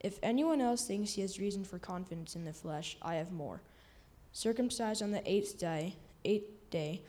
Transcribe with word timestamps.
If 0.00 0.18
anyone 0.22 0.60
else 0.60 0.86
thinks 0.86 1.12
he 1.12 1.20
has 1.20 1.38
reason 1.38 1.62
for 1.62 1.78
confidence 1.78 2.34
in 2.34 2.44
the 2.44 2.52
flesh, 2.52 2.96
I 3.02 3.16
have 3.16 3.32
more. 3.32 3.60
Circumcised 4.32 5.02
on 5.02 5.10
the 5.10 5.30
eighth 5.30 5.58
day, 5.58 5.96
eighth 6.24 6.70
day 6.70 7.02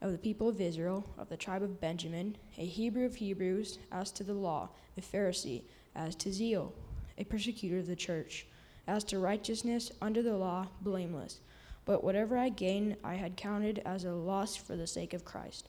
of 0.00 0.12
the 0.12 0.18
people 0.18 0.48
of 0.48 0.60
Israel, 0.60 1.04
of 1.18 1.28
the 1.28 1.36
tribe 1.36 1.62
of 1.62 1.80
Benjamin, 1.80 2.36
a 2.56 2.64
Hebrew 2.64 3.04
of 3.04 3.16
Hebrews, 3.16 3.78
as 3.92 4.10
to 4.12 4.24
the 4.24 4.32
law, 4.32 4.70
a 4.96 5.00
Pharisee, 5.00 5.62
as 5.94 6.14
to 6.16 6.32
zeal, 6.32 6.72
a 7.18 7.24
persecutor 7.24 7.78
of 7.78 7.86
the 7.86 7.96
church, 7.96 8.46
as 8.86 9.04
to 9.04 9.18
righteousness 9.18 9.92
under 10.00 10.22
the 10.22 10.36
law, 10.36 10.68
blameless. 10.80 11.40
But 11.84 12.04
whatever 12.04 12.38
I 12.38 12.48
gained, 12.48 12.96
I 13.02 13.14
had 13.14 13.36
counted 13.36 13.82
as 13.84 14.04
a 14.04 14.12
loss 14.12 14.56
for 14.56 14.76
the 14.76 14.86
sake 14.86 15.12
of 15.14 15.24
Christ. 15.24 15.68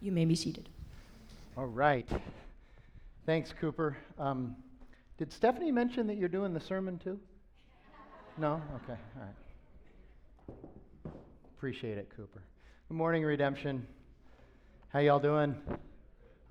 You 0.00 0.12
may 0.12 0.24
be 0.24 0.36
seated. 0.36 0.68
All 1.56 1.66
right. 1.66 2.06
Thanks, 3.26 3.52
Cooper. 3.58 3.96
Um, 4.18 4.54
did 5.18 5.32
Stephanie 5.32 5.72
mention 5.72 6.06
that 6.06 6.16
you're 6.16 6.28
doing 6.28 6.54
the 6.54 6.60
sermon 6.60 6.96
too? 6.96 7.18
No? 8.36 8.62
Okay, 8.84 8.98
all 9.16 9.22
right. 9.22 10.56
Appreciate 11.56 11.98
it, 11.98 12.08
Cooper. 12.16 12.44
Good 12.88 12.96
morning, 12.96 13.24
Redemption. 13.24 13.84
How 14.92 15.00
y'all 15.00 15.18
doing? 15.18 15.56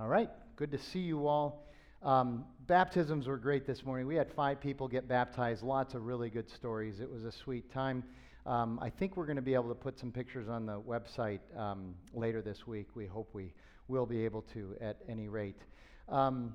All 0.01 0.09
right, 0.09 0.29
good 0.57 0.69
to 0.71 0.77
see 0.77 0.99
you 0.99 1.27
all. 1.27 1.65
Um, 2.03 2.43
baptisms 2.67 3.27
were 3.27 3.37
great 3.37 3.65
this 3.65 3.85
morning. 3.85 4.05
We 4.05 4.15
had 4.15 4.29
five 4.33 4.59
people 4.59 4.89
get 4.89 5.07
baptized, 5.07 5.63
lots 5.63 5.93
of 5.93 6.05
really 6.05 6.29
good 6.29 6.49
stories. 6.49 6.99
It 6.99 7.09
was 7.09 7.23
a 7.23 7.31
sweet 7.31 7.71
time. 7.71 8.03
Um, 8.45 8.79
I 8.81 8.89
think 8.89 9.15
we're 9.15 9.25
going 9.25 9.37
to 9.37 9.41
be 9.41 9.53
able 9.53 9.69
to 9.69 9.75
put 9.75 9.97
some 9.97 10.11
pictures 10.11 10.49
on 10.49 10.65
the 10.65 10.81
website 10.81 11.39
um, 11.57 11.95
later 12.13 12.41
this 12.41 12.67
week. 12.67 12.87
We 12.95 13.05
hope 13.05 13.29
we 13.33 13.53
will 13.87 14.05
be 14.05 14.25
able 14.25 14.41
to 14.53 14.75
at 14.81 14.97
any 15.07 15.29
rate. 15.29 15.61
Um, 16.09 16.53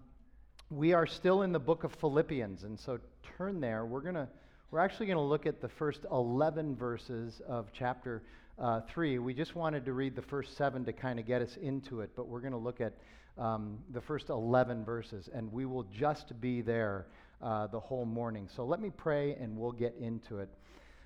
we 0.73 0.95
are 0.95 1.06
still 1.06 1.42
in 1.42 1.53
the 1.53 1.59
book 1.59 1.84
of 1.84 1.92
Philippians, 1.97 2.65
and 2.65 2.81
so 2.81 2.98
turn 3.37 3.61
there. 3.61 3.84
We're 3.84 4.01
to 4.12 4.28
we're 4.70 4.81
actually 4.81 5.05
going 5.06 5.19
to 5.19 5.25
look 5.25 5.45
at 5.45 5.61
the 5.61 5.69
first 5.69 6.06
11 6.11 6.77
verses 6.77 7.42
of 7.47 7.67
chapter 7.75 8.23
uh, 8.59 8.81
3. 8.89 9.19
We 9.19 9.34
just 9.34 9.55
wanted 9.55 9.84
to 9.84 9.92
read 9.92 10.17
the 10.17 10.23
first 10.23 10.56
seven 10.56 10.83
to 10.87 10.95
kind 10.95 11.20
of 11.20 11.27
get 11.27 11.42
us 11.42 11.59
into 11.61 12.01
it, 12.01 12.12
but 12.17 12.27
we're 12.27 12.41
going 12.41 12.55
to 12.55 12.59
look 12.59 12.81
at 12.81 12.95
um, 13.37 13.81
the 13.92 14.01
first 14.01 14.31
11 14.31 14.83
verses, 14.83 15.29
and 15.34 15.53
we 15.53 15.67
will 15.67 15.83
just 15.83 16.41
be 16.41 16.62
there 16.62 17.07
uh, 17.42 17.67
the 17.67 17.79
whole 17.79 18.07
morning. 18.07 18.48
So 18.57 18.64
let 18.64 18.81
me 18.81 18.89
pray 18.89 19.34
and 19.34 19.59
we'll 19.59 19.73
get 19.73 19.95
into 20.01 20.39
it. 20.39 20.48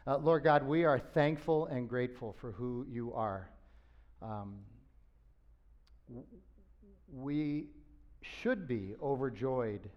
Uh, 0.07 0.19
Lord 0.19 0.45
God, 0.45 0.63
we 0.63 0.85
are 0.85 1.01
thankful 1.01 1.67
and 1.67 1.89
grateful 1.89 2.37
for 2.41 2.53
who 2.53 2.87
you 2.89 3.13
are. 3.15 3.51
Um, 4.23 4.59
we 7.13 7.67
should 8.43 8.67
be 8.67 8.95
overjoyed 9.03 9.89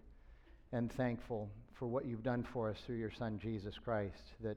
and 0.72 0.92
thankful 0.92 1.50
for 1.78 1.86
what 1.86 2.04
you've 2.04 2.22
done 2.22 2.46
for 2.52 2.70
us 2.70 2.76
through 2.86 2.96
your 2.96 3.10
Son, 3.10 3.38
Jesus 3.38 3.74
Christ, 3.82 4.22
that 4.42 4.56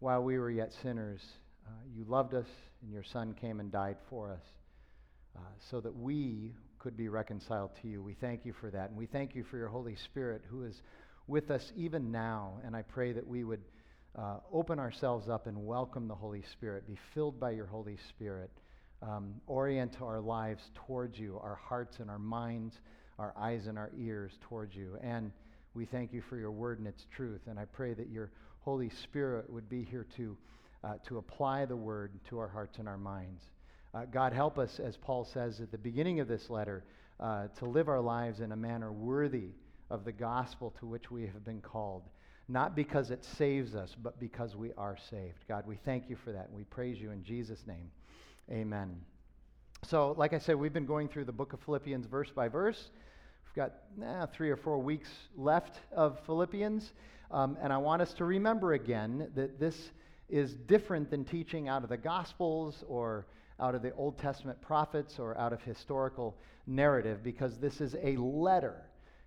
while 0.00 0.22
we 0.22 0.38
were 0.38 0.50
yet 0.50 0.72
sinners, 0.82 1.20
uh, 1.66 1.70
you 1.96 2.04
loved 2.08 2.34
us 2.34 2.46
and 2.82 2.92
your 2.92 3.04
Son 3.04 3.34
came 3.34 3.60
and 3.60 3.70
died 3.72 3.96
for 4.10 4.30
us 4.30 4.42
uh, 5.36 5.40
so 5.70 5.80
that 5.80 5.94
we 5.94 6.52
could 6.78 6.96
be 6.96 7.08
reconciled 7.08 7.70
to 7.82 7.88
you. 7.88 8.02
We 8.02 8.14
thank 8.14 8.44
you 8.44 8.52
for 8.52 8.70
that. 8.70 8.90
And 8.90 8.98
we 8.98 9.06
thank 9.06 9.34
you 9.34 9.44
for 9.44 9.56
your 9.56 9.68
Holy 9.68 9.96
Spirit 9.96 10.42
who 10.48 10.64
is 10.64 10.82
with 11.26 11.50
us 11.50 11.72
even 11.76 12.12
now. 12.12 12.58
And 12.64 12.76
I 12.76 12.82
pray 12.82 13.12
that 13.12 13.26
we 13.26 13.44
would 13.44 13.62
uh, 14.16 14.38
open 14.52 14.78
ourselves 14.78 15.28
up 15.28 15.46
and 15.46 15.66
welcome 15.66 16.08
the 16.08 16.14
Holy 16.14 16.42
Spirit, 16.52 16.86
be 16.86 16.98
filled 17.14 17.38
by 17.40 17.50
your 17.50 17.66
Holy 17.66 17.98
Spirit, 18.08 18.50
um, 19.02 19.34
orient 19.46 20.00
our 20.00 20.20
lives 20.20 20.62
towards 20.86 21.18
you, 21.18 21.38
our 21.42 21.56
hearts 21.56 21.98
and 22.00 22.10
our 22.10 22.18
minds 22.18 22.74
our 23.18 23.32
eyes 23.38 23.66
and 23.66 23.78
our 23.78 23.90
ears 23.98 24.32
towards 24.40 24.74
you. 24.74 24.98
And 25.02 25.32
we 25.74 25.84
thank 25.84 26.12
you 26.12 26.22
for 26.22 26.36
your 26.36 26.50
word 26.50 26.78
and 26.78 26.88
its 26.88 27.06
truth. 27.14 27.40
And 27.46 27.58
I 27.58 27.64
pray 27.64 27.94
that 27.94 28.08
your 28.08 28.30
Holy 28.60 28.90
Spirit 28.90 29.48
would 29.50 29.68
be 29.68 29.84
here 29.84 30.06
to, 30.16 30.36
uh, 30.82 30.94
to 31.06 31.18
apply 31.18 31.64
the 31.64 31.76
word 31.76 32.12
to 32.28 32.38
our 32.38 32.48
hearts 32.48 32.78
and 32.78 32.88
our 32.88 32.98
minds. 32.98 33.42
Uh, 33.94 34.04
God, 34.04 34.32
help 34.32 34.58
us, 34.58 34.78
as 34.78 34.96
Paul 34.96 35.24
says 35.24 35.60
at 35.60 35.70
the 35.70 35.78
beginning 35.78 36.20
of 36.20 36.28
this 36.28 36.50
letter, 36.50 36.84
uh, 37.18 37.48
to 37.58 37.64
live 37.64 37.88
our 37.88 38.00
lives 38.00 38.40
in 38.40 38.52
a 38.52 38.56
manner 38.56 38.92
worthy 38.92 39.50
of 39.90 40.04
the 40.04 40.12
gospel 40.12 40.74
to 40.80 40.86
which 40.86 41.10
we 41.10 41.22
have 41.22 41.44
been 41.44 41.60
called. 41.60 42.02
Not 42.48 42.76
because 42.76 43.10
it 43.10 43.24
saves 43.24 43.74
us, 43.74 43.96
but 44.02 44.20
because 44.20 44.54
we 44.54 44.72
are 44.76 44.96
saved. 45.10 45.44
God, 45.48 45.64
we 45.66 45.76
thank 45.84 46.08
you 46.08 46.16
for 46.16 46.32
that. 46.32 46.48
And 46.48 46.56
we 46.56 46.64
praise 46.64 47.00
you 47.00 47.10
in 47.10 47.24
Jesus' 47.24 47.64
name. 47.66 47.90
Amen. 48.50 49.15
So, 49.84 50.14
like 50.16 50.32
I 50.32 50.38
said, 50.38 50.56
we've 50.56 50.72
been 50.72 50.86
going 50.86 51.08
through 51.08 51.26
the 51.26 51.32
book 51.32 51.52
of 51.52 51.60
Philippians 51.60 52.06
verse 52.06 52.30
by 52.30 52.48
verse 52.48 52.90
We've 53.44 53.54
got 53.54 53.74
eh, 54.02 54.26
three 54.32 54.50
or 54.50 54.56
four 54.56 54.78
weeks 54.78 55.08
left 55.36 55.80
of 55.92 56.18
Philippians. 56.26 56.92
Um, 57.30 57.56
and 57.62 57.72
I 57.72 57.78
want 57.78 58.02
us 58.02 58.12
to 58.14 58.24
remember 58.24 58.72
again 58.72 59.30
that 59.34 59.60
this 59.60 59.92
is 60.28 60.54
different 60.54 61.10
than 61.10 61.24
teaching 61.24 61.68
out 61.68 61.82
of 61.82 61.88
the 61.88 61.96
Gospels 61.96 62.84
or 62.88 63.26
out 63.60 63.74
of 63.74 63.82
the 63.82 63.94
Old 63.94 64.18
Testament 64.18 64.60
prophets 64.60 65.18
or 65.18 65.38
out 65.38 65.52
of 65.52 65.62
historical 65.62 66.36
narrative 66.66 67.22
because 67.22 67.56
this 67.58 67.80
is 67.80 67.94
a 68.02 68.16
letter. 68.16 68.82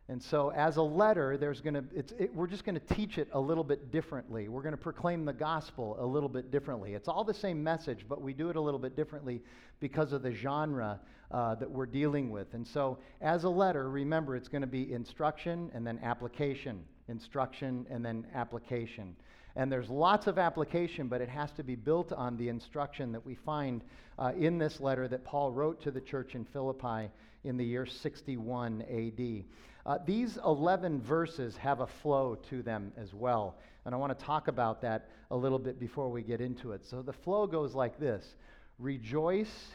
And 0.10 0.24
so, 0.24 0.52
as 0.52 0.78
a 0.78 0.82
letter, 0.82 1.38
there's 1.38 1.62
to 1.62 1.84
it, 1.96 2.34
we're 2.34 2.48
just 2.48 2.66
going 2.66 2.80
to 2.80 2.96
teach 2.96 3.20
it 3.20 3.28
a 3.32 3.40
little 3.40 3.64
bit 3.64 3.92
differently. 3.92 4.48
We're 4.48 4.64
going 4.64 4.74
to 4.74 4.78
proclaim 4.78 5.24
the 5.24 5.34
gospel 5.34 5.98
a 6.00 6.06
little 6.06 6.28
bit 6.28 6.50
differently. 6.50 6.96
It's 6.96 7.08
all 7.08 7.24
the 7.24 7.34
same 7.34 7.64
message, 7.64 8.08
but 8.10 8.20
we 8.20 8.34
do 8.34 8.50
it 8.50 8.56
a 8.56 8.62
little 8.62 8.80
bit 8.80 8.96
differently 8.96 9.40
because 9.80 10.12
of 10.12 10.24
the 10.24 10.34
genre 10.34 11.00
uh, 11.30 11.54
that 11.56 11.70
we're 11.70 11.86
dealing 11.86 12.32
with. 12.32 12.56
And 12.56 12.66
so, 12.66 12.98
as 13.22 13.44
a 13.44 13.50
letter, 13.50 13.88
remember 13.88 14.36
it's 14.36 14.48
going 14.48 14.64
to 14.64 14.68
be 14.68 14.92
instruction 14.92 15.70
and 15.76 15.86
then 15.86 16.00
application, 16.02 16.84
instruction 17.08 17.86
and 17.92 18.04
then 18.04 18.26
application. 18.34 19.16
And 19.56 19.72
there's 19.72 19.90
lots 19.90 20.26
of 20.26 20.40
application, 20.40 21.08
but 21.08 21.22
it 21.22 21.30
has 21.30 21.52
to 21.52 21.64
be 21.64 21.76
built 21.76 22.14
on 22.14 22.36
the 22.36 22.50
instruction 22.50 23.12
that 23.12 23.24
we 23.24 23.36
find 23.36 23.84
uh, 24.18 24.32
in 24.36 24.58
this 24.58 24.80
letter 24.80 25.08
that 25.08 25.24
Paul 25.24 25.52
wrote 25.52 25.84
to 25.84 25.92
the 25.92 26.02
church 26.02 26.34
in 26.34 26.46
Philippi 26.46 27.12
in 27.44 27.58
the 27.58 27.66
year 27.66 27.86
61 27.86 28.82
AD. 28.82 29.44
Uh, 29.86 29.98
these 30.06 30.38
11 30.46 31.02
verses 31.02 31.56
have 31.58 31.80
a 31.80 31.88
flow 31.88 32.38
to 32.50 32.62
them 32.62 32.92
as 32.98 33.14
well. 33.14 33.58
And 33.86 33.96
I 33.96 33.98
want 33.98 34.18
to 34.18 34.26
talk 34.26 34.48
about 34.48 34.82
that 34.82 35.10
a 35.32 35.36
little 35.36 35.60
bit 35.60 35.80
before 35.80 36.10
we 36.10 36.22
get 36.22 36.42
into 36.42 36.74
it. 36.74 36.86
So 36.86 37.02
the 37.02 37.14
flow 37.14 37.48
goes 37.48 37.74
like 37.74 38.00
this 38.00 38.36
Rejoice, 38.78 39.68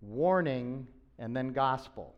warning, 0.00 0.86
and 1.18 1.36
then 1.36 1.52
gospel. 1.52 2.14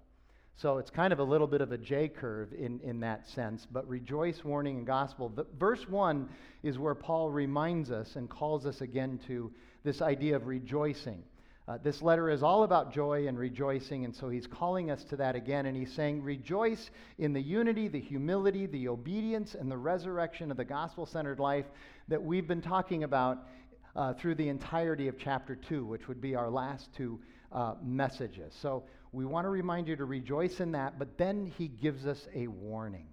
So 0.57 0.79
it's 0.79 0.89
kind 0.89 1.13
of 1.13 1.19
a 1.19 1.25
little 1.25 1.47
bit 1.47 1.61
of 1.61 1.73
a 1.73 1.79
J 1.79 2.09
curve 2.09 2.55
in, 2.55 2.81
in 2.81 3.01
that 3.01 3.29
sense, 3.29 3.67
but 3.71 3.87
rejoice, 3.87 4.43
warning, 4.43 4.79
and 4.79 4.87
gospel. 4.87 5.29
The, 5.29 5.45
verse 5.59 5.87
1 5.87 6.29
is 6.63 6.79
where 6.79 6.95
Paul 6.95 7.31
reminds 7.31 7.91
us 7.91 8.17
and 8.17 8.31
calls 8.31 8.65
us 8.65 8.81
again 8.81 9.21
to 9.27 9.53
this 9.85 10.01
idea 10.01 10.35
of 10.35 10.47
rejoicing. 10.47 11.23
Uh, 11.69 11.79
this 11.83 12.01
letter 12.01 12.31
is 12.31 12.45
all 12.45 12.63
about 12.63 12.93
joy 12.93 13.27
and 13.27 13.37
rejoicing, 13.37 14.05
and 14.05 14.15
so 14.15 14.29
he's 14.29 14.47
calling 14.47 14.89
us 14.89 15.03
to 15.03 15.17
that 15.17 15.35
again, 15.35 15.67
and 15.67 15.77
he's 15.77 15.93
saying, 15.93 16.23
Rejoice 16.23 16.91
in 17.19 17.33
the 17.33 17.41
unity, 17.41 17.89
the 17.89 17.99
humility, 17.99 18.67
the 18.67 18.87
obedience, 18.87 19.57
and 19.57 19.69
the 19.69 19.77
resurrection 19.77 20.53
of 20.53 20.57
the 20.57 20.65
gospel 20.65 21.05
centered 21.07 21.41
life 21.41 21.67
that 22.07 22.23
we've 22.23 22.47
been 22.47 22.63
talking 22.63 23.03
about 23.03 23.49
uh, 23.97 24.13
through 24.15 24.37
the 24.37 24.49
entirety 24.49 25.09
of 25.09 25.19
chapter 25.19 25.57
2, 25.57 25.85
which 25.85 26.07
would 26.07 26.21
be 26.21 26.37
our 26.37 26.49
last 26.49 26.93
two 26.95 27.19
uh, 27.51 27.75
messages. 27.83 28.55
So 28.61 28.85
we 29.11 29.25
want 29.25 29.45
to 29.45 29.51
remind 29.51 29.89
you 29.89 29.97
to 29.97 30.05
rejoice 30.05 30.61
in 30.61 30.71
that, 30.73 31.01
but 31.01 31.19
then 31.19 31.53
he 31.59 31.67
gives 31.67 32.07
us 32.07 32.29
a 32.33 32.47
warning. 32.47 33.07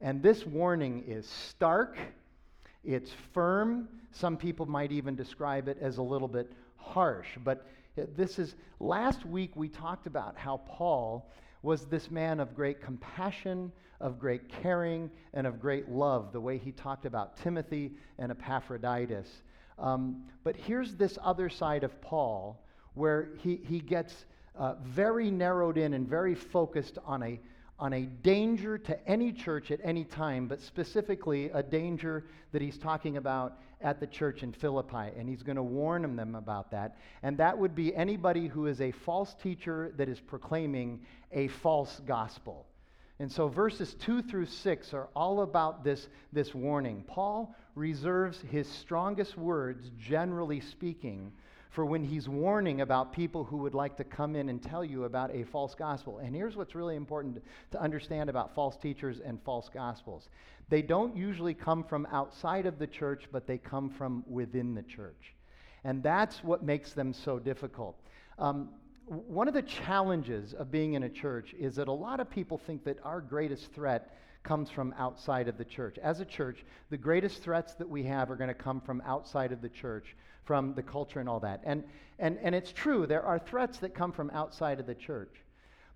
And 0.00 0.22
this 0.22 0.46
warning 0.46 1.04
is 1.06 1.28
stark, 1.28 1.98
it's 2.82 3.10
firm. 3.34 3.88
Some 4.12 4.38
people 4.38 4.64
might 4.64 4.92
even 4.92 5.16
describe 5.16 5.68
it 5.68 5.76
as 5.82 5.98
a 5.98 6.02
little 6.02 6.28
bit 6.28 6.50
harsh. 6.78 7.28
But 7.44 7.66
this 8.16 8.38
is, 8.38 8.54
last 8.80 9.26
week 9.26 9.52
we 9.54 9.68
talked 9.68 10.06
about 10.06 10.36
how 10.36 10.58
Paul 10.66 11.30
was 11.62 11.86
this 11.86 12.10
man 12.10 12.40
of 12.40 12.54
great 12.54 12.80
compassion, 12.80 13.72
of 14.00 14.18
great 14.18 14.48
caring, 14.48 15.10
and 15.34 15.46
of 15.46 15.60
great 15.60 15.88
love, 15.88 16.32
the 16.32 16.40
way 16.40 16.56
he 16.56 16.72
talked 16.72 17.04
about 17.04 17.36
Timothy 17.36 17.92
and 18.18 18.30
Epaphroditus. 18.30 19.28
Um, 19.78 20.24
but 20.44 20.56
here's 20.56 20.94
this 20.94 21.18
other 21.22 21.48
side 21.48 21.84
of 21.84 22.00
Paul 22.00 22.60
where 22.94 23.30
he, 23.38 23.60
he 23.64 23.80
gets 23.80 24.26
uh, 24.56 24.74
very 24.82 25.30
narrowed 25.30 25.78
in 25.78 25.94
and 25.94 26.08
very 26.08 26.34
focused 26.34 26.98
on 27.04 27.22
a, 27.22 27.40
on 27.78 27.92
a 27.92 28.02
danger 28.02 28.76
to 28.76 29.08
any 29.08 29.32
church 29.32 29.70
at 29.70 29.80
any 29.84 30.04
time, 30.04 30.48
but 30.48 30.60
specifically 30.60 31.50
a 31.54 31.62
danger 31.62 32.24
that 32.52 32.60
he's 32.60 32.78
talking 32.78 33.16
about 33.16 33.58
at 33.80 34.00
the 34.00 34.06
church 34.06 34.42
in 34.42 34.52
Philippi. 34.52 35.12
And 35.16 35.28
he's 35.28 35.42
going 35.42 35.56
to 35.56 35.62
warn 35.62 36.16
them 36.16 36.34
about 36.34 36.70
that. 36.72 36.96
And 37.22 37.38
that 37.38 37.56
would 37.56 37.74
be 37.74 37.94
anybody 37.94 38.48
who 38.48 38.66
is 38.66 38.80
a 38.80 38.90
false 38.90 39.34
teacher 39.34 39.92
that 39.96 40.08
is 40.08 40.20
proclaiming 40.20 41.00
a 41.32 41.48
false 41.48 42.00
gospel. 42.06 42.66
And 43.20 43.30
so 43.30 43.48
verses 43.48 43.94
2 43.94 44.22
through 44.22 44.46
6 44.46 44.94
are 44.94 45.08
all 45.16 45.42
about 45.42 45.82
this, 45.82 46.08
this 46.32 46.54
warning. 46.54 47.04
Paul 47.06 47.54
reserves 47.74 48.40
his 48.50 48.68
strongest 48.68 49.36
words, 49.36 49.90
generally 49.98 50.60
speaking, 50.60 51.32
for 51.70 51.84
when 51.84 52.02
he's 52.02 52.28
warning 52.28 52.80
about 52.80 53.12
people 53.12 53.44
who 53.44 53.58
would 53.58 53.74
like 53.74 53.96
to 53.96 54.04
come 54.04 54.34
in 54.36 54.48
and 54.48 54.62
tell 54.62 54.84
you 54.84 55.04
about 55.04 55.34
a 55.34 55.44
false 55.44 55.74
gospel. 55.74 56.18
And 56.18 56.34
here's 56.34 56.56
what's 56.56 56.74
really 56.74 56.96
important 56.96 57.42
to 57.72 57.80
understand 57.80 58.30
about 58.30 58.54
false 58.54 58.76
teachers 58.76 59.20
and 59.24 59.40
false 59.42 59.68
gospels 59.68 60.28
they 60.68 60.82
don't 60.82 61.16
usually 61.16 61.54
come 61.54 61.82
from 61.82 62.06
outside 62.12 62.66
of 62.66 62.78
the 62.78 62.86
church, 62.86 63.24
but 63.32 63.46
they 63.46 63.58
come 63.58 63.88
from 63.88 64.22
within 64.26 64.74
the 64.74 64.82
church. 64.82 65.34
And 65.84 66.02
that's 66.02 66.44
what 66.44 66.62
makes 66.62 66.92
them 66.92 67.12
so 67.12 67.38
difficult. 67.38 67.98
Um, 68.38 68.70
one 69.06 69.48
of 69.48 69.54
the 69.54 69.62
challenges 69.62 70.52
of 70.52 70.70
being 70.70 70.92
in 70.92 71.04
a 71.04 71.08
church 71.08 71.54
is 71.58 71.76
that 71.76 71.88
a 71.88 71.92
lot 71.92 72.20
of 72.20 72.28
people 72.28 72.58
think 72.58 72.84
that 72.84 72.98
our 73.02 73.22
greatest 73.22 73.72
threat 73.72 74.14
comes 74.42 74.70
from 74.70 74.94
outside 74.98 75.48
of 75.48 75.58
the 75.58 75.64
church. 75.64 75.98
As 75.98 76.20
a 76.20 76.24
church, 76.24 76.64
the 76.90 76.96
greatest 76.96 77.42
threats 77.42 77.74
that 77.74 77.88
we 77.88 78.02
have 78.04 78.30
are 78.30 78.36
going 78.36 78.48
to 78.48 78.54
come 78.54 78.80
from 78.80 79.02
outside 79.04 79.52
of 79.52 79.60
the 79.60 79.68
church, 79.68 80.16
from 80.44 80.74
the 80.74 80.82
culture 80.82 81.20
and 81.20 81.28
all 81.28 81.40
that. 81.40 81.60
And, 81.64 81.84
and, 82.18 82.38
and 82.42 82.54
it's 82.54 82.72
true, 82.72 83.06
there 83.06 83.22
are 83.22 83.38
threats 83.38 83.78
that 83.78 83.94
come 83.94 84.12
from 84.12 84.30
outside 84.30 84.80
of 84.80 84.86
the 84.86 84.94
church. 84.94 85.34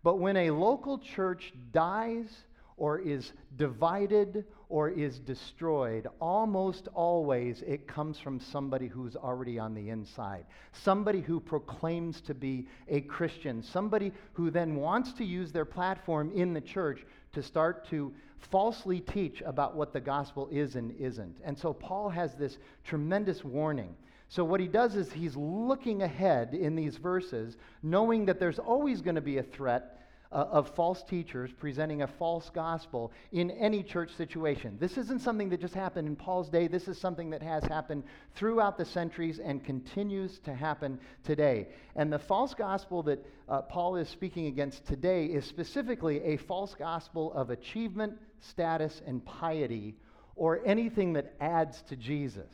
But 0.03 0.19
when 0.19 0.37
a 0.37 0.51
local 0.51 0.99
church 0.99 1.53
dies 1.73 2.45
or 2.77 2.99
is 2.99 3.33
divided 3.57 4.45
or 4.69 4.89
is 4.89 5.19
destroyed, 5.19 6.09
almost 6.21 6.89
always 6.95 7.63
it 7.63 7.87
comes 7.87 8.19
from 8.19 8.41
somebody 8.41 8.89
who's 8.89 9.15
already 9.15 9.59
on 9.59 9.75
the 9.75 9.91
inside. 9.91 10.47
Somebody 10.73 11.21
who 11.21 11.39
proclaims 11.39 12.21
to 12.23 12.35
be 12.35 12.67
a 12.89 13.03
Christian. 13.03 13.63
Somebody 13.63 14.13
who 14.33 14.51
then 14.51 14.77
wants 14.77 15.13
to 15.15 15.25
use 15.25 15.53
their 15.53 15.65
platform 15.65 16.33
in 16.35 16.55
the 16.55 16.61
church 16.61 17.05
to 17.35 17.43
start 17.43 17.89
to 17.91 18.13
falsely 18.51 19.01
teach 19.01 19.43
about 19.45 19.77
what 19.77 19.93
the 19.93 20.01
gospel 20.01 20.49
is 20.51 20.77
and 20.77 20.95
isn't. 20.99 21.39
And 21.45 21.59
so 21.59 21.73
Paul 21.73 22.09
has 22.09 22.35
this 22.35 22.59
tremendous 22.85 23.45
warning. 23.45 23.95
So, 24.29 24.45
what 24.45 24.61
he 24.61 24.67
does 24.67 24.97
is 24.97 25.13
he's 25.13 25.37
looking 25.37 26.03
ahead 26.03 26.55
in 26.55 26.75
these 26.75 26.97
verses, 26.97 27.59
knowing 27.83 28.25
that 28.27 28.41
there's 28.41 28.59
always 28.59 29.03
going 29.03 29.17
to 29.17 29.21
be 29.21 29.37
a 29.37 29.43
threat 29.43 30.03
uh, 30.33 30.47
of 30.51 30.75
false 30.75 31.03
teachers 31.03 31.51
presenting 31.53 32.03
a 32.03 32.07
false 32.07 32.49
gospel 32.49 33.13
in 33.33 33.51
any 33.51 33.83
church 33.83 34.11
situation. 34.17 34.77
This 34.81 34.97
isn't 34.97 35.21
something 35.21 35.51
that 35.51 35.61
just 35.61 35.75
happened 35.75 36.09
in 36.09 36.17
Paul's 36.17 36.49
day. 36.49 36.67
This 36.67 36.89
is 36.89 36.97
something 36.97 37.29
that 37.31 37.43
has 37.43 37.65
happened 37.65 38.05
throughout 38.35 38.79
the 38.79 38.85
centuries 38.85 39.39
and 39.39 39.63
continues 39.63 40.39
to 40.41 40.55
happen 40.55 40.99
today. 41.25 41.69
And 41.95 42.11
the 42.11 42.19
false 42.19 42.55
gospel 42.55 43.03
that 43.03 43.25
uh, 43.49 43.63
Paul 43.63 43.97
is 43.97 44.09
speaking 44.09 44.47
against 44.47 44.87
today 44.87 45.27
is 45.27 45.45
specifically 45.45 46.23
a 46.25 46.39
false 46.39 46.75
gospel 46.75 47.33
of 47.35 47.51
achievement, 47.51 48.19
status, 48.43 49.01
and 49.07 49.25
piety, 49.25 49.97
or 50.37 50.61
anything 50.65 51.15
that 51.15 51.35
adds 51.41 51.83
to 51.89 51.97
Jesus. 51.97 52.51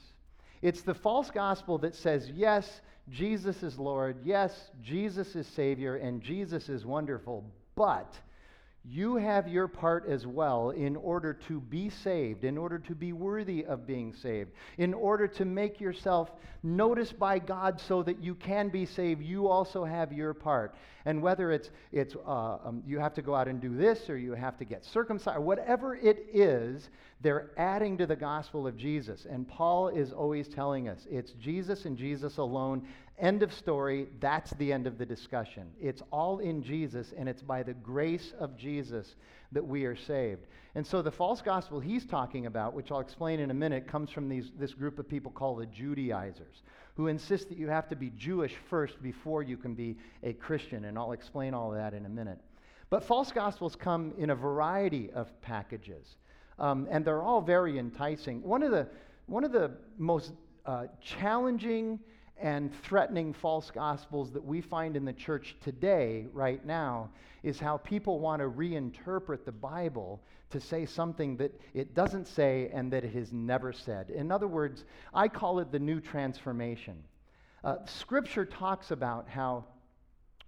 It's 0.63 0.83
the 0.83 0.95
false 0.95 1.31
gospel 1.31 1.79
that 1.79 1.95
says, 1.95 2.31
yes, 2.31 2.81
Jesus 3.11 3.63
is 3.63 3.79
Lord, 3.79 4.19
yes, 4.25 4.71
Jesus 4.83 5.35
is 5.35 5.47
Savior, 5.47 5.97
and 5.97 6.23
Jesus 6.23 6.69
is 6.69 6.85
wonderful, 6.85 7.45
but 7.75 8.15
you 8.85 9.17
have 9.17 9.49
your 9.49 9.69
part 9.69 10.09
as 10.09 10.27
well 10.27 10.71
in 10.71 10.97
order 10.97 11.35
to 11.35 11.61
be 11.61 11.91
saved, 11.91 12.45
in 12.45 12.57
order 12.57 12.79
to 12.79 12.95
be 12.95 13.13
worthy 13.13 13.65
of 13.65 13.87
being 13.87 14.15
saved, 14.15 14.51
in 14.79 14.95
order 14.95 15.29
to 15.29 15.45
make 15.45 15.81
yourself 15.81 16.31
noticed 16.63 17.19
by 17.19 17.39
God 17.39 17.81
so 17.81 18.03
that 18.03 18.23
you 18.23 18.35
can 18.35 18.69
be 18.69 18.87
saved. 18.87 19.23
You 19.23 19.49
also 19.49 19.85
have 19.85 20.13
your 20.13 20.33
part. 20.33 20.75
And 21.09 21.23
whether 21.23 21.51
it's, 21.53 21.71
it's 21.91 22.15
uh, 22.17 22.59
um, 22.67 22.83
you 22.87 22.99
have 22.99 23.15
to 23.15 23.23
go 23.23 23.35
out 23.35 23.49
and 23.49 23.63
do 23.63 23.75
this, 23.75 24.11
or 24.11 24.19
you 24.19 24.35
have 24.35 24.59
to 24.59 24.67
get 24.67 24.85
circumcised, 24.85 25.41
whatever 25.41 25.97
it 25.97 26.27
is, 26.35 26.91
they're 27.23 27.51
adding 27.57 27.97
to 27.97 28.07
the 28.07 28.15
gospel 28.15 28.67
of 28.67 28.77
Jesus. 28.77 29.25
And 29.25 29.49
Paul 29.49 29.89
is 29.89 30.13
always 30.13 30.49
telling 30.49 30.87
us 30.87 31.07
it's 31.11 31.33
Jesus 31.33 31.87
and 31.87 31.97
Jesus 31.97 32.37
alone. 32.37 32.87
End 33.19 33.43
of 33.43 33.55
story. 33.55 34.09
That's 34.21 34.51
the 34.53 34.71
end 34.71 34.87
of 34.87 34.99
the 34.99 35.07
discussion. 35.07 35.71
It's 35.81 36.03
all 36.13 36.41
in 36.41 36.63
Jesus, 36.63 37.15
and 37.17 37.27
it's 37.27 37.43
by 37.43 37.63
the 37.63 37.73
grace 37.73 38.35
of 38.39 38.55
Jesus 38.59 39.17
that 39.53 39.67
we 39.67 39.87
are 39.87 39.97
saved. 39.97 40.47
And 40.75 40.87
so 40.87 41.01
the 41.01 41.11
false 41.11 41.41
gospel 41.41 41.81
he's 41.81 42.05
talking 42.05 42.45
about, 42.45 42.75
which 42.75 42.93
I'll 42.93 43.01
explain 43.01 43.41
in 43.41 43.51
a 43.51 43.55
minute, 43.55 43.89
comes 43.89 44.11
from 44.11 44.29
these, 44.29 44.51
this 44.59 44.75
group 44.75 44.99
of 44.99 45.09
people 45.09 45.33
called 45.33 45.61
the 45.61 45.67
Judaizers, 45.67 46.63
who 46.99 47.07
insist 47.07 47.49
that 47.49 47.57
you 47.57 47.69
have 47.69 47.89
to 47.89 47.95
be 47.95 48.11
Jewish 48.19 48.57
first 48.69 49.01
before 49.01 49.45
you 49.45 49.57
can 49.57 49.73
be 49.73 49.97
a 50.25 50.33
Christian. 50.33 50.87
And 50.87 50.99
I'll 50.99 51.13
explain 51.13 51.55
all 51.55 51.71
of 51.71 51.79
that 51.79 51.95
in 51.95 52.05
a 52.05 52.09
minute. 52.09 52.41
But 52.91 53.05
false 53.05 53.31
gospels 53.31 53.77
come 53.77 54.13
in 54.19 54.31
a 54.31 54.35
variety 54.35 55.09
of 55.13 55.29
packages, 55.41 56.17
um, 56.59 56.89
and 56.91 57.05
they're 57.05 57.23
all 57.23 57.41
very 57.41 57.79
enticing. 57.79 58.43
One 58.43 58.65
of 58.65 58.73
the, 58.73 58.89
one 59.27 59.45
of 59.45 59.53
the 59.53 59.71
most 59.97 60.33
uh, 60.67 60.87
challenging 61.01 62.01
and 62.37 62.75
threatening 62.83 63.33
false 63.33 63.71
gospels 63.71 64.33
that 64.33 64.45
we 64.45 64.61
find 64.61 64.97
in 64.97 65.05
the 65.05 65.13
church 65.13 65.55
today, 65.63 66.27
right 66.33 66.67
now, 66.67 67.11
is 67.45 67.61
how 67.61 67.77
people 67.77 68.19
want 68.19 68.43
to 68.43 68.49
reinterpret 68.49 69.45
the 69.45 69.53
Bible 69.53 70.21
to 70.51 70.61
say 70.61 70.87
something 70.87 71.37
that 71.37 71.59
it 71.75 71.95
doesn't 71.95 72.27
say 72.27 72.71
and 72.73 72.93
that 72.93 73.05
it 73.05 73.15
has 73.15 73.33
never 73.33 73.73
said. 73.73 74.11
In 74.11 74.33
other 74.33 74.49
words, 74.49 74.85
I 75.13 75.29
call 75.29 75.59
it 75.61 75.71
the 75.71 75.79
new 75.79 76.01
transformation. 76.01 77.03
Uh, 77.65 77.77
scripture 77.87 78.45
talks 78.45 78.91
about 78.91 79.29
how 79.29 79.65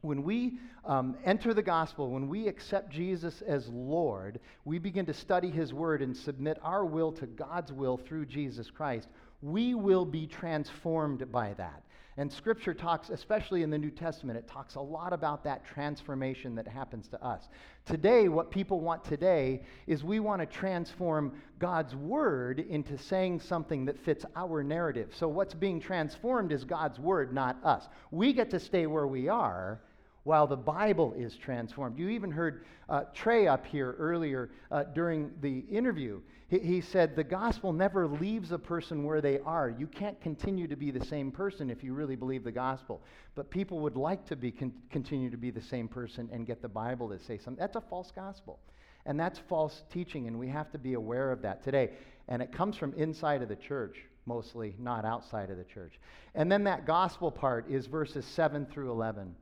when 0.02 0.22
we 0.22 0.58
um, 0.86 1.16
enter 1.24 1.52
the 1.52 1.62
gospel, 1.62 2.10
when 2.10 2.28
we 2.28 2.48
accept 2.48 2.90
Jesus 2.90 3.42
as 3.42 3.68
Lord, 3.68 4.40
we 4.64 4.78
begin 4.78 5.04
to 5.06 5.12
study 5.12 5.50
his 5.50 5.74
word 5.74 6.00
and 6.00 6.16
submit 6.16 6.58
our 6.62 6.86
will 6.86 7.12
to 7.12 7.26
God's 7.26 7.72
will 7.72 7.98
through 7.98 8.26
Jesus 8.26 8.70
Christ 8.70 9.08
we 9.42 9.74
will 9.74 10.04
be 10.04 10.26
transformed 10.26 11.30
by 11.32 11.54
that. 11.54 11.82
And 12.16 12.30
Scripture 12.30 12.74
talks, 12.74 13.08
especially 13.10 13.62
in 13.62 13.70
the 13.70 13.78
New 13.78 13.90
Testament, 13.90 14.38
it 14.38 14.48
talks 14.48 14.74
a 14.74 14.80
lot 14.80 15.12
about 15.12 15.44
that 15.44 15.64
transformation 15.64 16.54
that 16.56 16.66
happens 16.66 17.08
to 17.08 17.24
us. 17.24 17.48
Today, 17.86 18.28
what 18.28 18.50
people 18.50 18.80
want 18.80 19.04
today 19.04 19.62
is 19.86 20.02
we 20.02 20.20
want 20.20 20.40
to 20.40 20.46
transform 20.46 21.32
God's 21.58 21.94
Word 21.94 22.60
into 22.60 22.98
saying 22.98 23.40
something 23.40 23.84
that 23.84 23.98
fits 23.98 24.24
our 24.34 24.62
narrative. 24.62 25.12
So, 25.16 25.28
what's 25.28 25.54
being 25.54 25.80
transformed 25.80 26.52
is 26.52 26.64
God's 26.64 26.98
Word, 26.98 27.32
not 27.32 27.58
us. 27.64 27.88
We 28.10 28.32
get 28.32 28.50
to 28.50 28.60
stay 28.60 28.86
where 28.86 29.06
we 29.06 29.28
are 29.28 29.80
while 30.24 30.46
the 30.46 30.56
Bible 30.56 31.14
is 31.16 31.36
transformed. 31.36 31.98
You 31.98 32.08
even 32.10 32.30
heard 32.30 32.64
uh, 32.88 33.04
Trey 33.14 33.46
up 33.46 33.66
here 33.66 33.94
earlier 33.98 34.50
uh, 34.70 34.84
during 34.84 35.30
the 35.40 35.60
interview. 35.70 36.20
He, 36.48 36.58
he, 36.58 36.80
said, 36.80 37.16
The 37.16 37.24
gospel 37.24 37.72
never 37.72 38.06
leaves 38.06 38.52
a 38.52 38.58
person 38.58 39.04
where 39.04 39.20
they 39.20 39.38
are. 39.40 39.70
You 39.70 39.86
can't 39.86 40.20
continue 40.20 40.66
to 40.68 40.76
be 40.76 40.90
the 40.90 41.04
same 41.04 41.30
person 41.30 41.70
if 41.70 41.82
you 41.82 41.94
really 41.94 42.16
believe 42.16 42.44
the 42.44 42.52
gospel. 42.52 43.02
But 43.34 43.50
people 43.50 43.78
would 43.80 43.96
like 43.96 44.26
to 44.26 44.36
be 44.36 44.50
con- 44.50 44.74
continue 44.90 45.30
to 45.30 45.36
be 45.36 45.50
the 45.50 45.62
same 45.62 45.88
person 45.88 46.28
and 46.32 46.46
get 46.46 46.60
the 46.60 46.68
Bible 46.68 47.08
to 47.08 47.18
say 47.18 47.38
something. 47.38 47.60
That's 47.60 47.76
a 47.76 47.80
false 47.80 48.10
gospel. 48.10 48.58
And 49.06 49.18
that's 49.18 49.38
false 49.38 49.84
teaching, 49.90 50.26
and 50.26 50.38
we 50.38 50.48
have 50.48 50.70
to 50.72 50.78
be 50.78 50.92
aware 50.92 51.32
of 51.32 51.40
that 51.42 51.64
today. 51.64 51.92
And 52.28 52.42
it 52.42 52.52
comes 52.52 52.76
from 52.76 52.92
inside 52.94 53.40
of 53.40 53.48
the 53.48 53.56
church, 53.56 54.04
mostly, 54.26 54.74
not 54.78 55.06
outside 55.06 55.50
of 55.50 55.56
the 55.56 55.64
church. 55.64 55.98
And 56.34 56.52
then 56.52 56.64
that 56.64 56.84
gospel 56.84 57.30
part 57.30 57.70
is 57.70 57.86
verses 57.86 58.26
7 58.26 58.66
through 58.66 58.90
11 58.90 59.34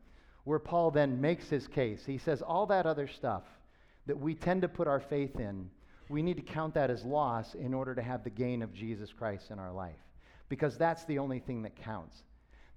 where 0.45 0.59
Paul 0.59 0.91
then 0.91 1.21
makes 1.21 1.49
his 1.49 1.69
case. 1.69 2.03
He 2.07 2.19
says, 2.19 2.43
All 2.43 2.67
that 2.67 2.87
other 2.87 3.07
stuff 3.07 3.43
that 4.07 4.19
we 4.19 4.35
tend 4.35 4.63
to 4.63 4.69
put 4.69 4.89
our 4.89 5.01
faith 5.01 5.39
in, 5.39 5.71
we 6.09 6.23
need 6.23 6.37
to 6.37 6.43
count 6.43 6.75
that 6.75 6.91
as 6.91 7.05
loss 7.05 7.55
in 7.55 7.75
order 7.75 7.95
to 7.95 8.03
have 8.03 8.25
the 8.25 8.31
gain 8.31 8.63
of 8.63 8.73
Jesus 8.73 9.13
Christ 9.13 9.51
in 9.51 9.59
our 9.59 9.73
life. 9.73 9.99
Because 10.49 10.79
that's 10.79 11.05
the 11.05 11.19
only 11.19 11.41
thing 11.41 11.63
that 11.63 11.77
counts. 11.77 12.23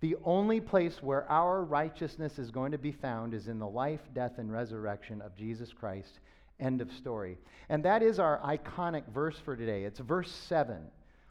The 0.02 0.18
only 0.26 0.60
place 0.60 1.02
where 1.02 1.32
our 1.32 1.64
righteousness 1.64 2.40
is 2.40 2.52
going 2.52 2.72
to 2.72 2.78
be 2.78 2.92
found 2.92 3.34
is 3.34 3.48
in 3.48 3.60
the 3.60 3.68
life, 3.68 4.02
death, 4.14 4.40
and 4.40 4.52
resurrection 4.52 5.22
of 5.22 5.36
Jesus 5.36 5.72
Christ. 5.72 6.20
End 6.60 6.82
of 6.82 6.92
story. 6.92 7.38
And 7.70 7.86
that 7.86 8.04
is 8.04 8.20
our 8.20 8.40
iconic 8.40 9.08
verse 9.14 9.38
for 9.46 9.56
today. 9.56 9.84
It's 9.84 10.00
verse 10.00 10.32
7, 10.32 10.78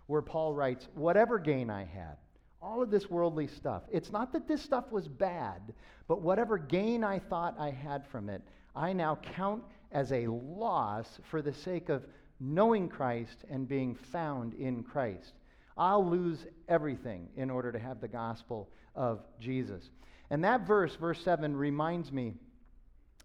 where 0.06 0.22
Paul 0.22 0.54
writes, 0.54 0.88
Whatever 0.94 1.38
gain 1.38 1.68
I 1.68 1.84
had, 1.84 2.16
all 2.62 2.82
of 2.82 2.90
this 2.90 3.08
worldly 3.08 3.46
stuff. 3.46 3.82
It's 3.90 4.12
not 4.12 4.32
that 4.32 4.46
this 4.46 4.62
stuff 4.62 4.90
was 4.92 5.08
bad, 5.08 5.72
but 6.08 6.20
whatever 6.20 6.58
gain 6.58 7.04
I 7.04 7.18
thought 7.18 7.56
I 7.58 7.70
had 7.70 8.06
from 8.06 8.28
it, 8.28 8.42
I 8.76 8.92
now 8.92 9.16
count 9.16 9.62
as 9.92 10.12
a 10.12 10.26
loss 10.26 11.18
for 11.30 11.42
the 11.42 11.52
sake 11.52 11.88
of 11.88 12.04
knowing 12.38 12.88
Christ 12.88 13.44
and 13.50 13.68
being 13.68 13.94
found 13.94 14.54
in 14.54 14.82
Christ. 14.82 15.32
I'll 15.76 16.08
lose 16.08 16.46
everything 16.68 17.28
in 17.36 17.50
order 17.50 17.72
to 17.72 17.78
have 17.78 18.00
the 18.00 18.08
gospel 18.08 18.68
of 18.94 19.20
Jesus. 19.40 19.90
And 20.30 20.44
that 20.44 20.66
verse, 20.66 20.94
verse 20.96 21.22
7, 21.22 21.56
reminds 21.56 22.12
me 22.12 22.34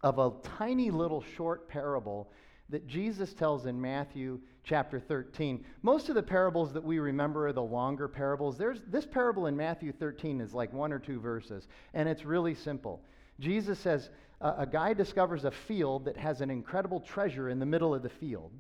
of 0.02 0.20
a 0.20 0.32
tiny 0.58 0.92
little 0.92 1.24
short 1.36 1.68
parable 1.68 2.32
that 2.70 2.88
Jesus 2.88 3.34
tells 3.34 3.66
in 3.66 3.80
Matthew 3.80 4.40
chapter 4.64 5.00
13. 5.00 5.64
Most 5.84 6.10
of 6.10 6.16
the 6.16 6.24
parables 6.24 6.74
that 6.74 6.84
we 6.84 7.00
remember 7.00 7.48
are 7.48 7.54
the 7.54 7.62
longer 7.62 8.08
parables. 8.08 8.58
There's, 8.58 8.82
this 8.88 9.06
parable 9.06 9.46
in 9.46 9.56
Matthew 9.56 9.92
13 9.92 10.42
is 10.42 10.54
like 10.54 10.74
one 10.74 10.92
or 10.92 11.00
two 11.00 11.20
verses, 11.20 11.68
and 11.94 12.10
it's 12.10 12.26
really 12.26 12.56
simple. 12.56 13.02
Jesus 13.40 13.78
says, 13.78 14.10
a 14.42 14.66
guy 14.66 14.94
discovers 14.94 15.46
a 15.46 15.52
field 15.52 16.06
that 16.06 16.18
has 16.18 16.42
an 16.42 16.50
incredible 16.50 17.00
treasure 17.00 17.50
in 17.50 17.60
the 17.60 17.66
middle 17.66 17.94
of 17.94 18.04
the 18.04 18.10
field. 18.10 18.52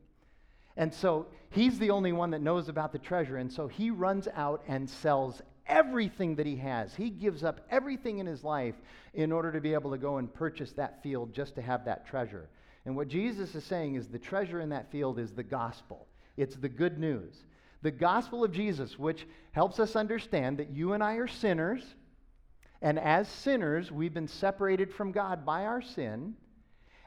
And 0.77 0.93
so 0.93 1.27
he's 1.49 1.79
the 1.79 1.91
only 1.91 2.11
one 2.11 2.31
that 2.31 2.41
knows 2.41 2.69
about 2.69 2.91
the 2.91 2.99
treasure. 2.99 3.37
And 3.37 3.51
so 3.51 3.67
he 3.67 3.89
runs 3.89 4.27
out 4.35 4.63
and 4.67 4.89
sells 4.89 5.41
everything 5.67 6.35
that 6.35 6.45
he 6.45 6.55
has. 6.57 6.93
He 6.93 7.09
gives 7.09 7.43
up 7.43 7.61
everything 7.69 8.19
in 8.19 8.25
his 8.25 8.43
life 8.43 8.75
in 9.13 9.31
order 9.31 9.51
to 9.51 9.61
be 9.61 9.73
able 9.73 9.91
to 9.91 9.97
go 9.97 10.17
and 10.17 10.33
purchase 10.33 10.71
that 10.73 11.01
field 11.01 11.33
just 11.33 11.55
to 11.55 11.61
have 11.61 11.85
that 11.85 12.05
treasure. 12.05 12.49
And 12.85 12.95
what 12.95 13.07
Jesus 13.07 13.55
is 13.55 13.63
saying 13.63 13.95
is 13.95 14.07
the 14.07 14.19
treasure 14.19 14.61
in 14.61 14.69
that 14.69 14.91
field 14.91 15.19
is 15.19 15.31
the 15.31 15.43
gospel, 15.43 16.07
it's 16.37 16.55
the 16.55 16.69
good 16.69 16.99
news. 16.99 17.43
The 17.81 17.91
gospel 17.91 18.43
of 18.43 18.51
Jesus, 18.51 18.97
which 18.97 19.27
helps 19.51 19.79
us 19.79 19.95
understand 19.95 20.57
that 20.57 20.71
you 20.71 20.93
and 20.93 21.03
I 21.03 21.15
are 21.15 21.27
sinners, 21.27 21.83
and 22.81 22.99
as 22.99 23.27
sinners, 23.27 23.91
we've 23.91 24.13
been 24.13 24.27
separated 24.27 24.93
from 24.93 25.11
God 25.11 25.45
by 25.45 25.65
our 25.65 25.81
sin. 25.81 26.35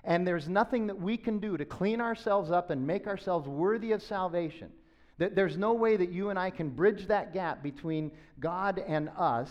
And 0.05 0.27
there's 0.27 0.49
nothing 0.49 0.87
that 0.87 1.01
we 1.01 1.17
can 1.17 1.39
do 1.39 1.57
to 1.57 1.65
clean 1.65 2.01
ourselves 2.01 2.51
up 2.51 2.71
and 2.71 2.87
make 2.87 3.07
ourselves 3.07 3.47
worthy 3.47 3.93
of 3.93 4.03
salvation. 4.03 4.71
That 5.19 5.35
there's 5.35 5.57
no 5.57 5.75
way 5.75 5.97
that 5.97 6.11
you 6.11 6.31
and 6.31 6.39
I 6.39 6.51
can 6.51 6.71
bridge 6.71 7.07
that 7.09 7.33
gap 7.33 7.63
between 7.63 8.13
God 8.41 8.83
and 8.87 9.11
us. 9.17 9.51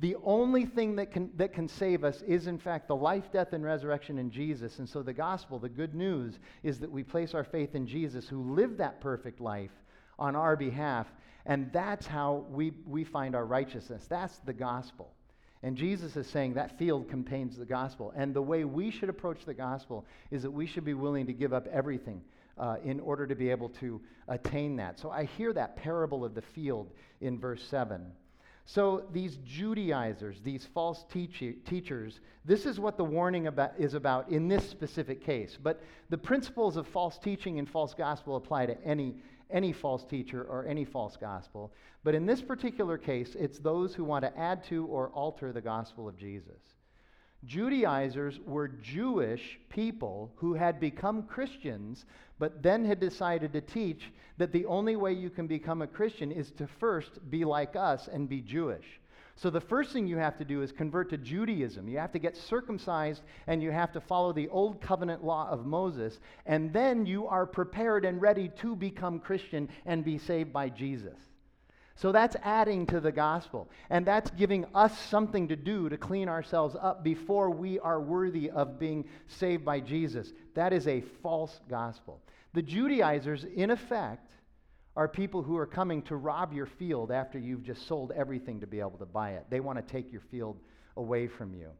The 0.00 0.16
only 0.24 0.66
thing 0.66 0.96
that 0.96 1.12
can, 1.12 1.30
that 1.36 1.52
can 1.52 1.68
save 1.68 2.02
us 2.02 2.20
is, 2.22 2.46
in 2.46 2.58
fact, 2.58 2.88
the 2.88 2.96
life, 2.96 3.30
death, 3.32 3.52
and 3.52 3.64
resurrection 3.64 4.18
in 4.18 4.30
Jesus. 4.30 4.80
And 4.80 4.88
so 4.88 5.02
the 5.02 5.12
gospel, 5.12 5.58
the 5.58 5.68
good 5.68 5.94
news, 5.94 6.38
is 6.62 6.80
that 6.80 6.90
we 6.90 7.04
place 7.04 7.32
our 7.32 7.44
faith 7.44 7.74
in 7.74 7.86
Jesus, 7.86 8.28
who 8.28 8.54
lived 8.54 8.78
that 8.78 9.00
perfect 9.00 9.40
life 9.40 9.70
on 10.18 10.34
our 10.34 10.56
behalf. 10.56 11.06
And 11.46 11.72
that's 11.72 12.06
how 12.06 12.44
we, 12.50 12.72
we 12.86 13.04
find 13.04 13.36
our 13.36 13.46
righteousness. 13.46 14.06
That's 14.08 14.38
the 14.40 14.52
gospel. 14.52 15.12
And 15.62 15.76
Jesus 15.76 16.16
is 16.16 16.26
saying 16.26 16.54
that 16.54 16.78
field 16.78 17.08
contains 17.08 17.56
the 17.56 17.64
gospel. 17.64 18.12
And 18.16 18.34
the 18.34 18.42
way 18.42 18.64
we 18.64 18.90
should 18.90 19.08
approach 19.08 19.44
the 19.46 19.54
gospel 19.54 20.04
is 20.30 20.42
that 20.42 20.50
we 20.50 20.66
should 20.66 20.84
be 20.84 20.94
willing 20.94 21.26
to 21.26 21.32
give 21.32 21.52
up 21.52 21.66
everything 21.68 22.20
uh, 22.58 22.76
in 22.84 23.00
order 23.00 23.26
to 23.26 23.34
be 23.34 23.50
able 23.50 23.68
to 23.68 24.00
attain 24.28 24.76
that. 24.76 24.98
So 24.98 25.10
I 25.10 25.24
hear 25.24 25.52
that 25.52 25.76
parable 25.76 26.24
of 26.24 26.34
the 26.34 26.42
field 26.42 26.90
in 27.20 27.38
verse 27.38 27.62
7. 27.62 28.04
So 28.66 29.04
these 29.12 29.36
Judaizers, 29.44 30.40
these 30.40 30.64
false 30.64 31.04
teach- 31.12 31.56
teachers, 31.66 32.20
this 32.44 32.64
is 32.64 32.80
what 32.80 32.96
the 32.96 33.04
warning 33.04 33.46
about, 33.46 33.72
is 33.78 33.94
about 33.94 34.30
in 34.30 34.48
this 34.48 34.68
specific 34.68 35.24
case. 35.24 35.58
But 35.62 35.82
the 36.08 36.18
principles 36.18 36.76
of 36.76 36.86
false 36.86 37.18
teaching 37.18 37.58
and 37.58 37.68
false 37.68 37.92
gospel 37.92 38.36
apply 38.36 38.66
to 38.66 38.84
any, 38.84 39.16
any 39.50 39.72
false 39.72 40.04
teacher 40.04 40.44
or 40.44 40.66
any 40.66 40.84
false 40.84 41.16
gospel. 41.16 41.72
But 42.04 42.14
in 42.14 42.24
this 42.24 42.40
particular 42.40 42.96
case, 42.96 43.34
it's 43.34 43.58
those 43.58 43.94
who 43.94 44.04
want 44.04 44.24
to 44.24 44.38
add 44.38 44.64
to 44.64 44.86
or 44.86 45.08
alter 45.10 45.52
the 45.52 45.60
gospel 45.60 46.08
of 46.08 46.16
Jesus. 46.16 46.62
Judaizers 47.44 48.40
were 48.46 48.68
Jewish 48.68 49.58
people 49.68 50.32
who 50.36 50.54
had 50.54 50.80
become 50.80 51.24
Christians, 51.24 52.06
but 52.44 52.62
then 52.62 52.84
had 52.84 53.00
decided 53.00 53.54
to 53.54 53.60
teach 53.62 54.12
that 54.36 54.52
the 54.52 54.66
only 54.66 54.96
way 54.96 55.14
you 55.14 55.30
can 55.30 55.46
become 55.46 55.80
a 55.80 55.86
Christian 55.86 56.30
is 56.30 56.50
to 56.50 56.66
first 56.66 57.18
be 57.30 57.42
like 57.42 57.74
us 57.74 58.06
and 58.06 58.28
be 58.28 58.42
Jewish. 58.42 58.84
So 59.34 59.48
the 59.48 59.62
first 59.62 59.94
thing 59.94 60.06
you 60.06 60.18
have 60.18 60.36
to 60.36 60.44
do 60.44 60.60
is 60.60 60.70
convert 60.70 61.08
to 61.08 61.16
Judaism. 61.16 61.88
You 61.88 61.96
have 61.96 62.12
to 62.12 62.18
get 62.18 62.36
circumcised 62.36 63.22
and 63.46 63.62
you 63.62 63.70
have 63.70 63.92
to 63.92 64.00
follow 64.02 64.34
the 64.34 64.48
old 64.48 64.82
covenant 64.82 65.24
law 65.24 65.48
of 65.48 65.64
Moses, 65.64 66.20
and 66.44 66.70
then 66.70 67.06
you 67.06 67.26
are 67.26 67.46
prepared 67.46 68.04
and 68.04 68.20
ready 68.20 68.50
to 68.60 68.76
become 68.76 69.20
Christian 69.20 69.70
and 69.86 70.04
be 70.04 70.18
saved 70.18 70.52
by 70.52 70.68
Jesus. 70.68 71.16
So 71.96 72.12
that's 72.12 72.36
adding 72.42 72.84
to 72.88 73.00
the 73.00 73.12
gospel. 73.12 73.70
And 73.88 74.04
that's 74.04 74.30
giving 74.32 74.66
us 74.74 74.98
something 74.98 75.48
to 75.48 75.56
do 75.56 75.88
to 75.88 75.96
clean 75.96 76.28
ourselves 76.28 76.76
up 76.78 77.02
before 77.02 77.48
we 77.48 77.78
are 77.78 78.02
worthy 78.02 78.50
of 78.50 78.78
being 78.78 79.06
saved 79.28 79.64
by 79.64 79.80
Jesus. 79.80 80.30
That 80.52 80.74
is 80.74 80.86
a 80.86 81.00
false 81.22 81.58
gospel. 81.70 82.20
The 82.54 82.62
Judaizers, 82.62 83.44
in 83.44 83.70
effect, 83.70 84.30
are 84.96 85.08
people 85.08 85.42
who 85.42 85.56
are 85.56 85.66
coming 85.66 86.02
to 86.02 86.14
rob 86.14 86.52
your 86.52 86.66
field 86.66 87.10
after 87.10 87.36
you've 87.36 87.64
just 87.64 87.88
sold 87.88 88.12
everything 88.12 88.60
to 88.60 88.66
be 88.66 88.78
able 88.78 88.98
to 88.98 89.06
buy 89.06 89.32
it. 89.32 89.44
They 89.50 89.58
want 89.58 89.84
to 89.84 89.92
take 89.92 90.12
your 90.12 90.20
field 90.30 90.60
away 90.96 91.26
from 91.26 91.52
you. 91.52 91.70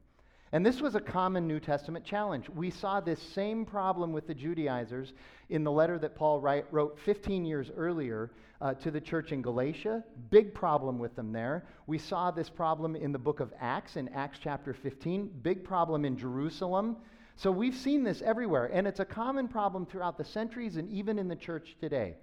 And 0.51 0.67
this 0.67 0.81
was 0.81 0.97
a 0.97 1.01
common 1.01 1.47
New 1.47 1.61
Testament 1.61 2.05
challenge. 2.05 2.49
We 2.49 2.71
saw 2.71 3.01
this 3.01 3.23
same 3.23 3.65
problem 3.65 4.13
with 4.13 4.27
the 4.27 4.35
Judaizers 4.35 5.13
in 5.49 5.63
the 5.63 5.71
letter 5.71 5.97
that 5.99 6.17
Paul 6.17 6.41
write, 6.41 6.67
wrote 6.73 6.99
15 7.05 7.45
years 7.45 7.71
earlier 7.77 8.33
uh, 8.61 8.75
to 8.75 8.91
the 8.91 9.01
church 9.01 9.31
in 9.31 9.43
Galatia. 9.43 10.03
Big 10.31 10.55
problem 10.55 10.99
with 10.99 11.15
them 11.15 11.33
there. 11.33 11.67
We 11.87 11.99
saw 11.99 12.33
this 12.33 12.51
problem 12.51 12.97
in 12.97 13.13
the 13.13 13.19
book 13.19 13.39
of 13.39 13.53
Acts, 13.61 13.97
in 13.97 14.09
Acts 14.09 14.39
chapter 14.43 14.75
15. 14.75 15.31
Big 15.43 15.63
problem 15.63 16.05
in 16.05 16.17
Jerusalem. 16.17 16.97
So 17.37 17.51
we've 17.51 17.75
seen 17.75 18.05
this 18.05 18.23
everywhere, 18.23 18.67
and 18.73 18.87
it's 18.87 19.01
a 19.01 19.05
common 19.05 19.49
problem 19.49 19.87
throughout 19.87 20.17
the 20.17 20.25
centuries 20.25 20.77
and 20.77 20.89
even 20.91 21.19
in 21.19 21.29
the 21.29 21.37
church 21.37 21.77
today. 21.81 22.15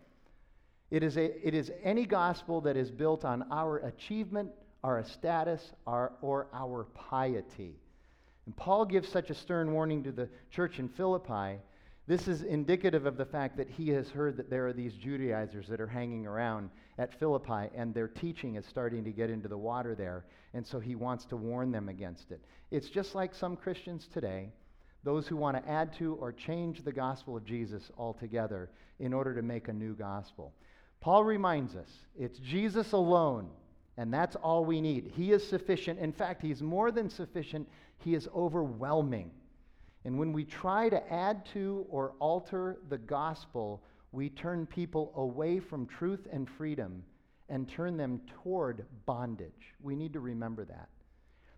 It 0.90 1.04
is, 1.04 1.18
a, 1.18 1.48
it 1.48 1.54
is 1.54 1.72
any 1.84 2.06
gospel 2.06 2.62
that 2.62 2.78
is 2.78 2.92
built 2.92 3.24
on 3.24 3.46
our 3.52 3.78
achievement, 3.78 4.52
our 4.84 5.04
status, 5.04 5.72
our, 5.86 6.14
or 6.22 6.48
our 6.54 6.86
piety. 6.94 7.76
And 8.46 8.56
Paul 8.56 8.86
gives 8.86 9.08
such 9.08 9.30
a 9.30 9.36
stern 9.36 9.74
warning 9.74 10.04
to 10.04 10.12
the 10.12 10.30
church 10.50 10.80
in 10.80 10.90
Philippi. 10.90 11.60
This 12.08 12.28
is 12.28 12.42
indicative 12.42 13.06
of 13.06 13.16
the 13.16 13.26
fact 13.26 13.56
that 13.58 13.70
he 13.70 13.90
has 13.90 14.10
heard 14.10 14.36
that 14.38 14.50
there 14.50 14.68
are 14.68 14.74
these 14.74 14.94
Judaizers 14.94 15.68
that 15.68 15.80
are 15.80 15.88
hanging 15.88 16.26
around 16.26 16.70
at 16.98 17.18
Philippi, 17.20 17.70
and 17.76 17.94
their 17.94 18.08
teaching 18.08 18.56
is 18.56 18.66
starting 18.66 19.04
to 19.04 19.12
get 19.12 19.30
into 19.30 19.48
the 19.48 19.58
water 19.58 19.94
there. 19.96 20.26
And 20.54 20.66
so 20.66 20.80
he 20.80 20.96
wants 20.96 21.26
to 21.26 21.38
warn 21.38 21.72
them 21.72 21.90
against 21.90 22.32
it. 22.32 22.42
It's 22.72 22.90
just 22.90 23.16
like 23.16 23.34
some 23.34 23.56
Christians 23.56 24.10
today, 24.12 24.50
those 25.04 25.28
who 25.28 25.36
want 25.36 25.58
to 25.58 25.70
add 25.70 25.94
to 25.94 26.16
or 26.16 26.32
change 26.32 26.84
the 26.84 26.92
gospel 26.92 27.36
of 27.36 27.46
Jesus 27.46 27.90
altogether 27.98 28.70
in 29.00 29.14
order 29.14 29.34
to 29.34 29.42
make 29.42 29.68
a 29.68 29.74
new 29.74 29.94
gospel. 29.94 30.54
Paul 31.00 31.24
reminds 31.24 31.76
us 31.76 31.90
it's 32.18 32.40
Jesus 32.40 32.92
alone, 32.92 33.50
and 33.98 34.14
that's 34.14 34.36
all 34.36 34.64
we 34.64 34.80
need. 34.80 35.12
He 35.16 35.32
is 35.32 35.48
sufficient. 35.48 36.00
In 36.00 36.12
fact, 36.12 36.42
he's 36.42 36.62
more 36.62 36.92
than 36.92 37.10
sufficient 37.10 37.68
he 37.98 38.14
is 38.14 38.28
overwhelming. 38.36 39.32
And 40.06 40.18
when 40.18 40.34
we 40.34 40.46
try 40.46 40.90
to 40.90 41.14
add 41.14 41.46
to 41.54 41.86
or 41.90 42.14
alter 42.20 42.78
the 42.90 42.98
gospel, 42.98 43.84
we 44.12 44.30
turn 44.30 44.66
people 44.66 45.12
away 45.16 45.60
from 45.60 45.86
truth 45.86 46.28
and 46.32 46.50
freedom 46.50 47.04
and 47.50 47.70
turn 47.70 47.98
them 47.98 48.22
toward 48.44 48.86
bondage. 49.06 49.76
We 49.82 49.96
need 49.96 50.14
to 50.14 50.20
remember 50.20 50.66
that. 50.66 50.90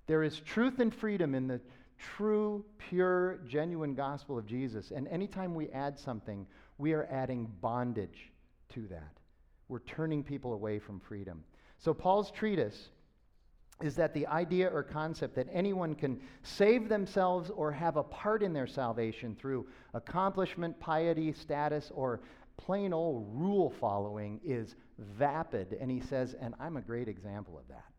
There 0.08 0.24
is 0.24 0.40
truth 0.40 0.80
and 0.80 0.94
freedom 0.94 1.36
in 1.36 1.48
the 1.48 1.62
true, 1.98 2.66
pure, 2.78 3.40
genuine 3.48 3.96
gospel 3.96 4.38
of 4.38 4.46
Jesus. 4.46 4.92
And 4.92 5.08
anytime 5.08 5.56
we 5.56 5.70
add 5.70 5.98
something, 5.98 6.46
we 6.78 6.94
are 6.94 7.08
adding 7.12 7.52
bondage 7.62 8.32
to 8.74 8.88
that. 8.88 9.18
We're 9.68 9.80
turning 9.80 10.24
people 10.24 10.54
away 10.54 10.80
from 10.80 11.00
freedom. 11.00 11.44
So, 11.78 11.94
Paul's 11.94 12.32
treatise 12.32 12.90
is 13.82 13.96
that 13.96 14.14
the 14.14 14.28
idea 14.28 14.70
or 14.70 14.84
concept 14.84 15.36
that 15.36 15.48
anyone 15.52 15.96
can 15.96 16.20
save 16.44 16.90
themselves 16.90 17.50
or 17.50 17.72
have 17.72 17.98
a 17.98 18.04
part 18.04 18.44
in 18.44 18.54
their 18.54 18.68
salvation 18.68 19.36
through 19.36 19.66
accomplishment, 19.94 20.80
piety, 20.80 21.32
status, 21.34 21.92
or 21.94 22.22
plain 22.58 22.94
old 22.94 23.28
rule 23.34 23.74
following 23.80 24.40
is 24.44 24.76
vapid. 25.00 25.76
And 25.82 25.90
he 25.90 26.00
says, 26.00 26.36
and 26.40 26.54
I'm 26.60 26.78
a 26.78 26.82
great 26.82 27.08
example 27.08 27.58
of 27.58 27.68
that. 27.68 27.93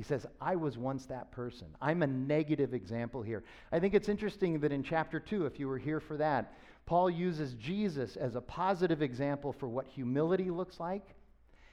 He 0.00 0.04
says, 0.04 0.24
I 0.40 0.56
was 0.56 0.78
once 0.78 1.04
that 1.04 1.30
person. 1.30 1.66
I'm 1.78 2.02
a 2.02 2.06
negative 2.06 2.72
example 2.72 3.20
here. 3.20 3.44
I 3.70 3.78
think 3.78 3.92
it's 3.92 4.08
interesting 4.08 4.58
that 4.60 4.72
in 4.72 4.82
chapter 4.82 5.20
2, 5.20 5.44
if 5.44 5.60
you 5.60 5.68
were 5.68 5.76
here 5.76 6.00
for 6.00 6.16
that, 6.16 6.54
Paul 6.86 7.10
uses 7.10 7.52
Jesus 7.52 8.16
as 8.16 8.34
a 8.34 8.40
positive 8.40 9.02
example 9.02 9.52
for 9.52 9.68
what 9.68 9.86
humility 9.86 10.50
looks 10.50 10.80
like 10.80 11.14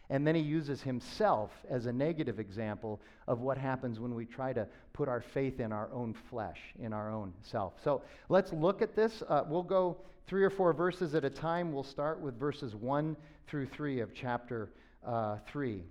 and 0.10 0.28
then 0.28 0.36
he 0.36 0.42
uses 0.42 0.82
himself 0.82 1.52
as 1.70 1.86
a 1.86 1.94
negative 1.94 2.38
example 2.38 3.00
of 3.30 3.40
what 3.40 3.58
happens 3.58 3.98
when 3.98 4.14
we 4.14 4.26
try 4.26 4.52
to 4.52 4.68
put 4.92 5.08
our 5.08 5.22
faith 5.22 5.62
in 5.62 5.72
our 5.72 5.90
own 5.94 6.14
flesh, 6.30 6.60
in 6.82 6.92
our 6.92 7.10
own 7.10 7.34
self. 7.42 7.76
So 7.82 8.02
let's 8.28 8.52
look 8.52 8.82
at 8.82 8.94
this. 8.94 9.24
Uh, 9.30 9.46
we'll 9.48 9.64
go 9.64 9.96
three 10.28 10.44
or 10.44 10.50
four 10.50 10.74
verses 10.74 11.16
at 11.16 11.24
a 11.24 11.30
time. 11.30 11.72
We'll 11.72 11.82
start 11.82 12.20
with 12.20 12.38
verses 12.38 12.76
1 12.76 13.16
through 13.48 13.68
3 13.68 14.02
of 14.02 14.14
chapter 14.14 14.74
uh, 15.06 15.38
3. 15.48 15.82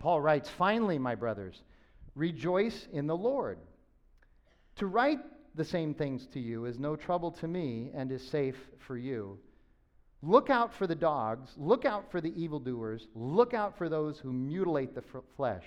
Paul 0.00 0.20
writes 0.20 0.48
Finally, 0.48 0.98
my 0.98 1.14
brothers, 1.14 1.62
rejoice 2.14 2.86
in 2.92 3.06
the 3.06 3.16
Lord. 3.16 3.58
To 4.76 4.86
write 4.86 5.20
the 5.54 5.64
same 5.64 5.94
things 5.94 6.26
to 6.28 6.40
you 6.40 6.64
is 6.64 6.78
no 6.78 6.96
trouble 6.96 7.30
to 7.30 7.48
me 7.48 7.90
and 7.94 8.10
is 8.10 8.26
safe 8.26 8.56
for 8.86 8.96
you. 8.96 9.38
Look 10.22 10.50
out 10.50 10.72
for 10.72 10.86
the 10.86 10.94
dogs. 10.94 11.50
Look 11.56 11.84
out 11.84 12.10
for 12.10 12.20
the 12.20 12.32
evildoers. 12.40 13.06
Look 13.14 13.54
out 13.54 13.76
for 13.76 13.88
those 13.88 14.18
who 14.18 14.32
mutilate 14.32 14.94
the 14.94 15.04
f- 15.14 15.22
flesh. 15.36 15.64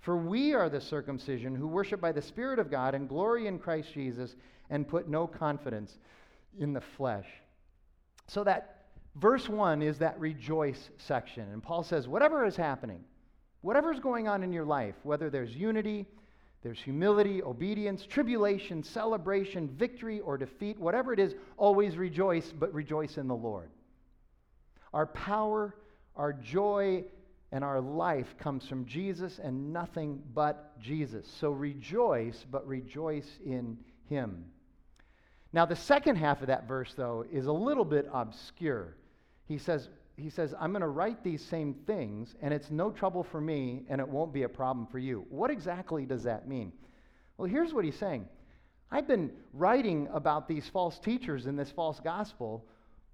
For 0.00 0.16
we 0.16 0.54
are 0.54 0.68
the 0.68 0.80
circumcision 0.80 1.54
who 1.54 1.68
worship 1.68 2.00
by 2.00 2.12
the 2.12 2.22
Spirit 2.22 2.58
of 2.58 2.70
God 2.70 2.94
and 2.94 3.08
glory 3.08 3.46
in 3.46 3.58
Christ 3.58 3.92
Jesus 3.94 4.34
and 4.70 4.88
put 4.88 5.08
no 5.08 5.26
confidence 5.26 5.98
in 6.58 6.72
the 6.72 6.80
flesh. 6.80 7.26
So 8.26 8.42
that 8.44 8.86
verse 9.16 9.48
1 9.48 9.82
is 9.82 9.98
that 9.98 10.18
rejoice 10.18 10.90
section. 10.96 11.48
And 11.52 11.62
Paul 11.62 11.82
says, 11.82 12.08
whatever 12.08 12.44
is 12.44 12.56
happening, 12.56 13.04
whatever's 13.62 14.00
going 14.00 14.28
on 14.28 14.42
in 14.42 14.52
your 14.52 14.64
life, 14.64 14.94
whether 15.02 15.30
there's 15.30 15.54
unity, 15.54 16.06
there's 16.62 16.78
humility, 16.78 17.42
obedience, 17.42 18.04
tribulation, 18.04 18.82
celebration, 18.82 19.68
victory, 19.68 20.20
or 20.20 20.36
defeat, 20.36 20.78
whatever 20.78 21.12
it 21.12 21.18
is, 21.18 21.34
always 21.56 21.96
rejoice, 21.96 22.52
but 22.52 22.72
rejoice 22.74 23.16
in 23.16 23.28
the 23.28 23.34
Lord. 23.34 23.70
Our 24.92 25.06
power, 25.06 25.74
our 26.16 26.32
joy, 26.32 27.04
and 27.52 27.64
our 27.64 27.80
life 27.80 28.36
comes 28.38 28.66
from 28.66 28.84
Jesus 28.84 29.40
and 29.42 29.72
nothing 29.72 30.22
but 30.34 30.78
Jesus. 30.80 31.26
So 31.40 31.50
rejoice, 31.50 32.44
but 32.50 32.66
rejoice 32.66 33.38
in 33.44 33.78
Him. 34.08 34.44
Now, 35.52 35.66
the 35.66 35.76
second 35.76 36.16
half 36.16 36.42
of 36.42 36.46
that 36.46 36.68
verse, 36.68 36.94
though, 36.96 37.24
is 37.32 37.46
a 37.46 37.52
little 37.52 37.84
bit 37.84 38.08
obscure. 38.12 38.96
He 39.48 39.58
says, 39.58 39.88
he 40.16 40.30
says, 40.30 40.54
I'm 40.60 40.72
going 40.72 40.82
to 40.82 40.88
write 40.88 41.24
these 41.24 41.44
same 41.44 41.74
things, 41.86 42.34
and 42.42 42.52
it's 42.52 42.70
no 42.70 42.90
trouble 42.90 43.22
for 43.22 43.40
me, 43.40 43.84
and 43.88 44.00
it 44.00 44.08
won't 44.08 44.32
be 44.32 44.42
a 44.42 44.48
problem 44.48 44.86
for 44.86 44.98
you. 44.98 45.24
What 45.30 45.50
exactly 45.50 46.04
does 46.04 46.24
that 46.24 46.48
mean? 46.48 46.72
Well, 47.36 47.48
here's 47.48 47.72
what 47.72 47.84
he's 47.84 47.98
saying 47.98 48.28
I've 48.90 49.08
been 49.08 49.30
writing 49.52 50.08
about 50.12 50.48
these 50.48 50.68
false 50.68 50.98
teachers 50.98 51.46
in 51.46 51.56
this 51.56 51.70
false 51.70 52.00
gospel 52.00 52.66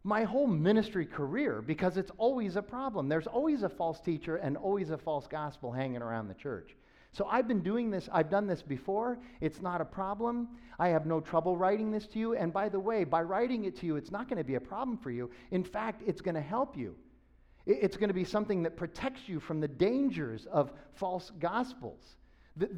my 0.06 0.22
whole 0.22 0.46
ministry 0.46 1.04
career 1.04 1.60
because 1.60 1.96
it's 1.96 2.12
always 2.16 2.54
a 2.54 2.62
problem. 2.62 3.08
There's 3.08 3.26
always 3.26 3.64
a 3.64 3.68
false 3.68 4.00
teacher 4.00 4.36
and 4.36 4.56
always 4.56 4.90
a 4.90 4.98
false 4.98 5.26
gospel 5.26 5.72
hanging 5.72 6.00
around 6.00 6.28
the 6.28 6.34
church. 6.34 6.76
So 7.16 7.26
I've 7.30 7.48
been 7.48 7.62
doing 7.62 7.90
this, 7.90 8.10
I've 8.12 8.28
done 8.28 8.46
this 8.46 8.60
before. 8.60 9.18
It's 9.40 9.62
not 9.62 9.80
a 9.80 9.86
problem. 9.86 10.48
I 10.78 10.88
have 10.88 11.06
no 11.06 11.18
trouble 11.18 11.56
writing 11.56 11.90
this 11.90 12.06
to 12.08 12.18
you. 12.18 12.34
And 12.36 12.52
by 12.52 12.68
the 12.68 12.78
way, 12.78 13.04
by 13.04 13.22
writing 13.22 13.64
it 13.64 13.74
to 13.80 13.86
you, 13.86 13.96
it's 13.96 14.10
not 14.10 14.28
going 14.28 14.36
to 14.36 14.44
be 14.44 14.56
a 14.56 14.60
problem 14.60 14.98
for 14.98 15.10
you. 15.10 15.30
In 15.50 15.64
fact, 15.64 16.02
it's 16.06 16.20
going 16.20 16.34
to 16.34 16.42
help 16.42 16.76
you. 16.76 16.94
It's 17.64 17.96
going 17.96 18.08
to 18.08 18.14
be 18.14 18.24
something 18.24 18.62
that 18.64 18.76
protects 18.76 19.30
you 19.30 19.40
from 19.40 19.60
the 19.60 19.68
dangers 19.68 20.44
of 20.52 20.72
false 20.92 21.32
gospels. 21.40 22.02
The, 22.58 22.68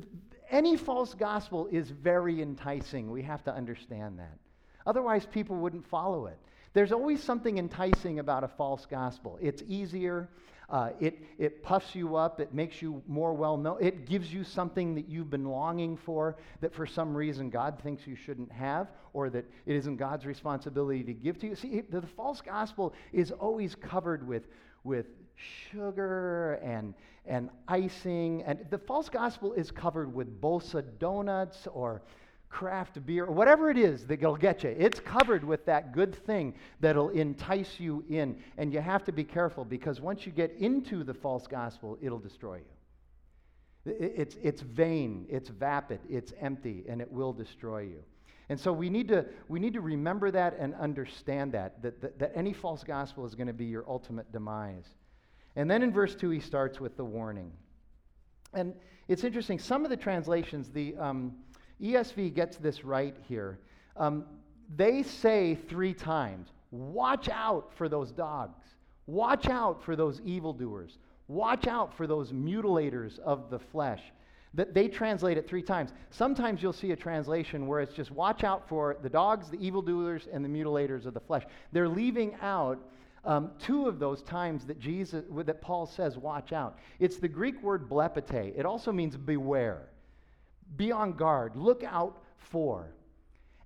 any 0.52 0.76
false 0.76 1.14
gospel 1.14 1.66
is 1.72 1.90
very 1.90 2.40
enticing. 2.40 3.10
We 3.10 3.22
have 3.22 3.42
to 3.42 3.52
understand 3.52 4.20
that. 4.20 4.38
Otherwise, 4.86 5.26
people 5.26 5.56
wouldn't 5.56 5.84
follow 5.84 6.26
it. 6.26 6.38
There's 6.74 6.92
always 6.92 7.20
something 7.20 7.58
enticing 7.58 8.20
about 8.20 8.44
a 8.44 8.48
false 8.48 8.86
gospel. 8.86 9.36
It's 9.42 9.64
easier, 9.66 10.28
uh, 10.70 10.90
it, 11.00 11.18
it 11.38 11.62
puffs 11.62 11.94
you 11.94 12.16
up, 12.16 12.40
it 12.40 12.52
makes 12.52 12.82
you 12.82 13.02
more 13.06 13.32
well 13.32 13.56
known, 13.56 13.78
it 13.80 14.06
gives 14.06 14.32
you 14.32 14.44
something 14.44 14.94
that 14.94 15.08
you've 15.08 15.30
been 15.30 15.46
longing 15.46 15.96
for 15.96 16.36
that 16.60 16.74
for 16.74 16.86
some 16.86 17.16
reason 17.16 17.48
God 17.48 17.80
thinks 17.82 18.06
you 18.06 18.14
shouldn't 18.14 18.52
have, 18.52 18.88
or 19.14 19.30
that 19.30 19.46
it 19.64 19.76
isn't 19.76 19.96
God's 19.96 20.26
responsibility 20.26 21.02
to 21.04 21.14
give 21.14 21.38
to 21.38 21.46
you. 21.46 21.54
See, 21.54 21.82
the, 21.88 22.02
false 22.02 22.42
gospel 22.42 22.92
is 23.12 23.30
always 23.30 23.74
covered 23.74 24.26
with, 24.26 24.48
with 24.84 25.06
sugar 25.70 26.54
and, 26.62 26.92
and 27.24 27.48
icing, 27.66 28.42
and 28.42 28.66
the 28.68 28.78
false 28.78 29.08
gospel 29.08 29.54
is 29.54 29.70
covered 29.70 30.12
with 30.12 30.40
Bosa 30.40 30.84
donuts 30.98 31.66
or 31.72 32.02
craft 32.48 33.04
beer, 33.04 33.24
or 33.24 33.32
whatever 33.32 33.70
it 33.70 33.76
is 33.76 34.06
that'll 34.06 34.36
get 34.36 34.64
you. 34.64 34.74
It's 34.78 35.00
covered 35.00 35.44
with 35.44 35.64
that 35.66 35.92
good 35.92 36.14
thing 36.14 36.54
that'll 36.80 37.10
entice 37.10 37.78
you 37.78 38.04
in. 38.08 38.42
And 38.56 38.72
you 38.72 38.80
have 38.80 39.04
to 39.04 39.12
be 39.12 39.24
careful 39.24 39.64
because 39.64 40.00
once 40.00 40.24
you 40.26 40.32
get 40.32 40.52
into 40.58 41.04
the 41.04 41.14
false 41.14 41.46
gospel, 41.46 41.98
it'll 42.00 42.18
destroy 42.18 42.56
you. 42.56 43.92
It's, 43.98 44.36
it's 44.42 44.60
vain, 44.60 45.26
it's 45.30 45.48
vapid, 45.48 46.00
it's 46.08 46.32
empty, 46.40 46.84
and 46.88 47.00
it 47.00 47.10
will 47.10 47.32
destroy 47.32 47.80
you. 47.80 48.02
And 48.50 48.58
so 48.58 48.72
we 48.72 48.88
need 48.88 49.08
to, 49.08 49.26
we 49.48 49.60
need 49.60 49.74
to 49.74 49.80
remember 49.80 50.30
that 50.30 50.56
and 50.58 50.74
understand 50.74 51.52
that, 51.52 51.82
that, 51.82 52.00
that, 52.00 52.18
that 52.18 52.32
any 52.34 52.52
false 52.52 52.82
gospel 52.82 53.26
is 53.26 53.34
going 53.34 53.46
to 53.46 53.52
be 53.52 53.66
your 53.66 53.84
ultimate 53.88 54.30
demise. 54.32 54.86
And 55.56 55.70
then 55.70 55.82
in 55.82 55.92
verse 55.92 56.14
2, 56.14 56.30
he 56.30 56.40
starts 56.40 56.80
with 56.80 56.96
the 56.96 57.04
warning. 57.04 57.52
And 58.54 58.74
it's 59.06 59.24
interesting, 59.24 59.58
some 59.58 59.84
of 59.84 59.90
the 59.90 59.96
translations, 59.96 60.70
the, 60.70 60.96
um, 60.96 61.34
ESV 61.82 62.34
gets 62.34 62.56
this 62.56 62.84
right 62.84 63.16
here. 63.28 63.58
Um, 63.96 64.24
they 64.76 65.02
say 65.02 65.58
three 65.68 65.94
times, 65.94 66.50
Watch 66.70 67.28
out 67.28 67.72
for 67.76 67.88
those 67.88 68.12
dogs. 68.12 68.58
Watch 69.06 69.48
out 69.48 69.82
for 69.82 69.96
those 69.96 70.20
evildoers. 70.20 70.98
Watch 71.28 71.66
out 71.66 71.96
for 71.96 72.06
those 72.06 72.32
mutilators 72.32 73.18
of 73.20 73.50
the 73.50 73.58
flesh. 73.58 74.02
That 74.54 74.74
they 74.74 74.88
translate 74.88 75.38
it 75.38 75.48
three 75.48 75.62
times. 75.62 75.92
Sometimes 76.10 76.62
you'll 76.62 76.72
see 76.72 76.92
a 76.92 76.96
translation 76.96 77.66
where 77.66 77.80
it's 77.80 77.94
just 77.94 78.10
watch 78.10 78.44
out 78.44 78.68
for 78.68 78.96
the 79.02 79.08
dogs, 79.08 79.50
the 79.50 79.58
evildoers, 79.58 80.26
and 80.32 80.44
the 80.44 80.48
mutilators 80.48 81.06
of 81.06 81.14
the 81.14 81.20
flesh. 81.20 81.44
They're 81.72 81.88
leaving 81.88 82.34
out 82.40 82.78
um, 83.24 83.50
two 83.58 83.86
of 83.86 83.98
those 83.98 84.22
times 84.22 84.64
that 84.66 84.78
Jesus 84.78 85.24
that 85.36 85.60
Paul 85.60 85.86
says 85.86 86.16
watch 86.16 86.52
out. 86.52 86.78
It's 86.98 87.18
the 87.18 87.28
Greek 87.28 87.62
word 87.62 87.88
blepete. 87.88 88.58
It 88.58 88.64
also 88.64 88.90
means 88.90 89.16
beware. 89.16 89.88
Be 90.76 90.92
on 90.92 91.12
guard. 91.12 91.56
Look 91.56 91.82
out 91.84 92.22
for. 92.36 92.90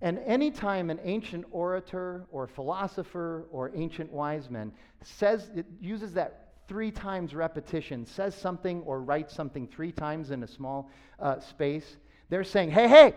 And 0.00 0.18
anytime 0.20 0.90
an 0.90 0.98
ancient 1.04 1.44
orator 1.52 2.26
or 2.30 2.46
philosopher 2.46 3.46
or 3.52 3.70
ancient 3.74 4.10
wise 4.12 4.50
man 4.50 4.72
says, 5.02 5.50
it 5.54 5.66
uses 5.80 6.12
that 6.14 6.54
three 6.66 6.90
times 6.90 7.34
repetition, 7.34 8.04
says 8.06 8.34
something 8.34 8.82
or 8.82 9.00
writes 9.00 9.34
something 9.34 9.68
three 9.68 9.92
times 9.92 10.30
in 10.30 10.42
a 10.42 10.48
small 10.48 10.90
uh, 11.20 11.38
space, 11.38 11.96
they're 12.30 12.44
saying, 12.44 12.70
hey, 12.70 12.88
hey, 12.88 13.14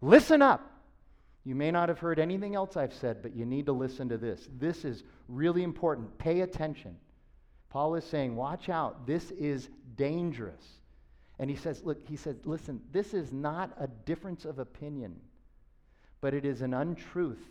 listen 0.00 0.40
up. 0.40 0.66
You 1.44 1.54
may 1.54 1.70
not 1.70 1.88
have 1.88 1.98
heard 1.98 2.18
anything 2.18 2.54
else 2.54 2.76
I've 2.76 2.92
said, 2.92 3.22
but 3.22 3.34
you 3.34 3.44
need 3.44 3.66
to 3.66 3.72
listen 3.72 4.08
to 4.10 4.18
this. 4.18 4.48
This 4.58 4.84
is 4.84 5.04
really 5.28 5.62
important. 5.62 6.16
Pay 6.18 6.42
attention. 6.42 6.96
Paul 7.70 7.94
is 7.94 8.04
saying, 8.04 8.36
watch 8.36 8.68
out. 8.68 9.06
This 9.06 9.30
is 9.32 9.68
dangerous. 9.96 10.64
And 11.40 11.48
he 11.48 11.56
says, 11.56 11.82
look, 11.84 12.06
he 12.06 12.16
says, 12.16 12.36
listen, 12.44 12.82
this 12.92 13.14
is 13.14 13.32
not 13.32 13.72
a 13.80 13.86
difference 13.86 14.44
of 14.44 14.58
opinion, 14.58 15.16
but 16.20 16.34
it 16.34 16.44
is 16.44 16.60
an 16.60 16.74
untruth 16.74 17.42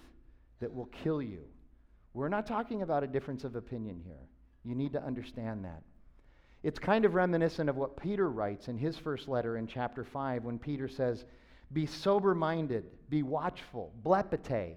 that 0.60 0.72
will 0.72 0.86
kill 0.86 1.24
you. 1.24 1.42
We're 2.14 2.30
not 2.30 2.46
talking 2.46 2.84
about 2.84 3.04
a 3.04 3.08
difference 3.08 3.44
of 3.44 3.56
opinion 3.56 4.00
here. 4.06 4.30
You 4.64 4.76
need 4.76 4.94
to 4.94 5.04
understand 5.04 5.66
that. 5.66 5.82
It's 6.62 6.78
kind 6.78 7.04
of 7.04 7.16
reminiscent 7.16 7.68
of 7.68 7.78
what 7.78 7.98
Peter 7.98 8.30
writes 8.30 8.68
in 8.68 8.78
his 8.78 8.96
first 8.96 9.28
letter 9.28 9.58
in 9.58 9.66
chapter 9.66 10.04
5 10.04 10.44
when 10.44 10.60
Peter 10.60 10.88
says, 10.88 11.26
Be 11.74 11.88
sober 11.88 12.36
minded, 12.36 12.86
be 13.10 13.24
watchful, 13.24 13.92
blepete, 14.04 14.76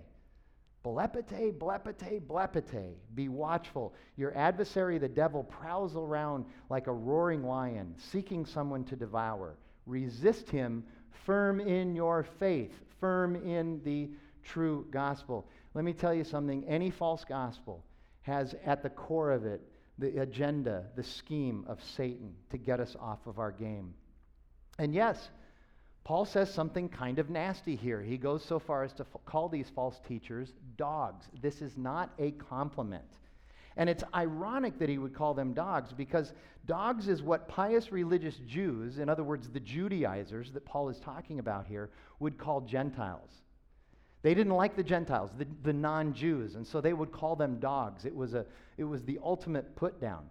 Blepete, 0.84 1.56
blepete, 1.56 2.20
blepete. 2.20 2.94
Be 3.14 3.28
watchful. 3.28 3.94
Your 4.16 4.36
adversary, 4.36 4.98
the 4.98 5.08
devil, 5.08 5.44
prowls 5.44 5.96
around 5.96 6.44
like 6.70 6.88
a 6.88 6.92
roaring 6.92 7.44
lion, 7.44 7.94
seeking 7.96 8.44
someone 8.44 8.84
to 8.84 8.96
devour. 8.96 9.56
Resist 9.86 10.50
him, 10.50 10.84
firm 11.24 11.60
in 11.60 11.94
your 11.94 12.24
faith, 12.24 12.72
firm 13.00 13.36
in 13.36 13.80
the 13.84 14.10
true 14.42 14.86
gospel. 14.90 15.46
Let 15.74 15.84
me 15.84 15.92
tell 15.92 16.12
you 16.12 16.24
something 16.24 16.64
any 16.66 16.90
false 16.90 17.24
gospel 17.24 17.84
has 18.22 18.54
at 18.64 18.82
the 18.82 18.90
core 18.90 19.30
of 19.30 19.44
it 19.44 19.60
the 19.98 20.20
agenda, 20.20 20.84
the 20.96 21.02
scheme 21.02 21.64
of 21.68 21.78
Satan 21.96 22.34
to 22.50 22.58
get 22.58 22.80
us 22.80 22.96
off 22.98 23.26
of 23.26 23.38
our 23.38 23.52
game. 23.52 23.94
And 24.78 24.94
yes, 24.94 25.30
Paul 26.04 26.24
says 26.24 26.52
something 26.52 26.88
kind 26.88 27.18
of 27.18 27.30
nasty 27.30 27.76
here. 27.76 28.02
He 28.02 28.18
goes 28.18 28.44
so 28.44 28.58
far 28.58 28.82
as 28.82 28.92
to 28.94 29.02
f- 29.02 29.20
call 29.24 29.48
these 29.48 29.70
false 29.74 30.00
teachers 30.06 30.52
dogs. 30.76 31.26
This 31.40 31.62
is 31.62 31.76
not 31.76 32.10
a 32.18 32.32
compliment. 32.32 33.04
And 33.76 33.88
it's 33.88 34.02
ironic 34.14 34.78
that 34.80 34.88
he 34.88 34.98
would 34.98 35.14
call 35.14 35.32
them 35.32 35.54
dogs 35.54 35.92
because 35.92 36.32
dogs 36.66 37.08
is 37.08 37.22
what 37.22 37.48
pious 37.48 37.92
religious 37.92 38.36
Jews, 38.46 38.98
in 38.98 39.08
other 39.08 39.24
words, 39.24 39.48
the 39.48 39.60
Judaizers 39.60 40.50
that 40.52 40.64
Paul 40.64 40.88
is 40.88 40.98
talking 40.98 41.38
about 41.38 41.66
here, 41.66 41.90
would 42.18 42.36
call 42.36 42.60
Gentiles. 42.62 43.30
They 44.22 44.34
didn't 44.34 44.54
like 44.54 44.76
the 44.76 44.82
Gentiles, 44.82 45.30
the, 45.38 45.46
the 45.62 45.72
non 45.72 46.14
Jews, 46.14 46.54
and 46.54 46.66
so 46.66 46.80
they 46.80 46.92
would 46.92 47.12
call 47.12 47.34
them 47.34 47.58
dogs. 47.58 48.04
It 48.04 48.14
was, 48.14 48.34
a, 48.34 48.44
it 48.76 48.84
was 48.84 49.02
the 49.04 49.18
ultimate 49.22 49.74
put 49.74 50.00
down. 50.00 50.26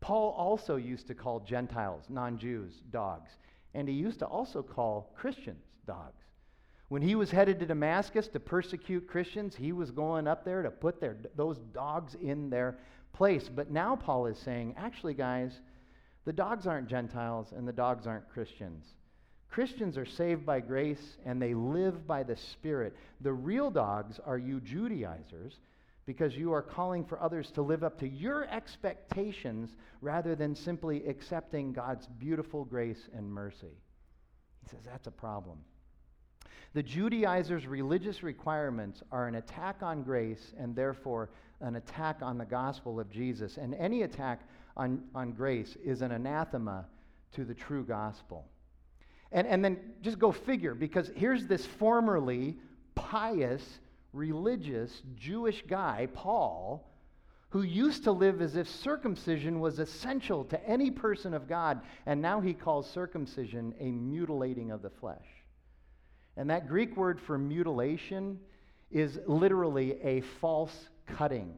Paul 0.00 0.30
also 0.30 0.76
used 0.76 1.08
to 1.08 1.14
call 1.14 1.40
Gentiles, 1.40 2.04
non 2.08 2.38
Jews, 2.38 2.80
dogs. 2.90 3.30
And 3.74 3.88
he 3.88 3.94
used 3.94 4.20
to 4.20 4.26
also 4.26 4.62
call 4.62 5.12
Christians 5.16 5.64
dogs. 5.86 6.22
When 6.88 7.02
he 7.02 7.14
was 7.14 7.30
headed 7.30 7.60
to 7.60 7.66
Damascus 7.66 8.28
to 8.28 8.40
persecute 8.40 9.06
Christians, 9.06 9.54
he 9.54 9.72
was 9.72 9.90
going 9.90 10.26
up 10.26 10.44
there 10.44 10.62
to 10.62 10.70
put 10.70 11.00
their, 11.00 11.16
those 11.36 11.58
dogs 11.74 12.14
in 12.14 12.48
their 12.48 12.78
place. 13.12 13.48
But 13.48 13.70
now 13.70 13.94
Paul 13.94 14.26
is 14.26 14.38
saying, 14.38 14.74
actually, 14.78 15.14
guys, 15.14 15.60
the 16.24 16.32
dogs 16.32 16.66
aren't 16.66 16.88
Gentiles 16.88 17.52
and 17.54 17.68
the 17.68 17.72
dogs 17.72 18.06
aren't 18.06 18.28
Christians. 18.30 18.86
Christians 19.50 19.98
are 19.98 20.06
saved 20.06 20.46
by 20.46 20.60
grace 20.60 21.16
and 21.24 21.40
they 21.40 21.54
live 21.54 22.06
by 22.06 22.22
the 22.22 22.36
Spirit. 22.36 22.94
The 23.20 23.32
real 23.32 23.70
dogs 23.70 24.20
are 24.24 24.38
you 24.38 24.60
Judaizers 24.60 25.58
because 26.08 26.34
you 26.34 26.54
are 26.54 26.62
calling 26.62 27.04
for 27.04 27.22
others 27.22 27.50
to 27.50 27.60
live 27.60 27.84
up 27.84 27.98
to 27.98 28.08
your 28.08 28.46
expectations 28.46 29.76
rather 30.00 30.34
than 30.34 30.54
simply 30.54 31.06
accepting 31.06 31.70
God's 31.70 32.06
beautiful 32.06 32.64
grace 32.64 33.10
and 33.14 33.30
mercy. 33.30 33.76
He 34.62 34.70
says 34.70 34.78
that's 34.86 35.06
a 35.06 35.10
problem. 35.10 35.58
The 36.72 36.82
Judaizers' 36.82 37.66
religious 37.66 38.22
requirements 38.22 39.02
are 39.12 39.28
an 39.28 39.34
attack 39.34 39.82
on 39.82 40.02
grace 40.02 40.54
and 40.58 40.74
therefore 40.74 41.28
an 41.60 41.76
attack 41.76 42.20
on 42.22 42.38
the 42.38 42.46
gospel 42.46 42.98
of 42.98 43.10
Jesus. 43.10 43.58
And 43.58 43.74
any 43.74 44.00
attack 44.00 44.48
on, 44.78 45.02
on 45.14 45.32
grace 45.32 45.76
is 45.84 46.00
an 46.00 46.12
anathema 46.12 46.86
to 47.32 47.44
the 47.44 47.54
true 47.54 47.84
gospel. 47.84 48.46
And, 49.30 49.46
and 49.46 49.62
then 49.62 49.78
just 50.00 50.18
go 50.18 50.32
figure, 50.32 50.74
because 50.74 51.10
here's 51.14 51.46
this 51.46 51.66
formerly 51.66 52.56
pious, 52.94 53.62
religious 54.18 55.02
Jewish 55.16 55.62
guy, 55.66 56.08
Paul, 56.12 56.84
who 57.50 57.62
used 57.62 58.04
to 58.04 58.12
live 58.12 58.42
as 58.42 58.56
if 58.56 58.68
circumcision 58.68 59.60
was 59.60 59.78
essential 59.78 60.44
to 60.44 60.68
any 60.68 60.90
person 60.90 61.32
of 61.32 61.48
God, 61.48 61.80
and 62.04 62.20
now 62.20 62.40
he 62.40 62.52
calls 62.52 62.90
circumcision 62.90 63.74
a 63.80 63.90
mutilating 63.90 64.70
of 64.70 64.82
the 64.82 64.90
flesh. 64.90 65.24
And 66.36 66.50
that 66.50 66.68
Greek 66.68 66.96
word 66.96 67.20
for 67.20 67.38
mutilation 67.38 68.38
is 68.90 69.18
literally 69.26 70.00
a 70.02 70.20
false 70.40 70.88
cutting. 71.06 71.54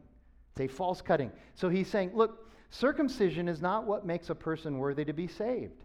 It's 0.51 0.61
a 0.61 0.67
false 0.75 1.01
cutting. 1.01 1.31
So 1.55 1.67
he's 1.67 1.89
saying, 1.89 2.11
look, 2.13 2.49
circumcision 2.69 3.49
is 3.49 3.61
not 3.61 3.85
what 3.85 4.05
makes 4.05 4.29
a 4.29 4.35
person 4.35 4.77
worthy 4.77 5.03
to 5.05 5.13
be 5.13 5.27
saved. 5.27 5.83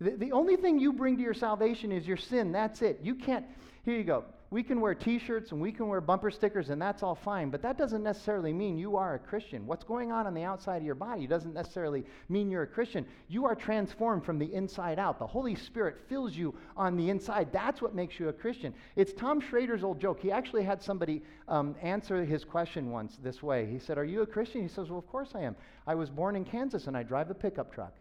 The, 0.00 0.12
the 0.12 0.32
only 0.32 0.56
thing 0.56 0.78
you 0.78 0.92
bring 0.92 1.16
to 1.16 1.22
your 1.22 1.34
salvation 1.34 1.92
is 1.92 2.06
your 2.06 2.16
sin. 2.16 2.52
That's 2.52 2.80
it. 2.80 3.00
You 3.02 3.14
can't, 3.14 3.44
here 3.84 3.96
you 3.96 4.04
go. 4.04 4.24
We 4.52 4.64
can 4.64 4.80
wear 4.80 4.96
t 4.96 5.20
shirts 5.20 5.52
and 5.52 5.60
we 5.60 5.70
can 5.70 5.86
wear 5.86 6.00
bumper 6.00 6.28
stickers, 6.28 6.70
and 6.70 6.82
that's 6.82 7.04
all 7.04 7.14
fine, 7.14 7.50
but 7.50 7.62
that 7.62 7.78
doesn't 7.78 8.02
necessarily 8.02 8.52
mean 8.52 8.78
you 8.78 8.96
are 8.96 9.14
a 9.14 9.18
Christian. 9.18 9.64
What's 9.64 9.84
going 9.84 10.10
on 10.10 10.26
on 10.26 10.34
the 10.34 10.42
outside 10.42 10.78
of 10.78 10.82
your 10.82 10.96
body 10.96 11.28
doesn't 11.28 11.54
necessarily 11.54 12.04
mean 12.28 12.50
you're 12.50 12.64
a 12.64 12.66
Christian. 12.66 13.06
You 13.28 13.44
are 13.46 13.54
transformed 13.54 14.24
from 14.24 14.40
the 14.40 14.52
inside 14.52 14.98
out. 14.98 15.20
The 15.20 15.26
Holy 15.26 15.54
Spirit 15.54 15.98
fills 16.08 16.34
you 16.34 16.52
on 16.76 16.96
the 16.96 17.10
inside. 17.10 17.52
That's 17.52 17.80
what 17.80 17.94
makes 17.94 18.18
you 18.18 18.28
a 18.28 18.32
Christian. 18.32 18.74
It's 18.96 19.12
Tom 19.12 19.40
Schrader's 19.40 19.84
old 19.84 20.00
joke. 20.00 20.18
He 20.18 20.32
actually 20.32 20.64
had 20.64 20.82
somebody 20.82 21.22
um, 21.46 21.76
answer 21.80 22.24
his 22.24 22.44
question 22.44 22.90
once 22.90 23.18
this 23.22 23.44
way. 23.44 23.66
He 23.70 23.78
said, 23.78 23.98
Are 23.98 24.04
you 24.04 24.22
a 24.22 24.26
Christian? 24.26 24.62
He 24.62 24.68
says, 24.68 24.88
Well, 24.90 24.98
of 24.98 25.06
course 25.06 25.30
I 25.36 25.42
am. 25.42 25.54
I 25.86 25.94
was 25.94 26.10
born 26.10 26.34
in 26.34 26.44
Kansas 26.44 26.88
and 26.88 26.96
I 26.96 27.04
drive 27.04 27.30
a 27.30 27.34
pickup 27.34 27.72
truck. 27.72 27.94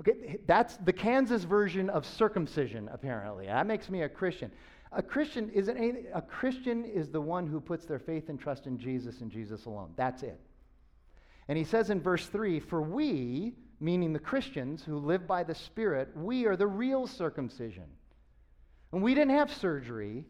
Okay, 0.00 0.40
that's 0.46 0.76
the 0.78 0.92
Kansas 0.92 1.44
version 1.44 1.88
of 1.88 2.04
circumcision, 2.04 2.90
apparently. 2.92 3.46
That 3.46 3.66
makes 3.66 3.88
me 3.88 4.02
a 4.02 4.08
Christian. 4.10 4.50
A 4.94 5.02
Christian 5.02 5.50
isn't 5.50 6.06
a 6.12 6.20
Christian 6.20 6.84
is 6.84 7.08
the 7.08 7.20
one 7.20 7.46
who 7.46 7.60
puts 7.60 7.86
their 7.86 7.98
faith 7.98 8.28
and 8.28 8.38
trust 8.38 8.66
in 8.66 8.78
Jesus 8.78 9.20
and 9.20 9.30
Jesus 9.30 9.64
alone. 9.64 9.92
That's 9.96 10.22
it. 10.22 10.38
And 11.48 11.56
he 11.56 11.64
says 11.64 11.90
in 11.90 12.00
verse 12.00 12.26
3 12.26 12.60
For 12.60 12.82
we, 12.82 13.54
meaning 13.80 14.12
the 14.12 14.18
Christians 14.18 14.84
who 14.84 14.98
live 14.98 15.26
by 15.26 15.44
the 15.44 15.54
Spirit, 15.54 16.10
we 16.14 16.46
are 16.46 16.56
the 16.56 16.66
real 16.66 17.06
circumcision. 17.06 17.86
And 18.92 19.02
we 19.02 19.14
didn't 19.14 19.34
have 19.34 19.52
surgery. 19.52 20.24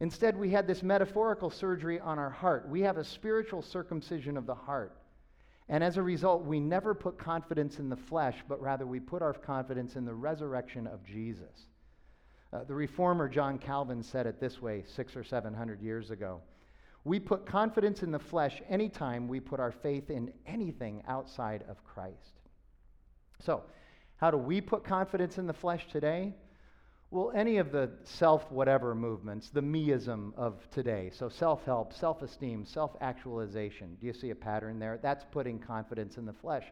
Instead, 0.00 0.36
we 0.36 0.50
had 0.50 0.66
this 0.66 0.82
metaphorical 0.82 1.48
surgery 1.48 1.98
on 1.98 2.18
our 2.18 2.30
heart. 2.30 2.68
We 2.68 2.82
have 2.82 2.98
a 2.98 3.04
spiritual 3.04 3.62
circumcision 3.62 4.36
of 4.36 4.44
the 4.44 4.54
heart. 4.54 4.96
And 5.68 5.82
as 5.82 5.96
a 5.96 6.02
result, 6.02 6.44
we 6.44 6.60
never 6.60 6.94
put 6.94 7.16
confidence 7.16 7.78
in 7.78 7.88
the 7.88 7.96
flesh, 7.96 8.36
but 8.48 8.60
rather 8.60 8.86
we 8.86 9.00
put 9.00 9.22
our 9.22 9.32
confidence 9.32 9.96
in 9.96 10.04
the 10.04 10.12
resurrection 10.12 10.86
of 10.86 11.02
Jesus. 11.04 11.68
Uh, 12.54 12.62
the 12.62 12.74
reformer 12.74 13.28
John 13.28 13.58
Calvin 13.58 14.02
said 14.02 14.26
it 14.26 14.38
this 14.38 14.62
way 14.62 14.84
six 14.86 15.16
or 15.16 15.24
seven 15.24 15.52
hundred 15.52 15.82
years 15.82 16.12
ago. 16.12 16.40
We 17.02 17.18
put 17.18 17.46
confidence 17.46 18.04
in 18.04 18.12
the 18.12 18.18
flesh 18.18 18.62
anytime 18.68 19.26
we 19.26 19.40
put 19.40 19.58
our 19.58 19.72
faith 19.72 20.08
in 20.08 20.32
anything 20.46 21.02
outside 21.08 21.64
of 21.68 21.82
Christ. 21.84 22.38
So, 23.40 23.64
how 24.16 24.30
do 24.30 24.38
we 24.38 24.60
put 24.60 24.84
confidence 24.84 25.36
in 25.36 25.48
the 25.48 25.52
flesh 25.52 25.88
today? 25.90 26.32
Well, 27.10 27.32
any 27.34 27.56
of 27.56 27.72
the 27.72 27.90
self 28.04 28.50
whatever 28.52 28.94
movements, 28.94 29.50
the 29.50 29.60
meism 29.60 30.32
of 30.36 30.70
today, 30.70 31.10
so 31.12 31.28
self 31.28 31.64
help, 31.64 31.92
self 31.92 32.22
esteem, 32.22 32.64
self 32.64 32.92
actualization, 33.00 33.96
do 34.00 34.06
you 34.06 34.12
see 34.12 34.30
a 34.30 34.34
pattern 34.36 34.78
there? 34.78 35.00
That's 35.02 35.24
putting 35.32 35.58
confidence 35.58 36.18
in 36.18 36.24
the 36.24 36.32
flesh. 36.32 36.64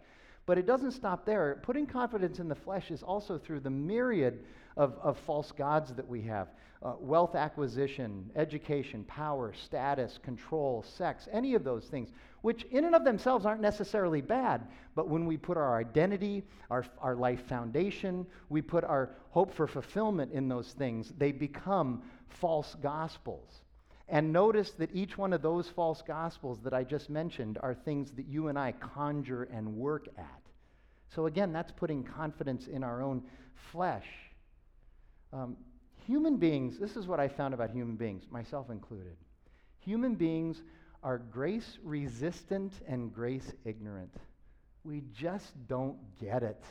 But 0.47 0.59
it 0.59 0.66
doesn't 0.66 0.92
stop 0.92 1.25
there. 1.27 1.61
Putting 1.62 1.87
confidence 1.87 2.38
in 2.38 2.49
the 2.49 2.55
flesh 2.55 2.90
is 2.92 3.03
also 3.03 3.37
through 3.37 3.61
the 3.61 3.71
myriad 3.71 4.45
of, 4.76 4.96
of 5.02 5.18
false 5.18 5.52
gods 5.52 5.92
that 5.94 6.08
we 6.08 6.22
have 6.22 6.48
uh, 6.85 6.94
wealth 6.98 7.35
acquisition, 7.35 8.28
education, 8.35 9.04
power, 9.04 9.52
status, 9.52 10.18
control, 10.22 10.82
sex, 10.82 11.28
any 11.32 11.54
of 11.54 11.62
those 11.62 11.85
things, 11.85 12.11
which 12.40 12.64
in 12.64 12.85
and 12.85 12.94
of 12.94 13.04
themselves 13.04 13.46
aren't 13.46 13.61
necessarily 13.61 14.20
bad. 14.20 14.66
But 14.96 15.08
when 15.08 15.26
we 15.26 15.37
put 15.37 15.56
our 15.56 15.78
identity, 15.78 16.42
our, 16.70 16.85
our 17.00 17.14
life 17.14 17.46
foundation, 17.46 18.26
we 18.48 18.62
put 18.62 18.82
our 18.82 19.11
hope 19.30 19.54
for 19.54 19.68
fulfillment 19.68 20.32
in 20.32 20.48
those 20.48 20.72
things, 20.72 21.12
they 21.16 21.30
become 21.30 22.02
false 22.28 22.74
gospels. 22.82 23.61
And 24.08 24.32
notice 24.32 24.72
that 24.72 24.90
each 24.92 25.16
one 25.16 25.32
of 25.32 25.40
those 25.40 25.68
false 25.68 26.02
gospels 26.02 26.58
that 26.64 26.74
I 26.74 26.82
just 26.82 27.08
mentioned 27.08 27.58
are 27.62 27.74
things 27.74 28.11
that 28.12 28.26
you 28.26 28.48
and 28.48 28.58
I 28.58 28.72
conjure 28.72 29.44
and 29.44 29.76
work 29.76 30.08
at. 30.18 30.42
So 31.14 31.26
again, 31.26 31.52
that's 31.52 31.72
putting 31.72 32.02
confidence 32.02 32.66
in 32.66 32.82
our 32.82 33.02
own 33.02 33.22
flesh. 33.70 34.06
Um, 35.33 35.57
human 36.07 36.37
beings, 36.37 36.79
this 36.79 36.97
is 36.97 37.07
what 37.07 37.21
I 37.21 37.29
found 37.29 37.55
about 37.55 37.71
human 37.71 37.97
beings, 37.97 38.25
myself 38.31 38.71
included. 38.71 39.16
Human 39.81 40.14
beings 40.14 40.62
are 41.03 41.18
grace 41.18 41.79
resistant 41.83 42.73
and 42.87 43.12
grace 43.12 43.53
ignorant. 43.64 44.14
We 44.85 45.03
just 45.12 45.53
don't 45.68 45.97
get 46.21 46.42
it. 46.42 46.62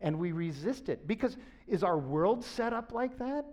And 0.00 0.18
we 0.18 0.32
resist 0.32 0.88
it 0.88 1.06
because 1.06 1.36
is 1.66 1.82
our 1.82 1.98
world 1.98 2.44
set 2.44 2.72
up 2.72 2.92
like 2.92 3.18
that? 3.18 3.44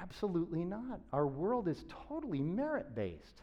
Absolutely 0.00 0.64
not. 0.64 1.00
Our 1.12 1.26
world 1.26 1.68
is 1.68 1.84
totally 2.08 2.40
merit 2.40 2.94
based. 2.94 3.42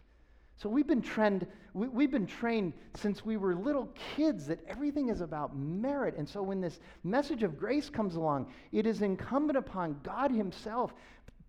So 0.57 0.69
we've 0.69 0.87
been 0.87 1.03
trained, 1.03 1.45
we, 1.73 2.03
have 2.03 2.11
been 2.11 2.25
trained 2.25 2.73
since 2.95 3.23
we 3.23 3.37
were 3.37 3.55
little 3.55 3.89
kids 4.15 4.47
that 4.47 4.59
everything 4.67 5.09
is 5.09 5.21
about 5.21 5.55
merit. 5.55 6.15
And 6.17 6.27
so 6.27 6.41
when 6.41 6.61
this 6.61 6.79
message 7.03 7.43
of 7.43 7.59
grace 7.59 7.89
comes 7.89 8.15
along, 8.15 8.51
it 8.71 8.87
is 8.87 9.03
incumbent 9.03 9.57
upon 9.57 9.99
God 10.03 10.31
Himself, 10.31 10.93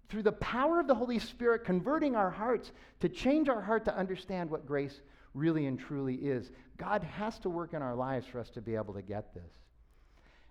through 0.09 0.23
the 0.23 0.33
power 0.33 0.81
of 0.81 0.87
the 0.87 0.94
Holy 0.94 1.18
Spirit, 1.18 1.64
converting 1.64 2.16
our 2.16 2.31
hearts 2.31 2.73
to 3.01 3.09
change 3.09 3.49
our 3.49 3.61
heart 3.61 3.85
to 3.85 3.97
understand 3.97 4.51
what 4.51 4.66
grace 4.66 5.01
really 5.35 5.66
and 5.66 5.79
truly 5.79 6.14
is. 6.14 6.51
God 6.79 7.03
has 7.03 7.38
to 7.40 7.51
work 7.51 7.75
in 7.75 7.83
our 7.83 7.94
lives 7.94 8.27
for 8.27 8.40
us 8.40 8.49
to 8.51 8.62
be 8.62 8.75
able 8.75 8.94
to 8.94 9.03
get 9.03 9.35
this. 9.35 9.53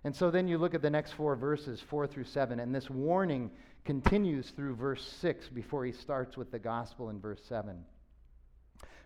And 0.04 0.14
so 0.14 0.30
then 0.30 0.46
you 0.46 0.58
look 0.58 0.74
at 0.74 0.82
the 0.82 0.90
next 0.90 1.12
four 1.12 1.34
verses, 1.34 1.80
four 1.80 2.06
through 2.06 2.24
seven, 2.24 2.60
and 2.60 2.72
this 2.72 2.88
warning 2.88 3.50
continues 3.84 4.50
through 4.50 4.76
verse 4.76 5.04
six 5.20 5.48
before 5.48 5.84
he 5.84 5.92
starts 5.92 6.36
with 6.36 6.52
the 6.52 6.58
gospel 6.58 7.10
in 7.10 7.20
verse 7.20 7.42
seven. 7.48 7.84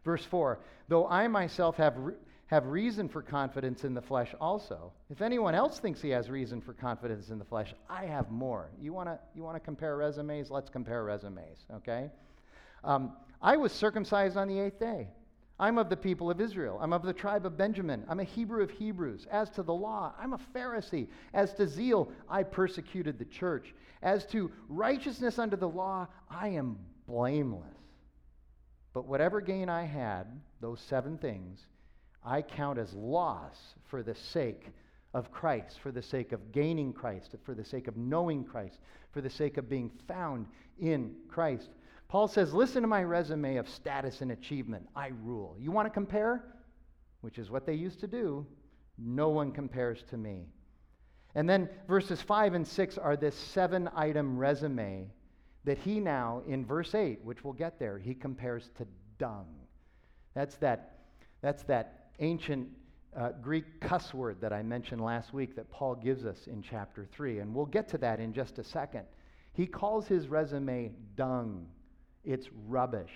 Verse 0.05 0.25
4 0.25 0.59
Though 0.89 1.07
I 1.07 1.29
myself 1.29 1.77
have, 1.77 1.97
re- 1.97 2.15
have 2.47 2.67
reason 2.67 3.09
for 3.09 3.23
confidence 3.23 3.85
in 3.85 3.95
the 3.95 4.03
flesh 4.03 4.35
also, 4.41 4.93
if 5.11 5.23
anyone 5.23 5.55
else 5.55 5.79
thinks 5.79 6.01
he 6.01 6.11
has 6.11 6.29
reason 6.29 6.61
for 6.61 6.73
confidence 6.73 7.31
in 7.31 7.39
the 7.39 7.45
flesh, 7.45 7.75
I 7.89 8.05
have 8.07 8.31
more. 8.31 8.71
You 8.81 8.93
want 8.93 9.09
to 9.09 9.19
you 9.35 9.43
wanna 9.43 9.61
compare 9.61 9.97
resumes? 9.97 10.51
Let's 10.51 10.71
compare 10.71 11.05
resumes, 11.05 11.65
okay? 11.77 12.11
Um, 12.85 13.13
I 13.41 13.57
was 13.57 13.73
circumcised 13.73 14.37
on 14.37 14.49
the 14.49 14.59
eighth 14.59 14.79
day. 14.79 15.09
I'm 15.59 15.79
of 15.79 15.89
the 15.89 15.97
people 15.97 16.31
of 16.31 16.41
Israel. 16.41 16.79
I'm 16.81 16.93
of 16.93 17.03
the 17.03 17.13
tribe 17.13 17.47
of 17.47 17.57
Benjamin. 17.57 18.05
I'm 18.09 18.19
a 18.19 18.25
Hebrew 18.25 18.63
of 18.63 18.71
Hebrews. 18.71 19.27
As 19.31 19.49
to 19.51 19.63
the 19.63 19.73
law, 19.73 20.13
I'm 20.19 20.33
a 20.33 20.41
Pharisee. 20.53 21.07
As 21.35 21.55
to 21.55 21.69
zeal, 21.69 22.11
I 22.29 22.43
persecuted 22.43 23.19
the 23.19 23.25
church. 23.27 23.73
As 24.03 24.27
to 24.27 24.51
righteousness 24.69 25.39
under 25.39 25.55
the 25.55 25.69
law, 25.69 26.09
I 26.29 26.49
am 26.49 26.79
blameless. 27.07 27.82
But 28.93 29.07
whatever 29.07 29.41
gain 29.41 29.69
I 29.69 29.85
had, 29.85 30.25
those 30.61 30.81
seven 30.81 31.19
things, 31.19 31.67
I 32.25 32.43
count 32.43 32.79
as 32.79 32.93
loss 32.93 33.75
for 33.87 34.03
the 34.03 34.15
sake 34.15 34.71
of 35.15 35.33
Christ, 35.33 35.81
for 35.81 35.93
the 35.93 36.03
sake 36.03 36.33
of 36.33 36.53
gaining 36.53 36.93
Christ, 36.93 37.35
for 37.45 37.55
the 37.55 37.65
sake 37.65 37.89
of 37.89 37.97
knowing 37.97 38.45
Christ, 38.45 38.79
for 39.11 39.21
the 39.21 39.31
sake 39.31 39.57
of 39.57 39.69
being 39.69 39.91
found 40.07 40.47
in 40.79 41.15
Christ. 41.29 41.71
Paul 42.09 42.29
says, 42.29 42.53
Listen 42.53 42.83
to 42.83 42.89
my 42.89 43.03
resume 43.03 43.57
of 43.57 43.69
status 43.69 44.21
and 44.21 44.33
achievement. 44.33 44.87
I 44.95 45.11
rule. 45.23 45.57
You 45.59 45.71
want 45.71 45.87
to 45.87 45.91
compare? 45.91 46.45
Which 47.21 47.39
is 47.39 47.51
what 47.51 47.67
they 47.67 47.75
used 47.75 48.01
to 48.01 48.07
do. 48.07 48.47
No 48.99 49.31
one 49.31 49.53
compares 49.53 50.03
to 50.11 50.17
me. 50.17 50.47
And 51.35 51.49
then 51.49 51.69
verses 51.89 52.21
5 52.21 52.55
and 52.55 52.67
6 52.67 52.99
are 52.99 53.17
this 53.17 53.35
seven 53.35 53.89
item 53.95 54.37
resume 54.37 55.11
that 55.65 55.79
he 55.79 56.01
now, 56.01 56.43
in 56.47 56.65
verse 56.65 56.95
8, 56.95 57.21
which 57.25 57.45
we'll 57.45 57.53
get 57.53 57.79
there, 57.79 57.99
he 57.99 58.15
compares 58.15 58.71
to 58.79 58.87
dung. 59.19 59.47
That's 60.35 60.57
that, 60.57 60.99
that's 61.41 61.63
that 61.65 62.11
ancient 62.19 62.69
uh, 63.17 63.31
Greek 63.41 63.81
cuss 63.81 64.15
word 64.15 64.41
that 64.41 64.53
I 64.53 64.63
mentioned 64.63 65.01
last 65.01 65.33
week 65.35 65.55
that 65.57 65.71
Paul 65.71 65.95
gives 65.95 66.25
us 66.25 66.47
in 66.47 66.63
chapter 66.63 67.07
3. 67.13 67.41
And 67.41 67.55
we'll 67.55 67.67
get 67.67 67.89
to 67.91 67.99
that 67.99 68.21
in 68.21 68.33
just 68.33 68.59
a 68.59 68.65
second. 68.65 69.05
He 69.53 69.67
calls 69.67 70.07
his 70.07 70.29
resume 70.29 70.93
dung, 71.15 71.67
it's 72.25 72.49
rubbish. 72.67 73.13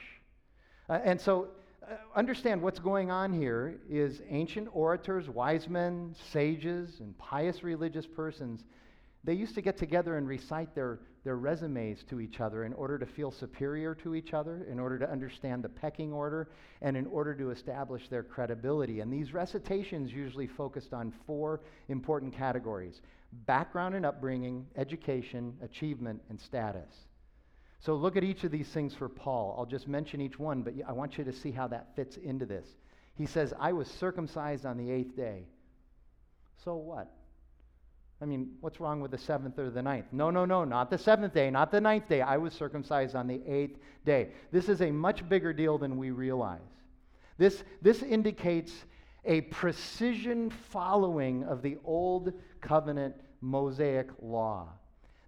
Uh, 0.88 1.00
and 1.02 1.20
so, 1.20 1.48
uh, 1.82 1.94
understand 2.14 2.60
what's 2.60 2.78
going 2.78 3.10
on 3.10 3.32
here 3.32 3.78
is 3.88 4.20
ancient 4.28 4.68
orators, 4.72 5.28
wise 5.28 5.68
men, 5.68 6.14
sages, 6.32 7.00
and 7.00 7.16
pious 7.16 7.62
religious 7.62 8.06
persons, 8.06 8.64
they 9.24 9.34
used 9.34 9.54
to 9.54 9.60
get 9.60 9.76
together 9.76 10.16
and 10.16 10.28
recite 10.28 10.74
their, 10.74 11.00
their 11.26 11.36
resumes 11.36 12.04
to 12.04 12.20
each 12.20 12.38
other 12.38 12.62
in 12.64 12.72
order 12.74 13.00
to 13.00 13.04
feel 13.04 13.32
superior 13.32 13.96
to 13.96 14.14
each 14.14 14.32
other, 14.32 14.64
in 14.70 14.78
order 14.78 14.96
to 14.96 15.10
understand 15.10 15.64
the 15.64 15.68
pecking 15.68 16.12
order, 16.12 16.48
and 16.82 16.96
in 16.96 17.04
order 17.08 17.34
to 17.34 17.50
establish 17.50 18.08
their 18.08 18.22
credibility. 18.22 19.00
And 19.00 19.12
these 19.12 19.34
recitations 19.34 20.12
usually 20.12 20.46
focused 20.46 20.94
on 20.94 21.12
four 21.26 21.62
important 21.88 22.32
categories 22.32 23.02
background 23.44 23.96
and 23.96 24.06
upbringing, 24.06 24.64
education, 24.76 25.52
achievement, 25.64 26.22
and 26.30 26.40
status. 26.40 26.94
So 27.80 27.96
look 27.96 28.16
at 28.16 28.22
each 28.22 28.44
of 28.44 28.52
these 28.52 28.68
things 28.68 28.94
for 28.94 29.08
Paul. 29.08 29.56
I'll 29.58 29.66
just 29.66 29.88
mention 29.88 30.20
each 30.20 30.38
one, 30.38 30.62
but 30.62 30.74
I 30.86 30.92
want 30.92 31.18
you 31.18 31.24
to 31.24 31.32
see 31.32 31.50
how 31.50 31.66
that 31.68 31.88
fits 31.96 32.16
into 32.18 32.46
this. 32.46 32.68
He 33.16 33.26
says, 33.26 33.52
I 33.58 33.72
was 33.72 33.88
circumcised 33.88 34.64
on 34.64 34.78
the 34.78 34.92
eighth 34.92 35.16
day. 35.16 35.48
So 36.64 36.76
what? 36.76 37.12
I 38.20 38.24
mean, 38.24 38.52
what's 38.60 38.80
wrong 38.80 39.00
with 39.00 39.10
the 39.10 39.18
seventh 39.18 39.58
or 39.58 39.68
the 39.68 39.82
ninth? 39.82 40.06
No, 40.10 40.30
no, 40.30 40.46
no, 40.46 40.64
not 40.64 40.90
the 40.90 40.96
seventh 40.96 41.34
day, 41.34 41.50
not 41.50 41.70
the 41.70 41.80
ninth 41.80 42.08
day. 42.08 42.22
I 42.22 42.38
was 42.38 42.54
circumcised 42.54 43.14
on 43.14 43.26
the 43.26 43.42
eighth 43.46 43.78
day. 44.06 44.30
This 44.52 44.68
is 44.70 44.80
a 44.80 44.90
much 44.90 45.28
bigger 45.28 45.52
deal 45.52 45.76
than 45.76 45.98
we 45.98 46.10
realize. 46.10 46.60
This, 47.36 47.62
this 47.82 48.02
indicates 48.02 48.72
a 49.26 49.42
precision 49.42 50.48
following 50.48 51.44
of 51.44 51.60
the 51.60 51.76
old 51.84 52.32
covenant 52.62 53.16
Mosaic 53.42 54.08
law. 54.22 54.68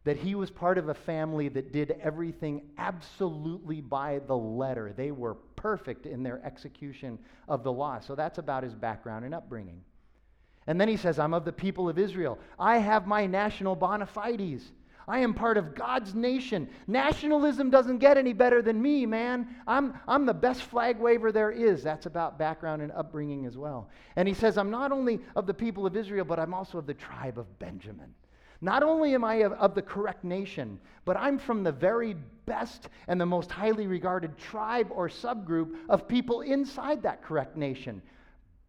That 0.05 0.17
he 0.17 0.35
was 0.35 0.51
part 0.51 0.79
of 0.79 0.89
a 0.89 0.95
family 0.95 1.51
that 1.51 1.73
did 1.73 1.99
everything 2.01 2.63
absolutely 2.79 3.83
by 3.83 4.21
the 4.27 4.37
letter. 4.37 4.95
They 4.97 5.11
were 5.11 5.35
perfect 5.57 6.07
in 6.07 6.23
their 6.23 6.43
execution 6.43 7.19
of 7.49 7.63
the 7.65 7.73
law. 7.73 8.01
So 8.01 8.15
that's 8.15 8.39
about 8.39 8.63
his 8.63 8.75
background 8.75 9.27
and 9.27 9.35
upbringing. 9.35 9.83
And 10.69 10.79
then 10.79 10.87
he 10.87 10.99
says, 10.99 11.19
I'm 11.19 11.33
of 11.33 11.47
the 11.47 11.53
people 11.53 11.89
of 11.89 11.99
Israel. 11.99 12.39
I 12.59 12.77
have 12.77 13.07
my 13.07 13.25
national 13.25 13.75
bona 13.75 14.05
fides. 14.05 14.71
I 15.09 15.21
am 15.21 15.33
part 15.33 15.57
of 15.57 15.75
God's 15.75 16.15
nation. 16.15 16.69
Nationalism 16.87 17.71
doesn't 17.71 17.97
get 17.97 18.19
any 18.19 18.35
better 18.35 18.61
than 18.61 18.81
me, 18.81 19.07
man. 19.07 19.49
I'm, 19.67 19.99
I'm 20.07 20.27
the 20.27 20.35
best 20.35 20.65
flag 20.65 20.99
waver 20.99 21.33
there 21.33 21.51
is. 21.51 21.83
That's 21.83 22.05
about 22.05 22.39
background 22.39 22.83
and 22.83 22.93
upbringing 22.93 23.47
as 23.47 23.57
well. 23.57 23.89
And 24.17 24.29
he 24.29 24.35
says, 24.35 24.59
I'm 24.59 24.71
not 24.71 24.93
only 24.93 25.21
of 25.35 25.47
the 25.47 25.55
people 25.55 25.87
of 25.87 25.97
Israel, 25.97 26.27
but 26.27 26.39
I'm 26.39 26.53
also 26.53 26.77
of 26.77 26.87
the 26.87 26.93
tribe 26.93 27.39
of 27.39 27.59
Benjamin. 27.59 28.15
Not 28.61 28.83
only 28.83 29.15
am 29.15 29.25
I 29.25 29.37
of, 29.37 29.53
of 29.53 29.75
the 29.75 29.81
correct 29.81 30.23
nation, 30.23 30.79
but 31.07 31.17
I'm 31.17 31.39
from 31.39 31.63
the 31.63 31.73
very 31.73 32.15
best 32.45 32.91
and 33.07 33.19
the 33.19 33.25
most 33.25 33.51
highly 33.51 33.87
regarded 33.87 34.37
tribe 34.37 34.89
or 34.91 35.09
subgroup 35.09 35.75
of 35.89 36.07
people 36.07 36.43
inside 36.43 37.03
that 37.05 37.23
correct 37.23 37.57
nation. 37.57 38.03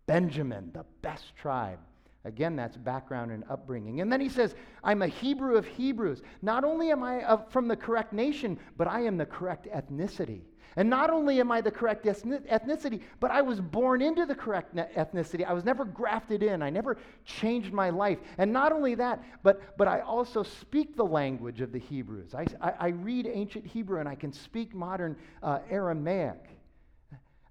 Benjamin, 0.05 0.71
the 0.73 0.85
best 1.01 1.35
tribe. 1.35 1.79
Again, 2.25 2.55
that's 2.55 2.75
background 2.75 3.31
and 3.31 3.43
upbringing. 3.49 4.01
And 4.01 4.11
then 4.11 4.19
he 4.19 4.29
says, 4.29 4.53
I'm 4.83 5.01
a 5.01 5.07
Hebrew 5.07 5.55
of 5.55 5.65
Hebrews. 5.65 6.21
Not 6.41 6.63
only 6.65 6.91
am 6.91 7.01
I 7.01 7.39
from 7.49 7.67
the 7.67 7.77
correct 7.77 8.11
nation, 8.11 8.59
but 8.77 8.87
I 8.87 9.01
am 9.01 9.17
the 9.17 9.25
correct 9.25 9.67
ethnicity. 9.73 10.41
And 10.75 10.89
not 10.89 11.09
only 11.09 11.39
am 11.39 11.51
I 11.51 11.61
the 11.61 11.71
correct 11.71 12.05
ethnicity, 12.05 13.01
but 13.19 13.31
I 13.31 13.41
was 13.41 13.59
born 13.59 14.01
into 14.01 14.25
the 14.25 14.35
correct 14.35 14.75
ethnicity. 14.75 15.45
I 15.45 15.53
was 15.53 15.65
never 15.65 15.83
grafted 15.83 16.43
in. 16.43 16.61
I 16.61 16.69
never 16.69 16.97
changed 17.25 17.73
my 17.73 17.89
life. 17.89 18.19
And 18.37 18.53
not 18.53 18.71
only 18.71 18.95
that, 18.95 19.23
but, 19.41 19.77
but 19.77 19.87
I 19.87 20.01
also 20.01 20.43
speak 20.43 20.95
the 20.95 21.05
language 21.05 21.61
of 21.61 21.71
the 21.71 21.79
Hebrews. 21.79 22.35
I, 22.35 22.45
I, 22.61 22.73
I 22.79 22.87
read 22.89 23.27
ancient 23.31 23.65
Hebrew 23.65 23.99
and 23.99 24.07
I 24.07 24.15
can 24.15 24.31
speak 24.31 24.75
modern 24.75 25.15
uh, 25.41 25.59
Aramaic. 25.69 26.45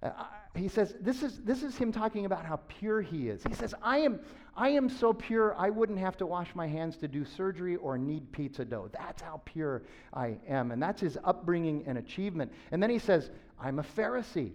Uh, 0.01 0.11
he 0.55 0.67
says, 0.67 0.95
this 1.01 1.21
is, 1.21 1.39
this 1.41 1.61
is 1.61 1.75
him 1.77 1.91
talking 1.91 2.25
about 2.25 2.45
how 2.45 2.57
pure 2.67 3.01
he 3.01 3.29
is. 3.29 3.43
He 3.43 3.53
says, 3.53 3.75
I 3.83 3.99
am, 3.99 4.19
I 4.59 4.71
am 4.71 4.89
so 4.89 5.13
pure, 5.13 5.55
I 5.57 5.69
wouldn't 5.69 5.99
have 5.99 6.17
to 6.17 6.25
wash 6.25 6.53
my 6.53 6.67
hands 6.67 6.97
to 6.97 7.07
do 7.07 7.23
surgery 7.23 7.77
or 7.77 7.97
need 7.97 8.29
pizza 8.33 8.65
dough. 8.65 8.89
That's 8.91 9.21
how 9.21 9.41
pure 9.45 9.83
I 10.13 10.37
am. 10.49 10.71
And 10.71 10.83
that's 10.83 10.99
his 10.99 11.17
upbringing 11.23 11.85
and 11.87 11.97
achievement. 11.97 12.51
And 12.71 12.83
then 12.83 12.89
he 12.89 12.99
says, 12.99 13.31
I'm 13.57 13.79
a 13.79 13.83
Pharisee. 13.83 14.51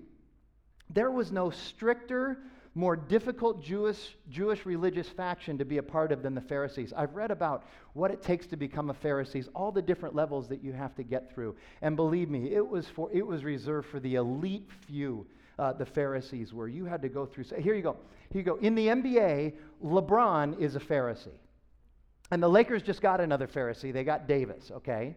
There 0.91 1.11
was 1.11 1.33
no 1.33 1.49
stricter, 1.49 2.37
more 2.75 2.97
difficult 2.97 3.63
Jewish, 3.63 4.19
Jewish 4.29 4.67
religious 4.67 5.09
faction 5.09 5.57
to 5.57 5.65
be 5.65 5.79
a 5.79 5.83
part 5.83 6.13
of 6.13 6.23
than 6.23 6.35
the 6.35 6.43
Pharisees. 6.43 6.93
I've 6.95 7.15
read 7.15 7.31
about 7.31 7.65
what 7.95 8.11
it 8.11 8.21
takes 8.21 8.47
to 8.49 8.59
become 8.59 8.91
a 8.91 8.95
Pharisee, 8.95 9.49
all 9.55 9.73
the 9.73 9.81
different 9.81 10.15
levels 10.15 10.49
that 10.49 10.63
you 10.63 10.75
have 10.75 10.95
to 10.97 11.03
get 11.03 11.33
through. 11.33 11.57
And 11.81 11.97
believe 11.97 12.29
me, 12.29 12.53
it 12.53 12.69
was, 12.69 12.87
for, 12.89 13.09
it 13.11 13.27
was 13.27 13.43
reserved 13.43 13.89
for 13.89 14.01
the 14.01 14.17
elite 14.17 14.69
few 14.87 15.27
uh, 15.59 15.73
the 15.73 15.87
Pharisees 15.87 16.53
were. 16.53 16.69
You 16.69 16.85
had 16.85 17.03
to 17.03 17.09
go 17.09 17.27
through. 17.27 17.45
So 17.45 17.57
here 17.57 17.75
you 17.75 17.83
go. 17.83 17.97
Here 18.31 18.41
you 18.41 18.45
go. 18.45 18.57
In 18.57 18.75
the 18.75 18.89
NBA, 18.89 19.53
LeBron 19.85 20.59
is 20.59 20.77
a 20.77 20.81
Pharisee. 20.81 21.29
And 22.31 22.43
the 22.43 22.49
Lakers 22.49 22.83
just 22.83 23.01
got 23.01 23.21
another 23.21 23.47
Pharisee. 23.47 23.93
They 23.93 24.05
got 24.05 24.27
Davis, 24.27 24.71
okay? 24.71 25.15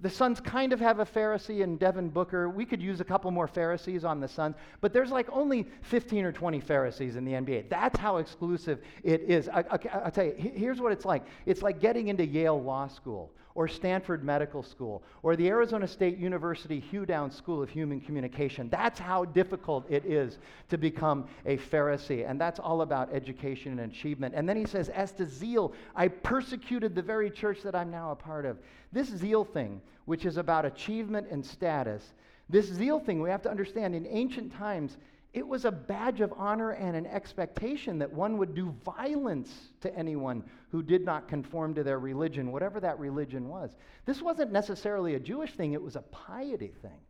The 0.00 0.10
Suns 0.10 0.40
kind 0.40 0.72
of 0.72 0.80
have 0.80 0.98
a 0.98 1.06
Pharisee 1.06 1.60
in 1.60 1.76
Devin 1.76 2.10
Booker. 2.10 2.50
We 2.50 2.66
could 2.66 2.82
use 2.82 3.00
a 3.00 3.04
couple 3.04 3.30
more 3.30 3.46
Pharisees 3.46 4.04
on 4.04 4.20
the 4.20 4.28
Suns, 4.28 4.56
but 4.80 4.92
there's 4.92 5.10
like 5.10 5.28
only 5.30 5.66
15 5.82 6.24
or 6.24 6.32
20 6.32 6.60
Pharisees 6.60 7.16
in 7.16 7.24
the 7.24 7.32
NBA. 7.32 7.70
That's 7.70 7.98
how 7.98 8.16
exclusive 8.16 8.80
it 9.02 9.22
is. 9.22 9.48
I, 9.48 9.62
will 9.62 10.10
tell 10.10 10.24
you, 10.24 10.34
here's 10.36 10.80
what 10.80 10.92
it's 10.92 11.04
like 11.04 11.24
it's 11.46 11.62
like 11.62 11.80
getting 11.80 12.08
into 12.08 12.26
Yale 12.26 12.60
Law 12.60 12.88
School 12.88 13.32
or 13.54 13.68
Stanford 13.68 14.24
Medical 14.24 14.62
School, 14.62 15.02
or 15.22 15.36
the 15.36 15.48
Arizona 15.48 15.86
State 15.86 16.18
University 16.18 16.80
Hugh 16.80 17.06
Downs 17.06 17.36
School 17.36 17.62
of 17.62 17.70
Human 17.70 18.00
Communication. 18.00 18.68
That's 18.68 18.98
how 18.98 19.24
difficult 19.24 19.88
it 19.88 20.04
is 20.04 20.38
to 20.70 20.76
become 20.76 21.28
a 21.46 21.56
Pharisee. 21.56 22.28
And 22.28 22.40
that's 22.40 22.58
all 22.58 22.82
about 22.82 23.14
education 23.14 23.78
and 23.78 23.92
achievement. 23.92 24.34
And 24.36 24.48
then 24.48 24.56
he 24.56 24.64
says, 24.64 24.88
As 24.88 25.12
to 25.12 25.24
zeal, 25.24 25.72
I 25.94 26.08
persecuted 26.08 26.94
the 26.94 27.02
very 27.02 27.30
church 27.30 27.62
that 27.62 27.76
I'm 27.76 27.90
now 27.90 28.10
a 28.10 28.16
part 28.16 28.44
of. 28.44 28.58
This 28.92 29.08
zeal 29.08 29.44
thing, 29.44 29.80
which 30.06 30.26
is 30.26 30.36
about 30.36 30.64
achievement 30.64 31.28
and 31.30 31.44
status, 31.44 32.12
this 32.48 32.66
zeal 32.66 33.00
thing, 33.00 33.22
we 33.22 33.30
have 33.30 33.42
to 33.42 33.50
understand 33.50 33.94
in 33.94 34.06
ancient 34.06 34.52
times, 34.52 34.98
it 35.34 35.46
was 35.46 35.64
a 35.64 35.72
badge 35.72 36.20
of 36.20 36.32
honor 36.36 36.70
and 36.70 36.94
an 36.94 37.06
expectation 37.06 37.98
that 37.98 38.12
one 38.12 38.38
would 38.38 38.54
do 38.54 38.72
violence 38.84 39.52
to 39.80 39.92
anyone 39.98 40.44
who 40.70 40.80
did 40.80 41.04
not 41.04 41.26
conform 41.26 41.74
to 41.74 41.82
their 41.82 41.98
religion, 41.98 42.52
whatever 42.52 42.78
that 42.78 43.00
religion 43.00 43.48
was. 43.48 43.76
This 44.06 44.22
wasn't 44.22 44.52
necessarily 44.52 45.16
a 45.16 45.20
Jewish 45.20 45.52
thing, 45.52 45.72
it 45.72 45.82
was 45.82 45.96
a 45.96 46.02
piety 46.02 46.72
thing. 46.80 47.00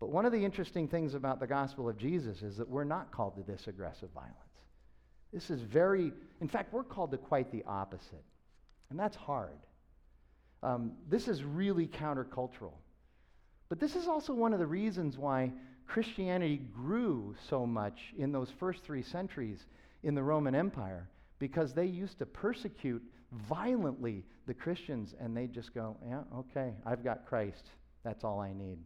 But 0.00 0.10
one 0.10 0.26
of 0.26 0.32
the 0.32 0.44
interesting 0.44 0.88
things 0.88 1.14
about 1.14 1.38
the 1.38 1.46
gospel 1.46 1.88
of 1.88 1.96
Jesus 1.96 2.42
is 2.42 2.56
that 2.56 2.68
we're 2.68 2.82
not 2.82 3.12
called 3.12 3.36
to 3.36 3.44
this 3.44 3.68
aggressive 3.68 4.10
violence. 4.10 4.36
This 5.32 5.48
is 5.48 5.60
very, 5.60 6.12
in 6.40 6.48
fact, 6.48 6.72
we're 6.72 6.82
called 6.82 7.12
to 7.12 7.18
quite 7.18 7.52
the 7.52 7.62
opposite. 7.68 8.24
And 8.90 8.98
that's 8.98 9.16
hard. 9.16 9.60
Um, 10.64 10.94
this 11.08 11.28
is 11.28 11.44
really 11.44 11.86
countercultural. 11.86 12.74
But 13.68 13.78
this 13.78 13.94
is 13.94 14.08
also 14.08 14.34
one 14.34 14.52
of 14.52 14.58
the 14.58 14.66
reasons 14.66 15.16
why 15.16 15.52
Christianity 15.92 16.62
grew 16.74 17.34
so 17.50 17.66
much 17.66 18.14
in 18.16 18.32
those 18.32 18.50
first 18.58 18.82
three 18.82 19.02
centuries 19.02 19.66
in 20.02 20.14
the 20.14 20.22
Roman 20.22 20.54
Empire 20.54 21.06
because 21.38 21.74
they 21.74 21.84
used 21.84 22.18
to 22.20 22.24
persecute 22.24 23.02
violently 23.46 24.24
the 24.46 24.54
Christians 24.54 25.14
and 25.20 25.36
they 25.36 25.46
just 25.46 25.74
go, 25.74 25.98
yeah, 26.08 26.22
okay, 26.34 26.72
I've 26.86 27.04
got 27.04 27.26
Christ. 27.26 27.64
That's 28.04 28.24
all 28.24 28.40
I 28.40 28.54
need. 28.54 28.78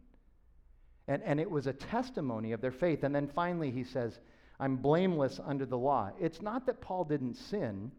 And, 1.07 1.23
and 1.23 1.39
it 1.39 1.49
was 1.49 1.67
a 1.67 1.71
testimony 1.71 2.51
of 2.51 2.59
their 2.59 2.73
faith. 2.73 3.03
And 3.03 3.15
then 3.15 3.29
finally, 3.33 3.71
he 3.71 3.85
says, 3.85 4.19
I'm 4.59 4.75
blameless 4.75 5.39
under 5.45 5.65
the 5.65 5.77
law. 5.77 6.11
It's 6.19 6.41
not 6.41 6.65
that 6.65 6.81
Paul 6.81 7.05
didn't 7.05 7.35
sin, 7.35 7.89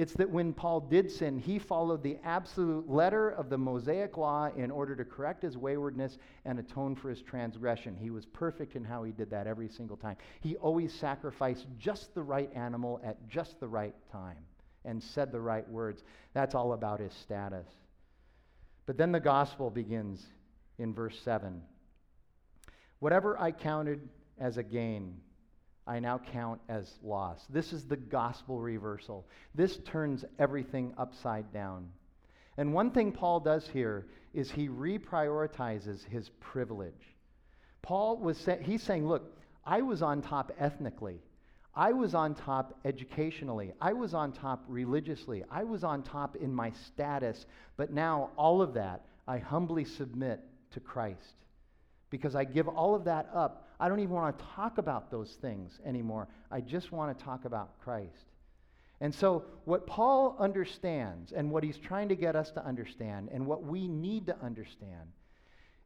it's 0.00 0.14
that 0.14 0.30
when 0.30 0.54
Paul 0.54 0.80
did 0.80 1.10
sin, 1.10 1.38
he 1.38 1.58
followed 1.58 2.02
the 2.02 2.16
absolute 2.24 2.88
letter 2.88 3.28
of 3.28 3.50
the 3.50 3.58
Mosaic 3.58 4.16
law 4.16 4.48
in 4.56 4.70
order 4.70 4.96
to 4.96 5.04
correct 5.04 5.42
his 5.42 5.58
waywardness 5.58 6.16
and 6.46 6.58
atone 6.58 6.96
for 6.96 7.10
his 7.10 7.20
transgression. 7.20 7.94
He 7.94 8.08
was 8.08 8.24
perfect 8.24 8.76
in 8.76 8.82
how 8.82 9.02
he 9.02 9.12
did 9.12 9.28
that 9.28 9.46
every 9.46 9.68
single 9.68 9.98
time. 9.98 10.16
He 10.40 10.56
always 10.56 10.90
sacrificed 10.94 11.66
just 11.78 12.14
the 12.14 12.22
right 12.22 12.50
animal 12.54 12.98
at 13.04 13.28
just 13.28 13.60
the 13.60 13.68
right 13.68 13.94
time 14.10 14.38
and 14.86 15.02
said 15.02 15.32
the 15.32 15.40
right 15.40 15.68
words. 15.68 16.02
That's 16.32 16.54
all 16.54 16.72
about 16.72 17.00
his 17.00 17.12
status. 17.12 17.68
But 18.86 18.96
then 18.96 19.12
the 19.12 19.20
gospel 19.20 19.68
begins 19.68 20.24
in 20.78 20.94
verse 20.94 21.20
7. 21.22 21.60
Whatever 23.00 23.38
I 23.38 23.50
counted 23.50 24.08
as 24.38 24.56
a 24.56 24.62
gain, 24.62 25.20
I 25.90 25.98
now 25.98 26.18
count 26.18 26.60
as 26.68 26.88
loss. 27.02 27.44
This 27.50 27.72
is 27.72 27.84
the 27.84 27.96
gospel 27.96 28.60
reversal. 28.60 29.26
This 29.56 29.78
turns 29.78 30.24
everything 30.38 30.94
upside 30.96 31.52
down. 31.52 31.88
And 32.56 32.72
one 32.72 32.92
thing 32.92 33.10
Paul 33.10 33.40
does 33.40 33.66
here 33.66 34.06
is 34.32 34.52
he 34.52 34.68
reprioritizes 34.68 36.06
his 36.06 36.28
privilege. 36.38 37.16
Paul 37.82 38.18
was 38.18 38.48
he's 38.62 38.84
saying, 38.84 39.08
look, 39.08 39.36
I 39.66 39.82
was 39.82 40.00
on 40.00 40.22
top 40.22 40.52
ethnically. 40.60 41.18
I 41.74 41.90
was 41.90 42.14
on 42.14 42.36
top 42.36 42.78
educationally. 42.84 43.72
I 43.80 43.92
was 43.92 44.14
on 44.14 44.30
top 44.30 44.62
religiously. 44.68 45.42
I 45.50 45.64
was 45.64 45.82
on 45.82 46.04
top 46.04 46.36
in 46.36 46.54
my 46.54 46.70
status. 46.86 47.46
But 47.76 47.92
now 47.92 48.30
all 48.36 48.62
of 48.62 48.74
that 48.74 49.06
I 49.26 49.38
humbly 49.38 49.86
submit 49.86 50.38
to 50.70 50.78
Christ 50.78 51.34
because 52.10 52.36
I 52.36 52.44
give 52.44 52.68
all 52.68 52.94
of 52.94 53.02
that 53.06 53.28
up. 53.34 53.66
I 53.80 53.88
don't 53.88 54.00
even 54.00 54.14
want 54.14 54.38
to 54.38 54.44
talk 54.54 54.78
about 54.78 55.10
those 55.10 55.38
things 55.40 55.80
anymore. 55.84 56.28
I 56.50 56.60
just 56.60 56.92
want 56.92 57.16
to 57.16 57.24
talk 57.24 57.46
about 57.46 57.80
Christ. 57.80 58.26
And 59.00 59.14
so, 59.14 59.44
what 59.64 59.86
Paul 59.86 60.36
understands 60.38 61.32
and 61.32 61.50
what 61.50 61.64
he's 61.64 61.78
trying 61.78 62.10
to 62.10 62.16
get 62.16 62.36
us 62.36 62.50
to 62.52 62.64
understand, 62.64 63.30
and 63.32 63.46
what 63.46 63.64
we 63.64 63.88
need 63.88 64.26
to 64.26 64.36
understand, 64.42 65.08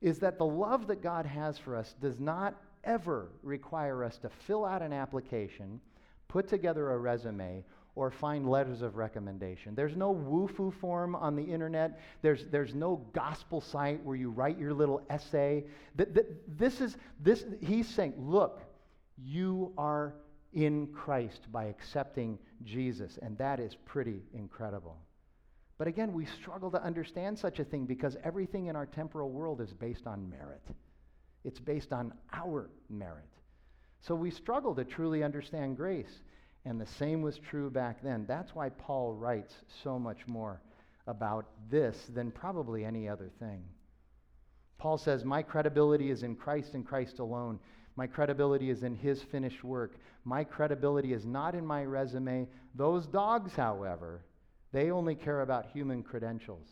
is 0.01 0.19
that 0.19 0.37
the 0.37 0.45
love 0.45 0.89
that 0.89 1.01
God 1.01 1.25
has 1.25 1.57
for 1.57 1.77
us 1.77 1.95
does 2.01 2.19
not 2.19 2.61
ever 2.83 3.29
require 3.43 4.03
us 4.03 4.19
to 4.19 4.29
fill 4.29 4.65
out 4.65 4.83
an 4.83 4.93
application, 4.93 5.81
put 6.27 6.49
together 6.49 6.91
a 6.91 6.99
resume, 6.99 7.65
or 7.97 8.11
find 8.11 8.49
letters 8.49 8.83
of 8.83 8.97
recommendation. 8.97 9.75
There's 9.75 9.97
no 9.97 10.15
Wufoo 10.15 10.73
form 10.75 11.15
on 11.15 11.37
the 11.37 11.43
internet. 11.43 12.01
There's, 12.23 12.47
there's 12.47 12.75
no 12.75 13.05
gospel 13.13 13.61
site 13.61 14.03
where 14.05 14.17
you 14.17 14.31
write 14.31 14.59
your 14.59 14.75
little 14.75 15.03
essay. 15.11 15.65
Th- 15.97 16.13
th- 16.13 16.27
this 16.49 16.81
is, 16.81 16.97
this, 17.21 17.45
he's 17.61 17.89
saying, 17.89 18.15
look, 18.19 18.61
you 19.17 19.73
are 19.79 20.15
in 20.53 20.89
Christ 20.89 21.47
by 21.53 21.65
accepting 21.65 22.39
Jesus, 22.65 23.19
and 23.23 23.39
that 23.39 23.61
is 23.61 23.77
pretty 23.85 24.23
incredible. 24.35 24.97
But 25.79 25.89
again, 25.89 26.13
we 26.13 26.25
struggle 26.27 26.71
to 26.73 26.83
understand 26.83 27.39
such 27.39 27.59
a 27.59 27.65
thing 27.65 27.85
because 27.85 28.17
everything 28.23 28.67
in 28.67 28.77
our 28.77 28.87
temporal 28.87 29.31
world 29.31 29.61
is 29.61 29.73
based 29.73 30.07
on 30.07 30.31
merit. 30.31 30.63
It's 31.45 31.61
based 31.61 31.93
on 31.93 32.13
our 32.33 32.71
merit. 32.89 33.25
So 34.01 34.15
we 34.15 34.31
struggle 34.31 34.75
to 34.75 34.85
truly 34.85 35.23
understand 35.23 35.77
grace. 35.77 36.23
And 36.65 36.81
the 36.81 36.87
same 36.87 37.23
was 37.23 37.39
true 37.39 37.71
back 37.71 38.03
then. 38.03 38.25
That's 38.27 38.55
why 38.55 38.71
Paul 38.71 39.15
writes 39.15 39.55
so 39.83 39.99
much 39.99 40.27
more 40.27 40.61
about 41.07 41.47
this 41.71 41.97
than 42.15 42.31
probably 42.31 42.85
any 42.85 43.09
other 43.09 43.31
thing. 43.39 43.65
Paul 44.79 44.97
says, 44.99 45.25
My 45.25 45.43
credibility 45.43 46.11
is 46.11 46.23
in 46.23 46.37
Christ 46.37 46.75
and 46.75 46.87
Christ 46.87 47.19
alone. 47.19 47.59
My 47.97 48.07
credibility 48.07 48.71
is 48.71 48.83
in 48.83 48.97
his 48.97 49.23
finished 49.23 49.63
work. 49.63 49.97
My 50.25 50.43
credibility 50.43 51.13
is 51.13 51.25
not 51.25 51.55
in 51.55 51.65
my 51.65 51.85
resume. 51.85 52.49
Those 52.75 53.07
dogs, 53.07 53.53
however, 53.55 54.23
they 54.73 54.91
only 54.91 55.15
care 55.15 55.43
about 55.43 55.67
human 55.67 56.03
credentials. 56.03 56.67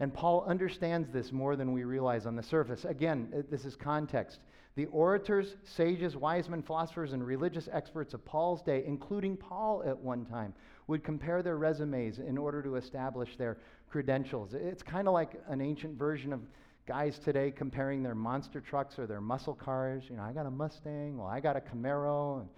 And 0.00 0.14
Paul 0.14 0.44
understands 0.46 1.08
this 1.10 1.32
more 1.32 1.56
than 1.56 1.72
we 1.72 1.82
realize 1.82 2.24
on 2.24 2.36
the 2.36 2.42
surface. 2.42 2.84
Again, 2.84 3.32
uh, 3.36 3.42
this 3.50 3.64
is 3.64 3.74
context. 3.74 4.38
The 4.78 4.86
orators, 4.92 5.56
sages, 5.64 6.14
wise 6.14 6.48
men, 6.48 6.62
philosophers, 6.62 7.12
and 7.12 7.26
religious 7.26 7.68
experts 7.72 8.14
of 8.14 8.24
Paul's 8.24 8.62
day, 8.62 8.84
including 8.86 9.36
Paul 9.36 9.82
at 9.84 9.98
one 9.98 10.24
time, 10.24 10.54
would 10.86 11.02
compare 11.02 11.42
their 11.42 11.56
resumes 11.56 12.20
in 12.20 12.38
order 12.38 12.62
to 12.62 12.76
establish 12.76 13.36
their 13.36 13.58
credentials. 13.90 14.54
It's 14.54 14.84
kind 14.84 15.08
of 15.08 15.14
like 15.14 15.42
an 15.48 15.60
ancient 15.60 15.98
version 15.98 16.32
of 16.32 16.42
guys 16.86 17.18
today 17.18 17.50
comparing 17.50 18.04
their 18.04 18.14
monster 18.14 18.60
trucks 18.60 19.00
or 19.00 19.08
their 19.08 19.20
muscle 19.20 19.52
cars. 19.52 20.04
You 20.08 20.14
know, 20.14 20.22
I 20.22 20.30
got 20.30 20.46
a 20.46 20.50
Mustang, 20.52 21.18
well, 21.18 21.26
I 21.26 21.40
got 21.40 21.56
a 21.56 21.60
Camaro, 21.60 22.42
and 22.42 22.48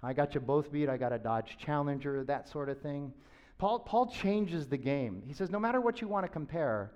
I 0.00 0.12
got 0.12 0.36
you 0.36 0.40
both 0.40 0.70
beat, 0.70 0.88
I 0.88 0.96
got 0.96 1.12
a 1.12 1.18
Dodge 1.18 1.58
Challenger, 1.58 2.22
that 2.22 2.48
sort 2.48 2.68
of 2.68 2.80
thing. 2.82 3.12
Paul, 3.58 3.80
Paul 3.80 4.06
changes 4.06 4.68
the 4.68 4.76
game. 4.76 5.24
He 5.26 5.32
says, 5.32 5.50
no 5.50 5.58
matter 5.58 5.80
what 5.80 6.00
you 6.00 6.06
want 6.06 6.24
to 6.24 6.30
compare, 6.30 6.92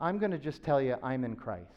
I'm 0.00 0.18
going 0.18 0.32
to 0.32 0.38
just 0.38 0.64
tell 0.64 0.82
you 0.82 0.96
I'm 1.00 1.22
in 1.22 1.36
Christ. 1.36 1.76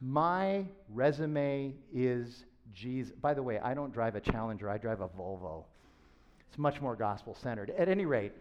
My 0.00 0.64
resume 0.88 1.74
is 1.92 2.44
Jesus. 2.72 3.12
By 3.20 3.34
the 3.34 3.42
way, 3.42 3.58
I 3.58 3.74
don't 3.74 3.92
drive 3.92 4.16
a 4.16 4.20
Challenger, 4.20 4.70
I 4.70 4.78
drive 4.78 5.00
a 5.00 5.08
Volvo. 5.08 5.64
It's 6.48 6.58
much 6.58 6.80
more 6.80 6.96
gospel 6.96 7.36
centered. 7.42 7.70
At 7.70 7.88
any 7.88 8.06
rate, 8.06 8.32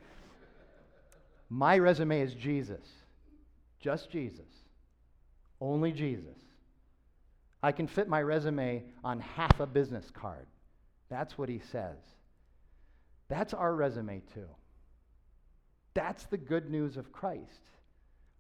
my 1.49 1.77
resume 1.77 2.21
is 2.21 2.33
Jesus. 2.33 2.85
Just 3.79 4.09
Jesus. 4.09 4.47
Only 5.61 5.91
Jesus. 5.91 6.37
I 7.61 7.71
can 7.71 7.87
fit 7.87 8.07
my 8.07 8.21
resume 8.21 8.83
on 9.03 9.19
half 9.19 9.59
a 9.59 9.65
business 9.65 10.09
card. 10.13 10.47
That's 11.09 11.37
what 11.37 11.49
he 11.49 11.59
says. 11.71 11.97
That's 13.27 13.53
our 13.53 13.75
resume, 13.75 14.21
too. 14.33 14.47
That's 15.93 16.25
the 16.25 16.37
good 16.37 16.69
news 16.69 16.97
of 16.97 17.11
Christ. 17.11 17.61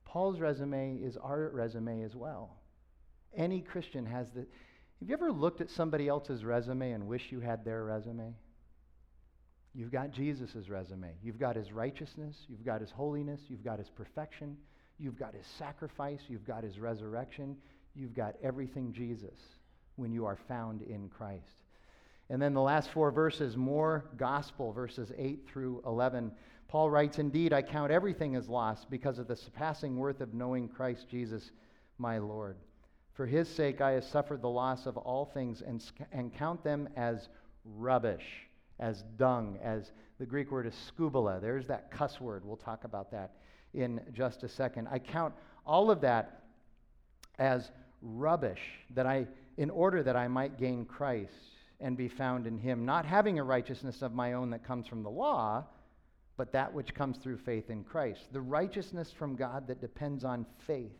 Paul's 0.05 0.39
resume 0.39 0.99
is 1.03 1.17
our 1.17 1.49
resume 1.53 2.03
as 2.03 2.15
well. 2.15 2.58
Any 3.35 3.61
Christian 3.61 4.05
has 4.05 4.29
the. 4.31 4.41
Have 4.99 5.07
you 5.07 5.13
ever 5.13 5.31
looked 5.31 5.61
at 5.61 5.69
somebody 5.69 6.07
else's 6.07 6.43
resume 6.43 6.91
and 6.91 7.07
wish 7.07 7.31
you 7.31 7.39
had 7.39 7.63
their 7.63 7.85
resume? 7.85 8.33
You've 9.73 9.91
got 9.91 10.11
Jesus' 10.11 10.67
resume. 10.67 11.13
You've 11.23 11.39
got 11.39 11.55
his 11.55 11.71
righteousness. 11.71 12.35
You've 12.47 12.65
got 12.65 12.81
his 12.81 12.91
holiness. 12.91 13.39
You've 13.47 13.63
got 13.63 13.77
his 13.77 13.89
perfection. 13.89 14.57
You've 14.97 15.17
got 15.17 15.33
his 15.33 15.45
sacrifice. 15.57 16.21
You've 16.27 16.45
got 16.45 16.63
his 16.63 16.79
resurrection. 16.79 17.55
You've 17.95 18.15
got 18.15 18.35
everything 18.43 18.91
Jesus 18.91 19.37
when 19.95 20.11
you 20.11 20.25
are 20.25 20.37
found 20.47 20.81
in 20.81 21.07
Christ. 21.09 21.63
And 22.29 22.41
then 22.41 22.53
the 22.53 22.61
last 22.61 22.91
four 22.91 23.11
verses, 23.11 23.57
more 23.57 24.05
gospel, 24.17 24.71
verses 24.71 25.11
8 25.17 25.47
through 25.47 25.81
11. 25.85 26.31
Paul 26.67 26.89
writes, 26.89 27.17
Indeed, 27.17 27.53
I 27.53 27.61
count 27.61 27.91
everything 27.91 28.35
as 28.35 28.47
loss 28.47 28.85
because 28.85 29.17
of 29.17 29.27
the 29.27 29.35
surpassing 29.35 29.97
worth 29.97 30.21
of 30.21 30.33
knowing 30.33 30.67
Christ 30.67 31.07
Jesus, 31.09 31.51
my 31.97 32.19
Lord. 32.19 32.57
For 33.19 33.25
his 33.25 33.49
sake, 33.49 33.81
I 33.81 33.91
have 33.91 34.05
suffered 34.05 34.41
the 34.41 34.47
loss 34.47 34.85
of 34.85 34.95
all 34.95 35.25
things 35.25 35.61
and, 35.61 35.83
and 36.13 36.33
count 36.33 36.63
them 36.63 36.87
as 36.95 37.27
rubbish, 37.65 38.23
as 38.79 39.03
dung, 39.17 39.59
as 39.61 39.91
the 40.19 40.25
Greek 40.25 40.53
word 40.53 40.65
is 40.65 40.73
skubala. 40.73 41.41
There's 41.41 41.67
that 41.67 41.91
cuss 41.91 42.21
word. 42.21 42.45
We'll 42.45 42.55
talk 42.55 42.85
about 42.85 43.11
that 43.11 43.31
in 43.73 43.99
just 44.13 44.43
a 44.43 44.47
second. 44.47 44.87
I 44.89 44.99
count 44.99 45.33
all 45.65 45.91
of 45.91 45.99
that 45.99 46.43
as 47.39 47.71
rubbish 48.01 48.61
that 48.91 49.05
I 49.05 49.27
in 49.57 49.69
order 49.69 50.01
that 50.01 50.15
I 50.15 50.29
might 50.29 50.57
gain 50.57 50.85
Christ 50.85 51.33
and 51.81 51.97
be 51.97 52.07
found 52.07 52.47
in 52.47 52.57
him, 52.57 52.85
not 52.85 53.05
having 53.05 53.37
a 53.37 53.43
righteousness 53.43 54.01
of 54.01 54.13
my 54.13 54.31
own 54.31 54.49
that 54.51 54.63
comes 54.63 54.87
from 54.87 55.03
the 55.03 55.09
law, 55.09 55.65
but 56.37 56.53
that 56.53 56.73
which 56.73 56.95
comes 56.95 57.17
through 57.17 57.39
faith 57.39 57.69
in 57.69 57.83
Christ. 57.83 58.31
The 58.31 58.39
righteousness 58.39 59.11
from 59.11 59.35
God 59.35 59.67
that 59.67 59.81
depends 59.81 60.23
on 60.23 60.45
faith 60.65 60.93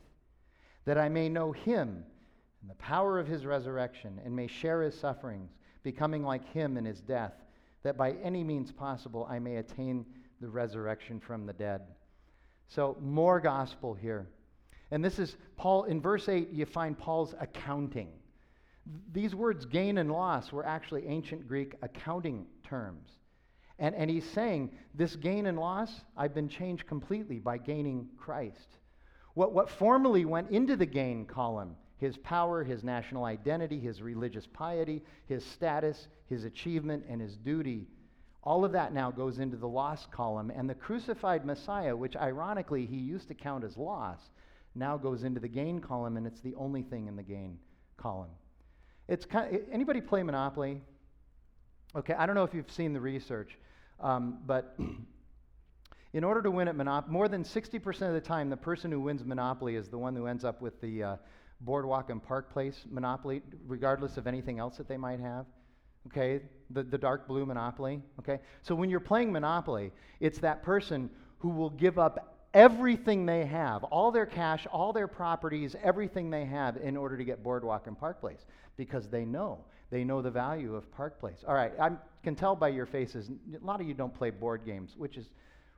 that 0.90 0.98
I 0.98 1.08
may 1.08 1.30
know 1.30 1.52
him 1.52 2.04
and 2.62 2.68
the 2.68 2.74
power 2.74 3.20
of 3.20 3.28
his 3.28 3.46
resurrection, 3.46 4.20
and 4.26 4.36
may 4.36 4.48
share 4.48 4.82
his 4.82 5.00
sufferings, 5.00 5.52
becoming 5.84 6.24
like 6.24 6.44
him 6.52 6.78
in 6.78 6.84
his 6.84 7.00
death, 7.00 7.34
that 7.84 7.96
by 7.96 8.14
any 8.24 8.44
means 8.44 8.72
possible 8.72 9.28
I 9.30 9.38
may 9.38 9.58
attain 9.58 10.04
the 10.42 10.50
resurrection 10.50 11.20
from 11.20 11.46
the 11.46 11.54
dead. 11.54 11.82
So, 12.70 12.98
more 13.00 13.40
gospel 13.40 13.94
here. 13.94 14.30
And 14.90 15.06
this 15.06 15.20
is 15.20 15.38
Paul, 15.58 15.84
in 15.84 16.02
verse 16.02 16.28
8, 16.28 16.50
you 16.50 16.66
find 16.66 16.98
Paul's 16.98 17.36
accounting. 17.40 18.10
These 19.12 19.36
words, 19.36 19.68
gain 19.68 20.00
and 20.00 20.12
loss, 20.12 20.52
were 20.52 20.66
actually 20.66 21.06
ancient 21.06 21.48
Greek 21.48 21.76
accounting 21.84 22.48
terms. 22.64 23.12
And, 23.78 23.94
and 23.94 24.10
he's 24.10 24.28
saying, 24.28 24.72
this 24.96 25.16
gain 25.16 25.46
and 25.46 25.60
loss, 25.60 26.02
I've 26.18 26.34
been 26.34 26.50
changed 26.50 26.88
completely 26.88 27.38
by 27.38 27.60
gaining 27.60 28.08
Christ. 28.18 28.79
What, 29.40 29.54
what 29.54 29.70
formerly 29.70 30.26
went 30.26 30.52
into 30.52 30.76
the 30.76 30.86
gain 30.86 31.26
column 31.26 31.78
his 31.96 32.18
power, 32.18 32.62
his 32.62 32.84
national 32.84 33.24
identity, 33.24 33.80
his 33.80 34.02
religious 34.02 34.46
piety, 34.48 35.02
his 35.28 35.46
status, 35.46 36.10
his 36.28 36.44
achievement, 36.44 37.06
and 37.08 37.22
his 37.22 37.38
duty 37.38 37.88
all 38.44 38.66
of 38.66 38.74
that 38.74 38.94
now 38.94 39.12
goes 39.12 39.40
into 39.40 39.56
the 39.56 39.68
loss 39.68 40.06
column. 40.12 40.52
And 40.54 40.70
the 40.70 40.76
crucified 40.76 41.46
Messiah, 41.46 41.96
which 41.96 42.18
ironically 42.18 42.86
he 42.86 42.98
used 42.98 43.30
to 43.30 43.34
count 43.34 43.64
as 43.64 43.78
loss, 43.78 44.20
now 44.76 44.98
goes 44.98 45.24
into 45.24 45.40
the 45.40 45.48
gain 45.48 45.80
column, 45.80 46.18
and 46.18 46.28
it's 46.28 46.42
the 46.42 46.56
only 46.56 46.82
thing 46.82 47.08
in 47.08 47.16
the 47.16 47.24
gain 47.24 47.60
column. 47.96 48.32
It's 49.08 49.24
kind 49.26 49.56
of, 49.56 49.62
anybody 49.72 50.02
play 50.02 50.22
Monopoly? 50.22 50.82
Okay, 51.96 52.14
I 52.14 52.26
don't 52.26 52.36
know 52.36 52.44
if 52.44 52.54
you've 52.54 52.72
seen 52.72 52.92
the 52.92 53.02
research, 53.02 53.58
um, 54.02 54.40
but 54.46 54.78
In 56.14 56.24
order 56.24 56.42
to 56.42 56.50
win 56.50 56.68
at 56.68 56.76
Monopoly, 56.76 57.14
more 57.14 57.28
than 57.28 57.44
60% 57.44 58.08
of 58.08 58.14
the 58.14 58.22
time, 58.22 58.50
the 58.50 58.58
person 58.58 58.92
who 58.92 59.00
wins 59.00 59.24
Monopoly 59.24 59.76
is 59.76 59.90
the 59.90 59.98
one 59.98 60.16
who 60.16 60.26
ends 60.26 60.44
up 60.44 60.60
with 60.60 60.82
the 60.82 61.04
uh, 61.04 61.16
Boardwalk 61.62 62.10
and 62.10 62.24
Park 62.24 62.52
Place 62.52 62.86
Monopoly, 62.90 63.44
regardless 63.68 64.18
of 64.18 64.26
anything 64.26 64.58
else 64.58 64.78
that 64.78 64.88
they 64.88 64.98
might 64.98 65.20
have. 65.20 65.46
Okay, 66.08 66.42
the, 66.72 66.82
the 66.82 66.98
dark 66.98 67.28
blue 67.28 67.46
Monopoly. 67.46 68.02
Okay, 68.20 68.40
so 68.64 68.74
when 68.74 68.90
you're 68.90 69.00
playing 69.00 69.32
Monopoly, 69.32 69.92
it's 70.20 70.40
that 70.40 70.64
person 70.64 71.12
who 71.38 71.50
will 71.50 71.70
give 71.70 72.00
up 72.00 72.40
everything 72.56 73.28
they 73.28 73.46
have, 73.46 73.84
all 73.84 74.12
their 74.12 74.26
cash, 74.26 74.66
all 74.72 74.92
their 74.92 75.08
properties, 75.08 75.76
everything 75.84 76.32
they 76.32 76.46
have 76.46 76.78
in 76.78 76.98
order 76.98 77.18
to 77.18 77.24
get 77.24 77.44
Boardwalk 77.44 77.86
and 77.86 78.00
Park 78.00 78.20
Place 78.20 78.46
because 78.78 79.08
they 79.10 79.26
know. 79.26 79.64
They 79.92 80.04
know 80.04 80.22
the 80.24 80.32
value 80.32 80.76
of 80.76 80.92
Park 80.92 81.20
Place. 81.20 81.44
All 81.48 81.54
right, 81.54 81.74
I 81.80 81.92
can 82.24 82.36
tell 82.36 82.56
by 82.56 82.70
your 82.70 82.86
faces, 82.88 83.30
a 83.30 83.64
lot 83.64 83.82
of 83.82 83.88
you 83.88 83.94
don't 83.94 84.14
play 84.14 84.32
board 84.32 84.66
games, 84.66 84.96
which 84.98 85.18
is 85.18 85.30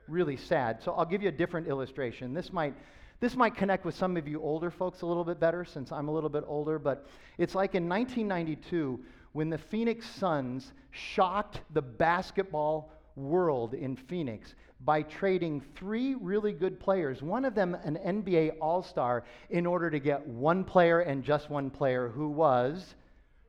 really 0.08 0.36
sad. 0.36 0.82
So 0.82 0.92
I'll 0.92 1.04
give 1.04 1.22
you 1.22 1.28
a 1.28 1.32
different 1.32 1.68
illustration. 1.68 2.34
This 2.34 2.52
might 2.52 2.74
this 3.20 3.36
might 3.36 3.54
connect 3.54 3.84
with 3.84 3.94
some 3.94 4.16
of 4.16 4.26
you 4.26 4.42
older 4.42 4.68
folks 4.68 5.02
a 5.02 5.06
little 5.06 5.22
bit 5.22 5.38
better 5.38 5.64
since 5.64 5.92
I'm 5.92 6.08
a 6.08 6.12
little 6.12 6.28
bit 6.28 6.42
older, 6.44 6.80
but 6.80 7.06
it's 7.38 7.54
like 7.54 7.76
in 7.76 7.88
1992 7.88 8.98
when 9.32 9.48
the 9.48 9.58
Phoenix 9.58 10.08
Suns 10.10 10.72
shocked 10.90 11.60
the 11.72 11.82
basketball 11.82 12.92
world 13.14 13.74
in 13.74 13.94
Phoenix 13.94 14.56
by 14.84 15.02
trading 15.02 15.62
three 15.76 16.16
really 16.16 16.52
good 16.52 16.80
players, 16.80 17.22
one 17.22 17.44
of 17.44 17.54
them 17.54 17.76
an 17.84 17.96
NBA 18.04 18.56
All 18.60 18.82
Star, 18.82 19.24
in 19.50 19.66
order 19.66 19.88
to 19.90 20.00
get 20.00 20.26
one 20.26 20.64
player 20.64 21.00
and 21.00 21.22
just 21.22 21.48
one 21.48 21.70
player 21.70 22.08
who 22.08 22.28
was 22.28 22.96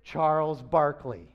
Charles 0.03 0.61
Barkley. 0.61 1.27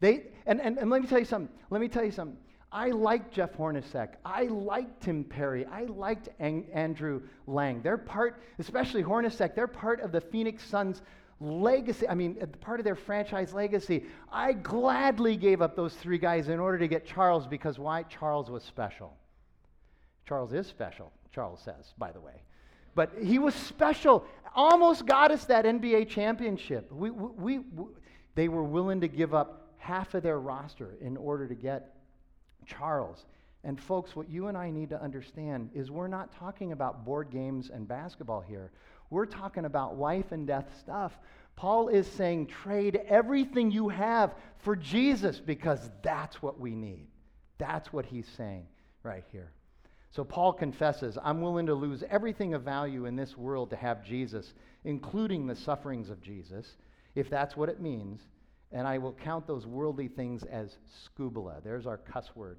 They, 0.00 0.26
and, 0.46 0.60
and, 0.60 0.78
and 0.78 0.90
let 0.90 1.02
me 1.02 1.08
tell 1.08 1.18
you 1.18 1.24
something. 1.24 1.52
Let 1.70 1.80
me 1.80 1.88
tell 1.88 2.04
you 2.04 2.12
something. 2.12 2.38
I 2.70 2.90
liked 2.90 3.32
Jeff 3.32 3.56
Hornacek. 3.56 4.10
I 4.24 4.44
liked 4.44 5.02
Tim 5.02 5.24
Perry. 5.24 5.64
I 5.66 5.84
liked 5.84 6.28
An- 6.38 6.66
Andrew 6.72 7.22
Lang. 7.46 7.80
They're 7.80 7.96
part, 7.96 8.42
especially 8.58 9.02
Hornacek, 9.02 9.54
they're 9.54 9.66
part 9.66 10.00
of 10.00 10.12
the 10.12 10.20
Phoenix 10.20 10.64
Suns 10.64 11.00
legacy. 11.40 12.06
I 12.08 12.14
mean, 12.14 12.36
uh, 12.42 12.46
part 12.60 12.80
of 12.80 12.84
their 12.84 12.94
franchise 12.94 13.54
legacy. 13.54 14.04
I 14.30 14.52
gladly 14.52 15.36
gave 15.36 15.62
up 15.62 15.76
those 15.76 15.94
three 15.94 16.18
guys 16.18 16.48
in 16.48 16.58
order 16.58 16.78
to 16.78 16.88
get 16.88 17.06
Charles 17.06 17.46
because 17.46 17.78
why? 17.78 18.02
Charles 18.04 18.50
was 18.50 18.62
special. 18.62 19.16
Charles 20.26 20.52
is 20.52 20.66
special, 20.66 21.10
Charles 21.32 21.60
says, 21.60 21.94
by 21.96 22.12
the 22.12 22.20
way. 22.20 22.42
But 22.94 23.12
he 23.22 23.38
was 23.38 23.54
special. 23.54 24.26
Almost 24.54 25.06
got 25.06 25.30
us 25.30 25.46
that 25.46 25.64
NBA 25.64 26.08
championship. 26.08 26.92
We, 26.92 27.10
we, 27.10 27.60
we, 27.60 27.84
they 28.34 28.48
were 28.48 28.64
willing 28.64 29.00
to 29.00 29.08
give 29.08 29.32
up 29.32 29.68
half 29.78 30.12
of 30.14 30.22
their 30.22 30.38
roster 30.38 30.96
in 31.00 31.16
order 31.16 31.48
to 31.48 31.54
get 31.54 31.94
Charles. 32.68 33.24
And 33.64 33.80
folks, 33.80 34.14
what 34.14 34.30
you 34.30 34.46
and 34.46 34.56
I 34.56 34.70
need 34.70 34.90
to 34.90 35.02
understand 35.02 35.70
is 35.74 35.90
we're 35.90 36.08
not 36.08 36.32
talking 36.38 36.72
about 36.72 37.04
board 37.04 37.30
games 37.30 37.70
and 37.72 37.88
basketball 37.88 38.40
here. 38.40 38.70
We're 39.10 39.26
talking 39.26 39.64
about 39.64 39.98
life 39.98 40.32
and 40.32 40.46
death 40.46 40.66
stuff. 40.78 41.18
Paul 41.56 41.88
is 41.88 42.06
saying 42.06 42.46
trade 42.46 43.00
everything 43.08 43.70
you 43.70 43.88
have 43.88 44.34
for 44.58 44.76
Jesus 44.76 45.40
because 45.40 45.90
that's 46.02 46.40
what 46.40 46.60
we 46.60 46.74
need. 46.74 47.08
That's 47.58 47.92
what 47.92 48.06
he's 48.06 48.28
saying 48.36 48.66
right 49.02 49.24
here. 49.32 49.50
So 50.10 50.24
Paul 50.24 50.52
confesses, 50.52 51.18
I'm 51.22 51.40
willing 51.40 51.66
to 51.66 51.74
lose 51.74 52.04
everything 52.08 52.54
of 52.54 52.62
value 52.62 53.06
in 53.06 53.16
this 53.16 53.36
world 53.36 53.70
to 53.70 53.76
have 53.76 54.04
Jesus, 54.04 54.54
including 54.84 55.46
the 55.46 55.56
sufferings 55.56 56.10
of 56.10 56.22
Jesus, 56.22 56.76
if 57.14 57.28
that's 57.28 57.56
what 57.56 57.68
it 57.68 57.80
means, 57.80 58.20
and 58.72 58.86
I 58.86 58.98
will 58.98 59.12
count 59.12 59.46
those 59.46 59.66
worldly 59.66 60.08
things 60.08 60.42
as 60.44 60.76
skubala. 61.06 61.62
There's 61.62 61.86
our 61.86 61.96
cuss 61.96 62.30
word. 62.34 62.58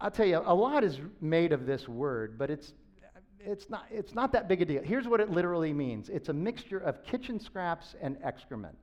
I'll 0.00 0.10
tell 0.10 0.26
you, 0.26 0.42
a 0.44 0.54
lot 0.54 0.82
is 0.84 0.98
made 1.20 1.52
of 1.52 1.66
this 1.66 1.86
word, 1.86 2.38
but 2.38 2.50
it's, 2.50 2.72
it's, 3.38 3.68
not, 3.68 3.86
it's 3.90 4.14
not 4.14 4.32
that 4.32 4.48
big 4.48 4.62
a 4.62 4.64
deal. 4.64 4.82
Here's 4.82 5.06
what 5.06 5.20
it 5.20 5.30
literally 5.30 5.72
means 5.72 6.08
it's 6.08 6.28
a 6.28 6.32
mixture 6.32 6.78
of 6.78 7.04
kitchen 7.04 7.38
scraps 7.38 7.94
and 8.00 8.16
excrement. 8.22 8.76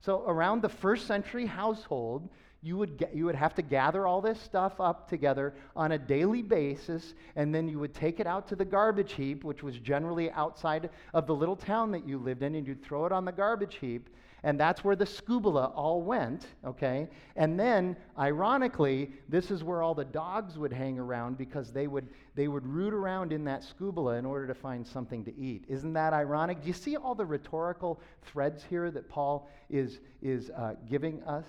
So, 0.00 0.24
around 0.26 0.62
the 0.62 0.68
first 0.68 1.06
century 1.06 1.46
household, 1.46 2.28
you 2.60 2.76
would, 2.76 2.96
get, 2.96 3.14
you 3.14 3.24
would 3.24 3.34
have 3.34 3.54
to 3.56 3.62
gather 3.62 4.06
all 4.06 4.20
this 4.20 4.40
stuff 4.40 4.80
up 4.80 5.08
together 5.08 5.54
on 5.76 5.92
a 5.92 5.98
daily 5.98 6.42
basis, 6.42 7.14
and 7.36 7.54
then 7.54 7.68
you 7.68 7.78
would 7.78 7.94
take 7.94 8.18
it 8.18 8.26
out 8.26 8.48
to 8.48 8.56
the 8.56 8.64
garbage 8.64 9.12
heap, 9.12 9.44
which 9.44 9.62
was 9.62 9.78
generally 9.78 10.30
outside 10.32 10.90
of 11.12 11.26
the 11.26 11.34
little 11.34 11.56
town 11.56 11.90
that 11.92 12.06
you 12.06 12.18
lived 12.18 12.42
in, 12.42 12.54
and 12.54 12.66
you'd 12.66 12.82
throw 12.82 13.04
it 13.04 13.12
on 13.12 13.24
the 13.24 13.32
garbage 13.32 13.76
heap. 13.76 14.08
And 14.44 14.58
that's 14.58 14.82
where 14.82 14.96
the 14.96 15.04
skubala 15.04 15.72
all 15.76 16.02
went, 16.02 16.46
okay? 16.64 17.08
And 17.36 17.58
then, 17.58 17.96
ironically, 18.18 19.12
this 19.28 19.52
is 19.52 19.62
where 19.62 19.82
all 19.82 19.94
the 19.94 20.04
dogs 20.04 20.58
would 20.58 20.72
hang 20.72 20.98
around 20.98 21.38
because 21.38 21.72
they 21.72 21.86
would, 21.86 22.08
they 22.34 22.48
would 22.48 22.66
root 22.66 22.92
around 22.92 23.32
in 23.32 23.44
that 23.44 23.62
skubala 23.62 24.18
in 24.18 24.26
order 24.26 24.48
to 24.48 24.54
find 24.54 24.84
something 24.84 25.24
to 25.26 25.36
eat. 25.38 25.64
Isn't 25.68 25.92
that 25.92 26.12
ironic? 26.12 26.60
Do 26.60 26.66
you 26.66 26.74
see 26.74 26.96
all 26.96 27.14
the 27.14 27.24
rhetorical 27.24 28.00
threads 28.22 28.64
here 28.64 28.90
that 28.90 29.08
Paul 29.08 29.48
is, 29.70 30.00
is 30.20 30.50
uh, 30.50 30.74
giving 30.90 31.22
us? 31.22 31.46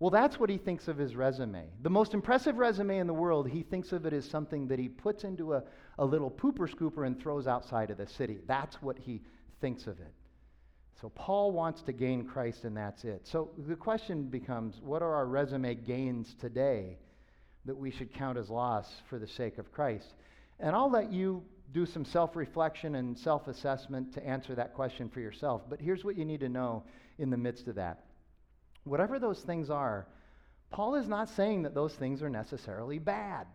Well, 0.00 0.10
that's 0.10 0.40
what 0.40 0.50
he 0.50 0.58
thinks 0.58 0.88
of 0.88 0.98
his 0.98 1.14
resume. 1.14 1.64
The 1.82 1.90
most 1.90 2.12
impressive 2.12 2.58
resume 2.58 2.98
in 2.98 3.06
the 3.06 3.14
world, 3.14 3.48
he 3.48 3.62
thinks 3.62 3.92
of 3.92 4.04
it 4.04 4.12
as 4.12 4.28
something 4.28 4.66
that 4.66 4.80
he 4.80 4.88
puts 4.88 5.22
into 5.22 5.54
a, 5.54 5.62
a 6.00 6.04
little 6.04 6.30
pooper 6.30 6.68
scooper 6.68 7.06
and 7.06 7.18
throws 7.18 7.46
outside 7.46 7.90
of 7.90 7.98
the 7.98 8.06
city. 8.06 8.40
That's 8.48 8.82
what 8.82 8.98
he 8.98 9.22
thinks 9.60 9.86
of 9.86 10.00
it. 10.00 10.12
So 11.00 11.08
Paul 11.10 11.52
wants 11.52 11.82
to 11.82 11.92
gain 11.92 12.24
Christ, 12.24 12.64
and 12.64 12.76
that's 12.76 13.04
it. 13.04 13.26
So 13.26 13.50
the 13.58 13.74
question 13.74 14.24
becomes 14.24 14.80
what 14.80 15.02
are 15.02 15.14
our 15.14 15.26
resume 15.26 15.74
gains 15.74 16.34
today 16.40 16.98
that 17.64 17.76
we 17.76 17.90
should 17.90 18.12
count 18.14 18.38
as 18.38 18.48
loss 18.48 18.86
for 19.08 19.18
the 19.18 19.26
sake 19.26 19.58
of 19.58 19.72
Christ? 19.72 20.14
And 20.60 20.74
I'll 20.74 20.90
let 20.90 21.12
you 21.12 21.42
do 21.72 21.84
some 21.84 22.04
self 22.04 22.36
reflection 22.36 22.94
and 22.94 23.18
self 23.18 23.48
assessment 23.48 24.14
to 24.14 24.26
answer 24.26 24.54
that 24.54 24.74
question 24.74 25.08
for 25.08 25.20
yourself. 25.20 25.62
But 25.68 25.80
here's 25.80 26.04
what 26.04 26.16
you 26.16 26.24
need 26.24 26.40
to 26.40 26.48
know 26.48 26.84
in 27.18 27.30
the 27.30 27.36
midst 27.36 27.66
of 27.66 27.74
that. 27.74 28.04
Whatever 28.84 29.18
those 29.18 29.40
things 29.40 29.70
are, 29.70 30.06
Paul 30.70 30.94
is 30.94 31.08
not 31.08 31.28
saying 31.30 31.62
that 31.62 31.74
those 31.74 31.94
things 31.94 32.22
are 32.22 32.30
necessarily 32.30 32.98
bad. 32.98 33.46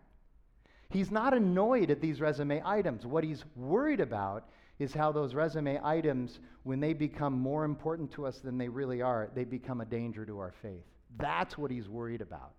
He's 0.90 1.10
not 1.10 1.34
annoyed 1.34 1.90
at 1.90 2.00
these 2.00 2.20
resume 2.20 2.62
items. 2.64 3.06
What 3.06 3.24
he's 3.24 3.44
worried 3.54 4.00
about 4.00 4.48
is 4.80 4.92
how 4.94 5.12
those 5.12 5.34
resume 5.34 5.78
items, 5.84 6.40
when 6.64 6.80
they 6.80 6.94
become 6.94 7.34
more 7.34 7.64
important 7.64 8.10
to 8.12 8.26
us 8.26 8.38
than 8.38 8.58
they 8.58 8.68
really 8.68 9.02
are, 9.02 9.30
they 9.34 9.44
become 9.44 9.82
a 9.82 9.84
danger 9.84 10.24
to 10.24 10.38
our 10.38 10.54
faith. 10.62 10.84
That's 11.18 11.56
what 11.56 11.70
he's 11.70 11.88
worried 11.88 12.22
about. 12.22 12.54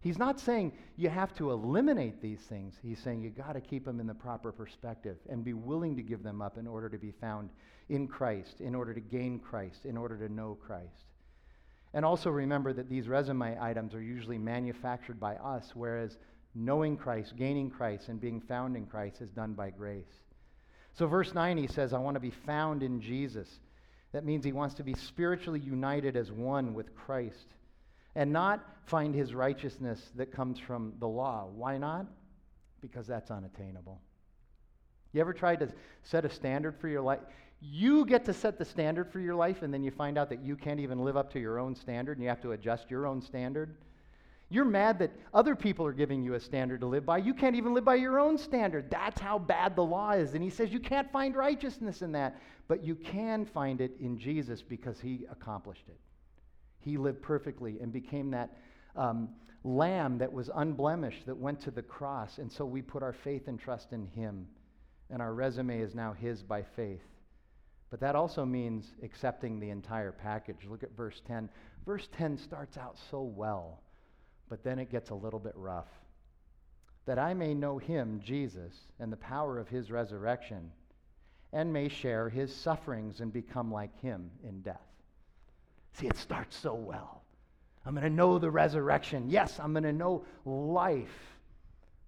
He's 0.00 0.18
not 0.18 0.38
saying 0.38 0.72
you 0.96 1.08
have 1.08 1.34
to 1.36 1.50
eliminate 1.50 2.20
these 2.20 2.40
things. 2.40 2.74
He's 2.82 2.98
saying 2.98 3.22
you 3.22 3.30
got 3.30 3.54
to 3.54 3.62
keep 3.62 3.86
them 3.86 3.98
in 3.98 4.06
the 4.06 4.14
proper 4.14 4.52
perspective 4.52 5.16
and 5.30 5.42
be 5.42 5.54
willing 5.54 5.96
to 5.96 6.02
give 6.02 6.22
them 6.22 6.42
up 6.42 6.58
in 6.58 6.66
order 6.66 6.90
to 6.90 6.98
be 6.98 7.12
found 7.12 7.48
in 7.88 8.06
Christ, 8.06 8.60
in 8.60 8.74
order 8.74 8.92
to 8.92 9.00
gain 9.00 9.38
Christ, 9.38 9.86
in 9.86 9.96
order 9.96 10.18
to 10.18 10.30
know 10.30 10.58
Christ. 10.66 11.06
And 11.94 12.04
also 12.04 12.28
remember 12.28 12.74
that 12.74 12.90
these 12.90 13.08
resume 13.08 13.56
items 13.58 13.94
are 13.94 14.02
usually 14.02 14.36
manufactured 14.36 15.18
by 15.18 15.36
us, 15.36 15.70
whereas 15.74 16.18
knowing 16.54 16.98
Christ, 16.98 17.36
gaining 17.38 17.70
Christ, 17.70 18.08
and 18.08 18.20
being 18.20 18.42
found 18.42 18.76
in 18.76 18.84
Christ 18.84 19.22
is 19.22 19.30
done 19.30 19.54
by 19.54 19.70
grace. 19.70 20.23
So, 20.94 21.06
verse 21.06 21.34
9, 21.34 21.56
he 21.56 21.66
says, 21.66 21.92
I 21.92 21.98
want 21.98 22.14
to 22.14 22.20
be 22.20 22.30
found 22.30 22.82
in 22.82 23.00
Jesus. 23.00 23.48
That 24.12 24.24
means 24.24 24.44
he 24.44 24.52
wants 24.52 24.76
to 24.76 24.84
be 24.84 24.94
spiritually 24.94 25.58
united 25.58 26.16
as 26.16 26.30
one 26.30 26.72
with 26.72 26.94
Christ 26.94 27.46
and 28.14 28.32
not 28.32 28.64
find 28.86 29.12
his 29.12 29.34
righteousness 29.34 30.00
that 30.14 30.32
comes 30.32 30.58
from 30.58 30.92
the 31.00 31.08
law. 31.08 31.48
Why 31.52 31.78
not? 31.78 32.06
Because 32.80 33.08
that's 33.08 33.30
unattainable. 33.30 34.00
You 35.12 35.20
ever 35.20 35.32
tried 35.32 35.60
to 35.60 35.68
set 36.04 36.24
a 36.24 36.30
standard 36.30 36.78
for 36.78 36.88
your 36.88 37.00
life? 37.00 37.20
You 37.60 38.04
get 38.04 38.24
to 38.26 38.32
set 38.32 38.58
the 38.58 38.64
standard 38.64 39.10
for 39.10 39.20
your 39.20 39.34
life, 39.34 39.62
and 39.62 39.72
then 39.72 39.82
you 39.82 39.90
find 39.90 40.18
out 40.18 40.28
that 40.28 40.42
you 40.42 40.54
can't 40.54 40.80
even 40.80 40.98
live 40.98 41.16
up 41.16 41.32
to 41.32 41.40
your 41.40 41.58
own 41.58 41.74
standard, 41.74 42.18
and 42.18 42.22
you 42.22 42.28
have 42.28 42.42
to 42.42 42.52
adjust 42.52 42.90
your 42.90 43.06
own 43.06 43.22
standard. 43.22 43.76
You're 44.50 44.64
mad 44.64 44.98
that 44.98 45.12
other 45.32 45.56
people 45.56 45.86
are 45.86 45.92
giving 45.92 46.22
you 46.22 46.34
a 46.34 46.40
standard 46.40 46.80
to 46.80 46.86
live 46.86 47.06
by. 47.06 47.18
You 47.18 47.34
can't 47.34 47.56
even 47.56 47.72
live 47.74 47.84
by 47.84 47.94
your 47.94 48.18
own 48.18 48.36
standard. 48.36 48.90
That's 48.90 49.20
how 49.20 49.38
bad 49.38 49.74
the 49.74 49.82
law 49.82 50.12
is. 50.12 50.34
And 50.34 50.42
he 50.42 50.50
says 50.50 50.70
you 50.70 50.80
can't 50.80 51.10
find 51.10 51.34
righteousness 51.34 52.02
in 52.02 52.12
that, 52.12 52.40
but 52.68 52.84
you 52.84 52.94
can 52.94 53.46
find 53.46 53.80
it 53.80 53.96
in 54.00 54.18
Jesus 54.18 54.62
because 54.62 55.00
he 55.00 55.26
accomplished 55.30 55.84
it. 55.88 55.98
He 56.80 56.98
lived 56.98 57.22
perfectly 57.22 57.78
and 57.80 57.90
became 57.90 58.30
that 58.32 58.56
um, 58.96 59.30
lamb 59.64 60.18
that 60.18 60.30
was 60.30 60.50
unblemished, 60.54 61.24
that 61.24 61.36
went 61.36 61.60
to 61.62 61.70
the 61.70 61.82
cross. 61.82 62.36
And 62.36 62.52
so 62.52 62.66
we 62.66 62.82
put 62.82 63.02
our 63.02 63.14
faith 63.14 63.48
and 63.48 63.58
trust 63.58 63.92
in 63.92 64.06
him. 64.08 64.46
And 65.08 65.22
our 65.22 65.32
resume 65.32 65.80
is 65.80 65.94
now 65.94 66.12
his 66.12 66.42
by 66.42 66.62
faith. 66.62 67.02
But 67.90 68.00
that 68.00 68.14
also 68.14 68.44
means 68.44 68.92
accepting 69.02 69.58
the 69.58 69.70
entire 69.70 70.12
package. 70.12 70.66
Look 70.68 70.82
at 70.82 70.94
verse 70.96 71.22
10. 71.26 71.48
Verse 71.86 72.08
10 72.16 72.36
starts 72.36 72.76
out 72.76 72.98
so 73.10 73.22
well 73.22 73.83
but 74.48 74.62
then 74.62 74.78
it 74.78 74.90
gets 74.90 75.10
a 75.10 75.14
little 75.14 75.38
bit 75.38 75.54
rough. 75.56 75.88
That 77.06 77.18
I 77.18 77.34
may 77.34 77.54
know 77.54 77.78
him, 77.78 78.20
Jesus, 78.24 78.72
and 78.98 79.12
the 79.12 79.16
power 79.16 79.58
of 79.58 79.68
his 79.68 79.90
resurrection, 79.90 80.70
and 81.52 81.72
may 81.72 81.88
share 81.88 82.28
his 82.28 82.54
sufferings 82.54 83.20
and 83.20 83.32
become 83.32 83.70
like 83.70 84.00
him 84.00 84.30
in 84.42 84.62
death. 84.62 84.80
See, 85.94 86.06
it 86.06 86.16
starts 86.16 86.56
so 86.56 86.74
well. 86.74 87.22
I'm 87.86 87.94
going 87.94 88.04
to 88.04 88.10
know 88.10 88.38
the 88.38 88.50
resurrection. 88.50 89.28
Yes, 89.28 89.60
I'm 89.60 89.72
going 89.72 89.84
to 89.84 89.92
know 89.92 90.24
life. 90.44 91.34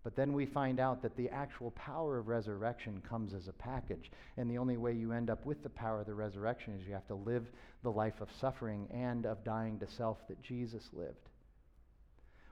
But 0.02 0.16
then 0.16 0.32
we 0.32 0.46
find 0.46 0.80
out 0.80 1.02
that 1.02 1.16
the 1.16 1.28
actual 1.30 1.72
power 1.72 2.18
of 2.18 2.28
resurrection 2.28 3.02
comes 3.08 3.34
as 3.34 3.48
a 3.48 3.52
package. 3.52 4.10
And 4.36 4.50
the 4.50 4.58
only 4.58 4.76
way 4.76 4.92
you 4.92 5.12
end 5.12 5.30
up 5.30 5.44
with 5.44 5.62
the 5.62 5.68
power 5.68 6.00
of 6.00 6.06
the 6.06 6.14
resurrection 6.14 6.74
is 6.74 6.86
you 6.86 6.94
have 6.94 7.08
to 7.08 7.14
live 7.14 7.46
the 7.82 7.90
life 7.90 8.20
of 8.20 8.28
suffering 8.40 8.88
and 8.92 9.26
of 9.26 9.44
dying 9.44 9.78
to 9.80 9.86
self 9.86 10.18
that 10.28 10.40
Jesus 10.42 10.88
lived. 10.92 11.28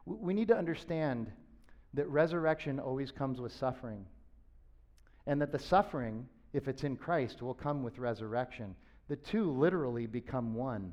We 0.06 0.34
need 0.34 0.48
to 0.48 0.56
understand 0.56 1.30
that 1.94 2.08
resurrection 2.08 2.78
always 2.78 3.10
comes 3.10 3.40
with 3.40 3.52
suffering. 3.52 4.04
And 5.26 5.40
that 5.40 5.52
the 5.52 5.58
suffering, 5.58 6.28
if 6.52 6.68
it's 6.68 6.84
in 6.84 6.96
Christ, 6.96 7.40
will 7.40 7.54
come 7.54 7.82
with 7.82 7.98
resurrection. 7.98 8.74
The 9.08 9.16
two 9.16 9.50
literally 9.50 10.06
become 10.06 10.54
one. 10.54 10.92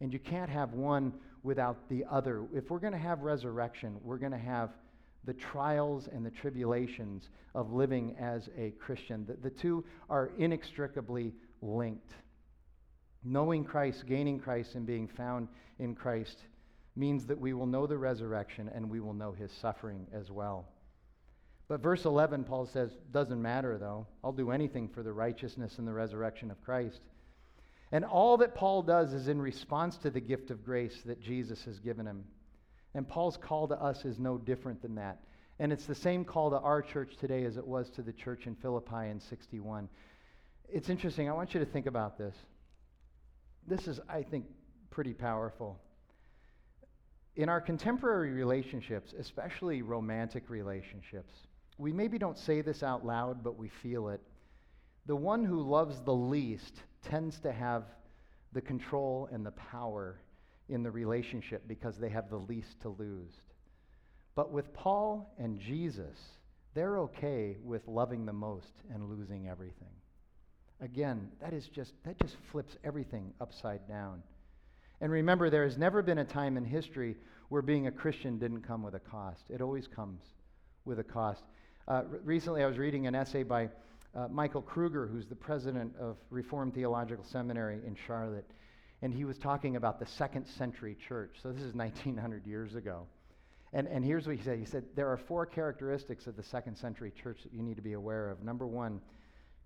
And 0.00 0.12
you 0.12 0.18
can't 0.18 0.50
have 0.50 0.72
one 0.72 1.12
without 1.42 1.88
the 1.88 2.04
other. 2.10 2.44
If 2.54 2.70
we're 2.70 2.78
going 2.78 2.92
to 2.92 2.98
have 2.98 3.20
resurrection, 3.20 3.96
we're 4.02 4.18
going 4.18 4.32
to 4.32 4.38
have 4.38 4.70
the 5.24 5.34
trials 5.34 6.08
and 6.12 6.24
the 6.24 6.30
tribulations 6.30 7.30
of 7.54 7.72
living 7.72 8.14
as 8.20 8.48
a 8.58 8.70
Christian. 8.72 9.24
The, 9.26 9.48
the 9.48 9.50
two 9.50 9.84
are 10.10 10.30
inextricably 10.38 11.32
linked. 11.62 12.12
Knowing 13.24 13.64
Christ, 13.64 14.04
gaining 14.06 14.38
Christ, 14.38 14.74
and 14.74 14.86
being 14.86 15.08
found 15.08 15.48
in 15.78 15.94
Christ 15.94 16.36
means 16.96 17.26
that 17.26 17.40
we 17.40 17.52
will 17.52 17.66
know 17.66 17.86
the 17.86 17.98
resurrection 17.98 18.70
and 18.74 18.88
we 18.88 19.00
will 19.00 19.14
know 19.14 19.32
his 19.32 19.50
suffering 19.52 20.06
as 20.12 20.30
well. 20.30 20.68
But 21.66 21.82
verse 21.82 22.04
11, 22.04 22.44
Paul 22.44 22.66
says, 22.66 22.90
doesn't 23.10 23.40
matter 23.40 23.78
though. 23.78 24.06
I'll 24.22 24.32
do 24.32 24.50
anything 24.50 24.88
for 24.88 25.02
the 25.02 25.12
righteousness 25.12 25.78
and 25.78 25.88
the 25.88 25.92
resurrection 25.92 26.50
of 26.50 26.62
Christ. 26.62 27.00
And 27.90 28.04
all 28.04 28.36
that 28.38 28.54
Paul 28.54 28.82
does 28.82 29.12
is 29.12 29.28
in 29.28 29.40
response 29.40 29.96
to 29.98 30.10
the 30.10 30.20
gift 30.20 30.50
of 30.50 30.64
grace 30.64 31.02
that 31.06 31.20
Jesus 31.20 31.64
has 31.64 31.78
given 31.78 32.06
him. 32.06 32.24
And 32.94 33.08
Paul's 33.08 33.36
call 33.36 33.68
to 33.68 33.80
us 33.80 34.04
is 34.04 34.18
no 34.18 34.38
different 34.38 34.82
than 34.82 34.96
that. 34.96 35.18
And 35.58 35.72
it's 35.72 35.86
the 35.86 35.94
same 35.94 36.24
call 36.24 36.50
to 36.50 36.58
our 36.58 36.82
church 36.82 37.16
today 37.16 37.44
as 37.44 37.56
it 37.56 37.66
was 37.66 37.90
to 37.90 38.02
the 38.02 38.12
church 38.12 38.46
in 38.46 38.56
Philippi 38.56 39.08
in 39.08 39.20
61. 39.20 39.88
It's 40.68 40.88
interesting. 40.88 41.28
I 41.28 41.32
want 41.32 41.54
you 41.54 41.60
to 41.60 41.66
think 41.66 41.86
about 41.86 42.18
this. 42.18 42.34
This 43.66 43.86
is, 43.86 44.00
I 44.08 44.22
think, 44.22 44.46
pretty 44.90 45.14
powerful. 45.14 45.78
In 47.36 47.48
our 47.48 47.60
contemporary 47.60 48.30
relationships, 48.30 49.12
especially 49.18 49.82
romantic 49.82 50.48
relationships, 50.48 51.34
we 51.78 51.92
maybe 51.92 52.18
don't 52.18 52.38
say 52.38 52.60
this 52.60 52.82
out 52.82 53.04
loud, 53.04 53.42
but 53.42 53.58
we 53.58 53.68
feel 53.68 54.08
it. 54.08 54.20
The 55.06 55.16
one 55.16 55.44
who 55.44 55.60
loves 55.60 56.00
the 56.00 56.14
least 56.14 56.74
tends 57.02 57.40
to 57.40 57.52
have 57.52 57.84
the 58.52 58.60
control 58.60 59.28
and 59.32 59.44
the 59.44 59.50
power 59.50 60.20
in 60.68 60.82
the 60.82 60.90
relationship 60.90 61.66
because 61.66 61.98
they 61.98 62.08
have 62.08 62.30
the 62.30 62.38
least 62.38 62.80
to 62.82 62.88
lose. 62.88 63.34
But 64.36 64.52
with 64.52 64.72
Paul 64.72 65.34
and 65.38 65.58
Jesus, 65.58 66.16
they're 66.74 66.98
okay 67.00 67.56
with 67.62 67.86
loving 67.88 68.26
the 68.26 68.32
most 68.32 68.72
and 68.92 69.08
losing 69.08 69.48
everything. 69.48 69.88
Again, 70.80 71.30
that 71.40 71.52
is 71.52 71.68
just 71.68 71.92
that 72.04 72.20
just 72.20 72.36
flips 72.50 72.76
everything 72.84 73.32
upside 73.40 73.86
down. 73.88 74.22
And 75.04 75.12
remember, 75.12 75.50
there 75.50 75.64
has 75.64 75.76
never 75.76 76.00
been 76.00 76.16
a 76.16 76.24
time 76.24 76.56
in 76.56 76.64
history 76.64 77.16
where 77.50 77.60
being 77.60 77.88
a 77.88 77.90
Christian 77.90 78.38
didn't 78.38 78.62
come 78.62 78.82
with 78.82 78.94
a 78.94 79.00
cost. 79.00 79.42
It 79.50 79.60
always 79.60 79.86
comes 79.86 80.22
with 80.86 80.98
a 80.98 81.04
cost. 81.04 81.42
Uh, 81.86 82.04
recently, 82.24 82.64
I 82.64 82.66
was 82.66 82.78
reading 82.78 83.06
an 83.06 83.14
essay 83.14 83.42
by 83.42 83.68
uh, 84.14 84.28
Michael 84.28 84.62
Kruger, 84.62 85.06
who's 85.06 85.26
the 85.26 85.34
president 85.34 85.94
of 86.00 86.16
Reformed 86.30 86.72
Theological 86.72 87.22
Seminary 87.22 87.80
in 87.86 87.94
Charlotte, 88.06 88.50
and 89.02 89.12
he 89.12 89.26
was 89.26 89.36
talking 89.36 89.76
about 89.76 90.00
the 90.00 90.06
second 90.06 90.46
century 90.46 90.96
church. 91.06 91.36
So 91.42 91.52
this 91.52 91.60
is 91.60 91.74
1900 91.74 92.46
years 92.46 92.74
ago. 92.74 93.06
And, 93.74 93.86
and 93.86 94.02
here's 94.02 94.26
what 94.26 94.36
he 94.36 94.42
said 94.42 94.58
He 94.58 94.64
said, 94.64 94.84
There 94.96 95.10
are 95.10 95.18
four 95.18 95.44
characteristics 95.44 96.26
of 96.26 96.34
the 96.34 96.42
second 96.44 96.76
century 96.76 97.12
church 97.22 97.42
that 97.42 97.52
you 97.52 97.62
need 97.62 97.76
to 97.76 97.82
be 97.82 97.92
aware 97.92 98.30
of. 98.30 98.42
Number 98.42 98.66
one, 98.66 99.02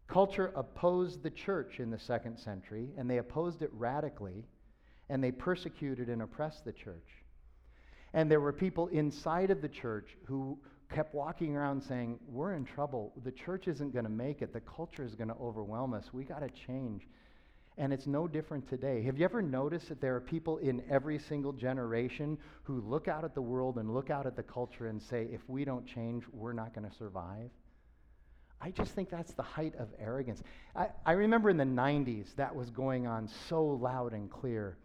culture 0.08 0.52
opposed 0.56 1.22
the 1.22 1.30
church 1.30 1.78
in 1.78 1.90
the 1.90 1.98
second 2.00 2.38
century, 2.40 2.88
and 2.98 3.08
they 3.08 3.18
opposed 3.18 3.62
it 3.62 3.70
radically, 3.72 4.44
and 5.08 5.22
they 5.22 5.30
persecuted 5.30 6.08
and 6.08 6.22
oppressed 6.22 6.64
the 6.64 6.72
church. 6.72 7.08
And 8.14 8.30
there 8.30 8.40
were 8.40 8.52
people 8.52 8.88
inside 8.88 9.50
of 9.50 9.60
the 9.60 9.68
church 9.68 10.16
who 10.24 10.58
kept 10.92 11.14
walking 11.14 11.56
around 11.56 11.82
saying, 11.82 12.18
We're 12.26 12.54
in 12.54 12.64
trouble. 12.64 13.12
The 13.24 13.32
church 13.32 13.68
isn't 13.68 13.92
going 13.92 14.04
to 14.04 14.10
make 14.10 14.42
it. 14.42 14.52
The 14.52 14.60
culture 14.60 15.04
is 15.04 15.14
going 15.14 15.28
to 15.28 15.36
overwhelm 15.40 15.94
us. 15.94 16.12
We 16.12 16.24
got 16.24 16.40
to 16.40 16.48
change. 16.48 17.06
And 17.76 17.92
it's 17.92 18.08
no 18.08 18.26
different 18.26 18.68
today. 18.68 19.02
Have 19.02 19.18
you 19.18 19.24
ever 19.24 19.40
noticed 19.40 19.88
that 19.88 20.00
there 20.00 20.16
are 20.16 20.20
people 20.20 20.58
in 20.58 20.82
every 20.90 21.18
single 21.18 21.52
generation 21.52 22.36
who 22.64 22.80
look 22.80 23.06
out 23.06 23.24
at 23.24 23.34
the 23.34 23.42
world 23.42 23.78
and 23.78 23.94
look 23.94 24.10
out 24.10 24.26
at 24.26 24.34
the 24.34 24.42
culture 24.42 24.88
and 24.88 25.00
say, 25.00 25.28
if 25.30 25.40
we 25.48 25.64
don't 25.64 25.86
change, 25.86 26.24
we're 26.32 26.52
not 26.52 26.74
going 26.74 26.90
to 26.90 26.96
survive? 26.96 27.50
I 28.60 28.72
just 28.72 28.92
think 28.92 29.10
that's 29.10 29.32
the 29.34 29.44
height 29.44 29.74
of 29.78 29.88
arrogance. 30.00 30.42
I, 30.74 30.88
I 31.06 31.12
remember 31.12 31.50
in 31.50 31.56
the 31.56 31.64
90s 31.64 32.34
that 32.34 32.54
was 32.54 32.70
going 32.70 33.06
on 33.06 33.28
so 33.48 33.64
loud 33.64 34.12
and 34.12 34.28
clear. 34.28 34.76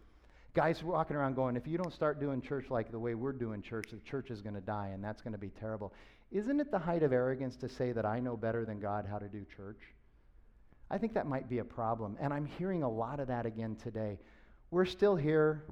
Guys 0.55 0.83
walking 0.83 1.15
around 1.15 1.35
going, 1.35 1.55
if 1.55 1.65
you 1.65 1.79
don't 1.79 1.93
start 1.93 2.19
doing 2.19 2.39
church 2.39 2.65
like 2.69 2.91
the 2.91 2.99
way 2.99 3.15
we're 3.15 3.31
doing 3.31 3.59
church, 3.59 3.87
the 3.91 3.97
church 4.07 4.29
is 4.29 4.39
going 4.41 4.53
to 4.53 4.61
die 4.61 4.91
and 4.93 5.03
that's 5.03 5.19
going 5.19 5.31
to 5.31 5.39
be 5.39 5.49
terrible. 5.49 5.91
Isn't 6.31 6.59
it 6.59 6.69
the 6.69 6.77
height 6.77 7.01
of 7.01 7.11
arrogance 7.11 7.55
to 7.57 7.69
say 7.69 7.91
that 7.91 8.05
I 8.05 8.19
know 8.19 8.37
better 8.37 8.63
than 8.63 8.79
God 8.79 9.07
how 9.09 9.17
to 9.17 9.27
do 9.27 9.43
church? 9.57 9.79
I 10.91 10.99
think 10.99 11.15
that 11.15 11.25
might 11.25 11.49
be 11.49 11.57
a 11.57 11.63
problem. 11.63 12.17
And 12.19 12.31
I'm 12.31 12.45
hearing 12.45 12.83
a 12.83 12.89
lot 12.89 13.19
of 13.19 13.29
that 13.29 13.47
again 13.47 13.75
today. 13.77 14.19
We're 14.69 14.85
still 14.85 15.15
here. 15.15 15.63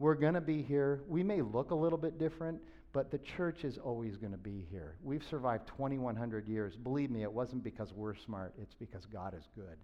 We're 0.00 0.16
going 0.16 0.34
to 0.34 0.40
be 0.40 0.62
here. 0.62 1.04
We 1.06 1.22
may 1.22 1.40
look 1.40 1.70
a 1.70 1.76
little 1.76 1.98
bit 1.98 2.18
different, 2.18 2.60
but 2.92 3.12
the 3.12 3.18
church 3.18 3.62
is 3.62 3.78
always 3.78 4.16
going 4.16 4.32
to 4.32 4.38
be 4.38 4.66
here. 4.68 4.96
We've 5.04 5.22
survived 5.22 5.68
2,100 5.68 6.48
years. 6.48 6.74
Believe 6.74 7.12
me, 7.12 7.22
it 7.22 7.32
wasn't 7.32 7.62
because 7.62 7.92
we're 7.92 8.16
smart, 8.16 8.54
it's 8.60 8.74
because 8.74 9.06
God 9.06 9.32
is 9.34 9.44
good 9.54 9.76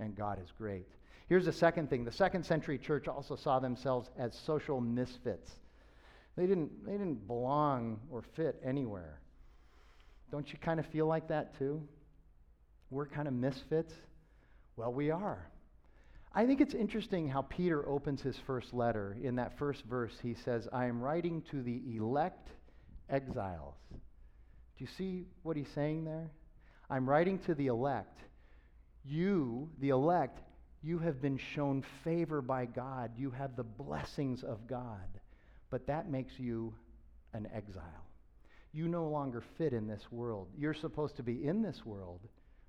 and 0.00 0.16
God 0.16 0.40
is 0.42 0.50
great. 0.56 0.86
Here's 1.28 1.46
the 1.46 1.52
second 1.52 1.88
thing 1.90 2.04
the 2.04 2.12
second 2.12 2.44
century 2.44 2.78
church 2.78 3.08
also 3.08 3.36
saw 3.36 3.58
themselves 3.58 4.10
as 4.18 4.34
social 4.46 4.80
misfits. 4.80 5.50
They 6.36 6.46
didn't, 6.46 6.84
they 6.84 6.92
didn't 6.92 7.26
belong 7.26 8.00
or 8.10 8.22
fit 8.34 8.60
anywhere. 8.64 9.20
Don't 10.30 10.52
you 10.52 10.58
kind 10.58 10.80
of 10.80 10.86
feel 10.86 11.06
like 11.06 11.28
that 11.28 11.56
too? 11.58 11.86
we're 12.94 13.06
kind 13.06 13.28
of 13.28 13.34
misfits? 13.34 13.92
Well, 14.76 14.92
we 14.92 15.10
are. 15.10 15.50
I 16.32 16.46
think 16.46 16.60
it's 16.60 16.74
interesting 16.74 17.28
how 17.28 17.42
Peter 17.42 17.86
opens 17.88 18.22
his 18.22 18.36
first 18.46 18.72
letter. 18.72 19.16
In 19.22 19.36
that 19.36 19.58
first 19.58 19.84
verse, 19.84 20.14
he 20.22 20.34
says, 20.34 20.68
I 20.72 20.86
am 20.86 21.00
writing 21.00 21.42
to 21.50 21.62
the 21.62 21.82
elect 21.96 22.48
exiles. 23.08 23.74
Do 23.90 24.84
you 24.84 24.88
see 24.98 25.26
what 25.42 25.56
he's 25.56 25.68
saying 25.74 26.04
there? 26.04 26.30
I'm 26.90 27.08
writing 27.08 27.38
to 27.40 27.54
the 27.54 27.68
elect. 27.68 28.18
You, 29.04 29.68
the 29.80 29.90
elect, 29.90 30.40
you 30.82 30.98
have 30.98 31.20
been 31.20 31.38
shown 31.38 31.84
favor 32.02 32.40
by 32.40 32.66
God. 32.66 33.12
You 33.16 33.30
have 33.30 33.56
the 33.56 33.64
blessings 33.64 34.42
of 34.42 34.66
God. 34.66 35.08
But 35.70 35.86
that 35.86 36.10
makes 36.10 36.38
you 36.38 36.74
an 37.32 37.48
exile. 37.54 37.82
You 38.72 38.88
no 38.88 39.06
longer 39.06 39.42
fit 39.56 39.72
in 39.72 39.86
this 39.86 40.10
world. 40.10 40.48
You're 40.58 40.74
supposed 40.74 41.16
to 41.16 41.22
be 41.22 41.44
in 41.44 41.62
this 41.62 41.84
world, 41.86 42.20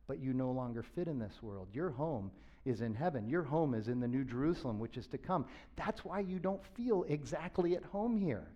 but 0.07 0.19
you 0.19 0.33
no 0.33 0.51
longer 0.51 0.83
fit 0.95 1.07
in 1.07 1.19
this 1.19 1.41
world. 1.41 1.67
Your 1.73 1.89
home 1.89 2.31
is 2.63 2.81
in 2.81 2.93
heaven. 2.93 3.27
Your 3.27 3.43
home 3.43 3.73
is 3.73 3.87
in 3.87 3.99
the 3.99 4.07
New 4.07 4.23
Jerusalem, 4.23 4.79
which 4.79 4.97
is 4.97 5.07
to 5.07 5.17
come. 5.17 5.45
That's 5.75 6.03
why 6.05 6.19
you 6.19 6.39
don't 6.39 6.61
feel 6.75 7.05
exactly 7.07 7.75
at 7.75 7.83
home 7.83 8.17
here. 8.17 8.47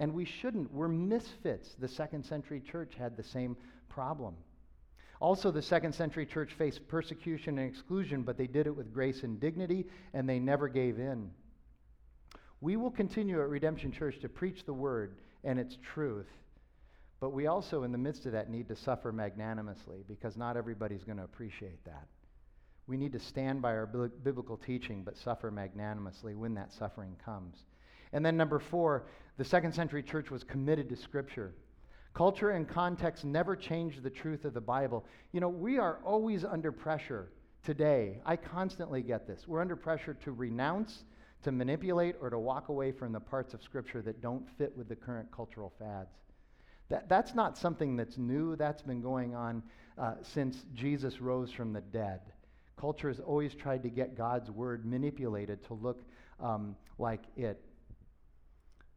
And 0.00 0.14
we 0.14 0.24
shouldn't. 0.24 0.72
We're 0.72 0.88
misfits. 0.88 1.74
The 1.78 1.88
second 1.88 2.24
century 2.24 2.60
church 2.60 2.94
had 2.98 3.16
the 3.16 3.22
same 3.22 3.56
problem. 3.88 4.34
Also, 5.20 5.50
the 5.50 5.62
second 5.62 5.94
century 5.94 6.26
church 6.26 6.52
faced 6.52 6.86
persecution 6.88 7.58
and 7.58 7.68
exclusion, 7.68 8.22
but 8.22 8.36
they 8.36 8.46
did 8.46 8.66
it 8.66 8.76
with 8.76 8.92
grace 8.92 9.22
and 9.22 9.40
dignity, 9.40 9.86
and 10.12 10.28
they 10.28 10.38
never 10.38 10.68
gave 10.68 10.98
in. 10.98 11.30
We 12.60 12.76
will 12.76 12.90
continue 12.90 13.40
at 13.40 13.48
Redemption 13.48 13.92
Church 13.92 14.20
to 14.20 14.28
preach 14.28 14.64
the 14.64 14.72
word 14.72 15.16
and 15.44 15.58
its 15.58 15.76
truth 15.82 16.26
but 17.24 17.30
we 17.30 17.46
also, 17.46 17.84
in 17.84 17.90
the 17.90 17.96
midst 17.96 18.26
of 18.26 18.32
that, 18.32 18.50
need 18.50 18.68
to 18.68 18.76
suffer 18.76 19.10
magnanimously 19.10 20.04
because 20.06 20.36
not 20.36 20.58
everybody's 20.58 21.04
going 21.04 21.16
to 21.16 21.24
appreciate 21.24 21.82
that. 21.86 22.06
We 22.86 22.98
need 22.98 23.12
to 23.12 23.18
stand 23.18 23.62
by 23.62 23.70
our 23.70 23.86
biblical 23.86 24.58
teaching, 24.58 25.02
but 25.02 25.16
suffer 25.16 25.50
magnanimously 25.50 26.34
when 26.34 26.52
that 26.56 26.70
suffering 26.70 27.16
comes. 27.24 27.56
And 28.12 28.26
then, 28.26 28.36
number 28.36 28.58
four, 28.58 29.06
the 29.38 29.44
second 29.46 29.72
century 29.72 30.02
church 30.02 30.30
was 30.30 30.44
committed 30.44 30.90
to 30.90 30.96
Scripture. 30.96 31.54
Culture 32.14 32.50
and 32.50 32.68
context 32.68 33.24
never 33.24 33.56
change 33.56 34.00
the 34.00 34.10
truth 34.10 34.44
of 34.44 34.54
the 34.54 34.60
Bible. 34.60 35.04
You 35.32 35.40
know, 35.40 35.48
we 35.48 35.78
are 35.78 35.98
always 36.04 36.44
under 36.44 36.70
pressure 36.70 37.32
today. 37.64 38.20
I 38.24 38.36
constantly 38.36 39.02
get 39.02 39.26
this. 39.26 39.48
We're 39.48 39.60
under 39.60 39.74
pressure 39.74 40.14
to 40.22 40.30
renounce, 40.30 41.02
to 41.42 41.50
manipulate, 41.50 42.14
or 42.20 42.30
to 42.30 42.38
walk 42.38 42.68
away 42.68 42.92
from 42.92 43.12
the 43.12 43.18
parts 43.18 43.52
of 43.52 43.64
Scripture 43.64 44.00
that 44.02 44.20
don't 44.20 44.48
fit 44.58 44.76
with 44.76 44.88
the 44.88 44.94
current 44.94 45.28
cultural 45.34 45.72
fads. 45.76 46.14
That, 46.88 47.08
that's 47.08 47.34
not 47.34 47.58
something 47.58 47.96
that's 47.96 48.16
new. 48.16 48.54
That's 48.54 48.82
been 48.82 49.00
going 49.00 49.34
on 49.34 49.64
uh, 49.98 50.14
since 50.22 50.64
Jesus 50.72 51.20
rose 51.20 51.50
from 51.50 51.72
the 51.72 51.80
dead. 51.80 52.20
Culture 52.76 53.08
has 53.08 53.18
always 53.18 53.54
tried 53.54 53.82
to 53.82 53.88
get 53.88 54.16
God's 54.16 54.52
word 54.52 54.86
manipulated 54.86 55.64
to 55.66 55.74
look 55.74 56.02
um, 56.38 56.76
like 56.98 57.22
it. 57.36 57.60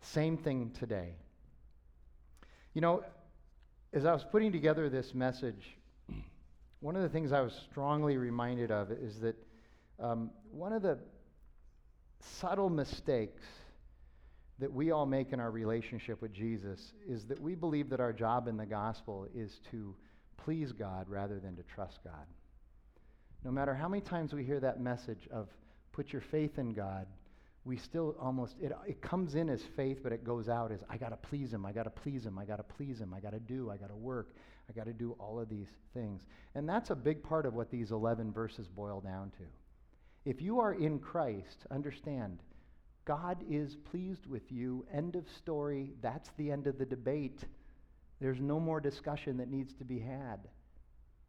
Same 0.01 0.37
thing 0.37 0.71
today. 0.77 1.15
You 2.77 2.81
know, 2.81 3.03
as 3.91 4.05
I 4.05 4.13
was 4.13 4.23
putting 4.23 4.51
together 4.51 4.87
this 4.87 5.15
message, 5.15 5.79
one 6.79 6.95
of 6.95 7.01
the 7.01 7.09
things 7.09 7.31
I 7.31 7.41
was 7.41 7.59
strongly 7.71 8.17
reminded 8.17 8.69
of 8.69 8.91
is 8.91 9.19
that 9.21 9.35
um, 9.99 10.29
one 10.51 10.71
of 10.71 10.83
the 10.83 10.99
subtle 12.19 12.69
mistakes 12.69 13.41
that 14.59 14.71
we 14.71 14.91
all 14.91 15.07
make 15.07 15.33
in 15.33 15.39
our 15.39 15.49
relationship 15.49 16.21
with 16.21 16.31
Jesus 16.31 16.93
is 17.09 17.25
that 17.25 17.41
we 17.41 17.55
believe 17.55 17.89
that 17.89 17.99
our 17.99 18.13
job 18.13 18.47
in 18.47 18.57
the 18.57 18.65
gospel 18.67 19.27
is 19.33 19.59
to 19.71 19.95
please 20.45 20.71
God 20.71 21.09
rather 21.09 21.39
than 21.39 21.55
to 21.55 21.63
trust 21.63 21.97
God. 22.03 22.27
No 23.43 23.49
matter 23.49 23.73
how 23.73 23.87
many 23.87 24.01
times 24.01 24.33
we 24.33 24.43
hear 24.43 24.59
that 24.59 24.79
message 24.79 25.27
of 25.31 25.49
put 25.93 26.13
your 26.13 26.21
faith 26.21 26.59
in 26.59 26.73
God, 26.73 27.07
we 27.67 27.75
still 27.75 28.15
almost, 28.19 28.55
it, 28.61 28.71
it 28.87 29.01
comes 29.01 29.35
in 29.35 29.49
as 29.49 29.61
faith, 29.75 29.99
but 30.01 30.13
it 30.13 30.23
goes 30.23 30.47
out 30.47 30.71
as 30.71 30.79
I 30.89 30.95
got 30.95 31.09
to 31.09 31.17
please 31.17 31.51
Him, 31.51 31.65
I 31.65 31.73
got 31.73 31.83
to 31.83 31.89
please 31.89 32.25
Him, 32.25 32.39
I 32.39 32.45
got 32.45 32.55
to 32.55 32.63
please 32.63 33.01
Him, 33.01 33.13
I 33.13 33.19
got 33.19 33.33
to 33.33 33.39
do, 33.41 33.69
I 33.69 33.75
got 33.75 33.89
to 33.89 33.95
work, 33.95 34.33
I 34.69 34.73
got 34.73 34.85
to 34.85 34.93
do 34.93 35.17
all 35.19 35.37
of 35.37 35.49
these 35.49 35.67
things. 35.93 36.25
And 36.55 36.67
that's 36.67 36.91
a 36.91 36.95
big 36.95 37.21
part 37.21 37.45
of 37.45 37.53
what 37.53 37.69
these 37.69 37.91
11 37.91 38.31
verses 38.31 38.67
boil 38.69 39.01
down 39.01 39.31
to. 39.31 39.43
If 40.23 40.41
you 40.41 40.61
are 40.61 40.73
in 40.73 40.97
Christ, 40.99 41.65
understand 41.69 42.39
God 43.03 43.43
is 43.49 43.75
pleased 43.75 44.27
with 44.27 44.49
you. 44.49 44.85
End 44.93 45.15
of 45.15 45.25
story. 45.29 45.91
That's 46.01 46.29
the 46.37 46.51
end 46.51 46.67
of 46.67 46.77
the 46.77 46.85
debate. 46.85 47.43
There's 48.21 48.39
no 48.39 48.59
more 48.59 48.79
discussion 48.79 49.37
that 49.37 49.49
needs 49.49 49.73
to 49.75 49.83
be 49.83 49.99
had. 49.99 50.39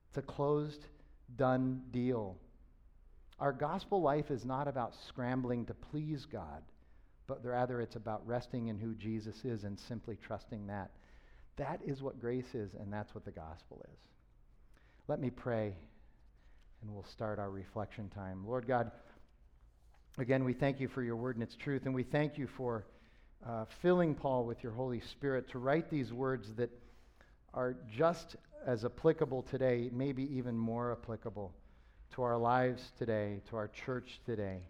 It's 0.09 0.19
a 0.19 0.23
closed, 0.23 0.87
done 1.37 1.83
deal. 1.91 2.37
Our 3.41 3.53
gospel 3.53 4.03
life 4.03 4.31
is 4.31 4.45
not 4.45 4.67
about 4.67 4.95
scrambling 5.07 5.67
to 5.67 5.75
please 5.75 6.27
God, 6.27 6.63
but 7.29 7.45
rather 7.45 7.81
it's 7.81 7.95
about 7.95 8.27
resting 8.27 8.67
in 8.67 8.79
who 8.79 8.95
Jesus 8.95 9.45
is 9.45 9.63
and 9.63 9.79
simply 9.79 10.17
trusting 10.17 10.67
that. 10.67 10.91
That 11.57 11.81
is 11.85 12.03
what 12.03 12.21
grace 12.21 12.55
is, 12.55 12.75
and 12.75 12.93
that's 12.93 13.15
what 13.15 13.25
the 13.25 13.31
gospel 13.31 13.85
is. 13.93 13.99
Let 15.07 15.21
me 15.21 15.31
pray, 15.31 15.77
and 16.83 16.93
we'll 16.93 17.05
start 17.05 17.39
our 17.39 17.51
reflection 17.51 18.09
time. 18.09 18.45
Lord 18.45 18.67
God, 18.67 18.91
again, 20.19 20.45
we 20.45 20.53
thank 20.53 20.81
you 20.81 20.89
for 20.89 21.03
your 21.03 21.17
word 21.17 21.37
and 21.37 21.43
its 21.43 21.55
truth, 21.55 21.83
and 21.85 21.95
we 21.95 22.03
thank 22.03 22.39
you 22.39 22.49
for 22.57 22.87
uh, 23.47 23.67
filling 23.83 24.17
Paul 24.17 24.47
with 24.47 24.65
your 24.65 24.73
Holy 24.73 25.01
Spirit 25.01 25.49
to 25.51 25.59
write 25.59 25.91
these 25.91 26.13
words 26.13 26.53
that 26.55 26.71
are 27.55 27.77
just 27.97 28.35
as 28.67 28.85
applicable 28.85 29.43
today, 29.43 29.91
maybe 29.93 30.25
even 30.37 30.59
more 30.59 30.91
applicable 30.91 31.53
to 32.15 32.23
our 32.23 32.39
lives 32.39 32.83
today, 32.99 33.41
to 33.51 33.57
our 33.57 33.69
church 33.69 34.21
today. 34.27 34.61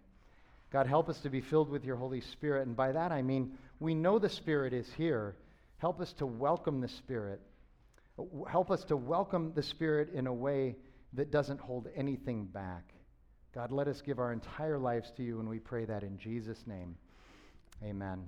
God, 0.71 0.87
help 0.87 1.09
us 1.09 1.19
to 1.21 1.29
be 1.29 1.41
filled 1.41 1.69
with 1.69 1.83
your 1.83 1.95
Holy 1.95 2.21
Spirit. 2.21 2.67
And 2.67 2.75
by 2.75 2.91
that 2.91 3.11
I 3.11 3.21
mean, 3.21 3.57
we 3.79 3.95
know 3.95 4.19
the 4.19 4.29
Spirit 4.29 4.73
is 4.73 4.87
here. 4.97 5.35
Help 5.77 5.99
us 5.99 6.13
to 6.13 6.25
welcome 6.25 6.81
the 6.81 6.87
Spirit. 6.87 7.41
Help 8.49 8.69
us 8.69 8.83
to 8.85 8.97
welcome 8.97 9.53
the 9.55 9.63
Spirit 9.63 10.09
in 10.13 10.27
a 10.27 10.33
way 10.33 10.75
that 11.13 11.31
doesn't 11.31 11.59
hold 11.59 11.87
anything 11.95 12.45
back. 12.45 12.93
God, 13.55 13.71
let 13.71 13.87
us 13.87 14.01
give 14.01 14.19
our 14.19 14.31
entire 14.31 14.77
lives 14.77 15.11
to 15.17 15.23
you, 15.23 15.39
and 15.39 15.49
we 15.49 15.57
pray 15.57 15.85
that 15.85 16.03
in 16.03 16.17
Jesus' 16.17 16.63
name. 16.67 16.95
Amen. 17.83 18.19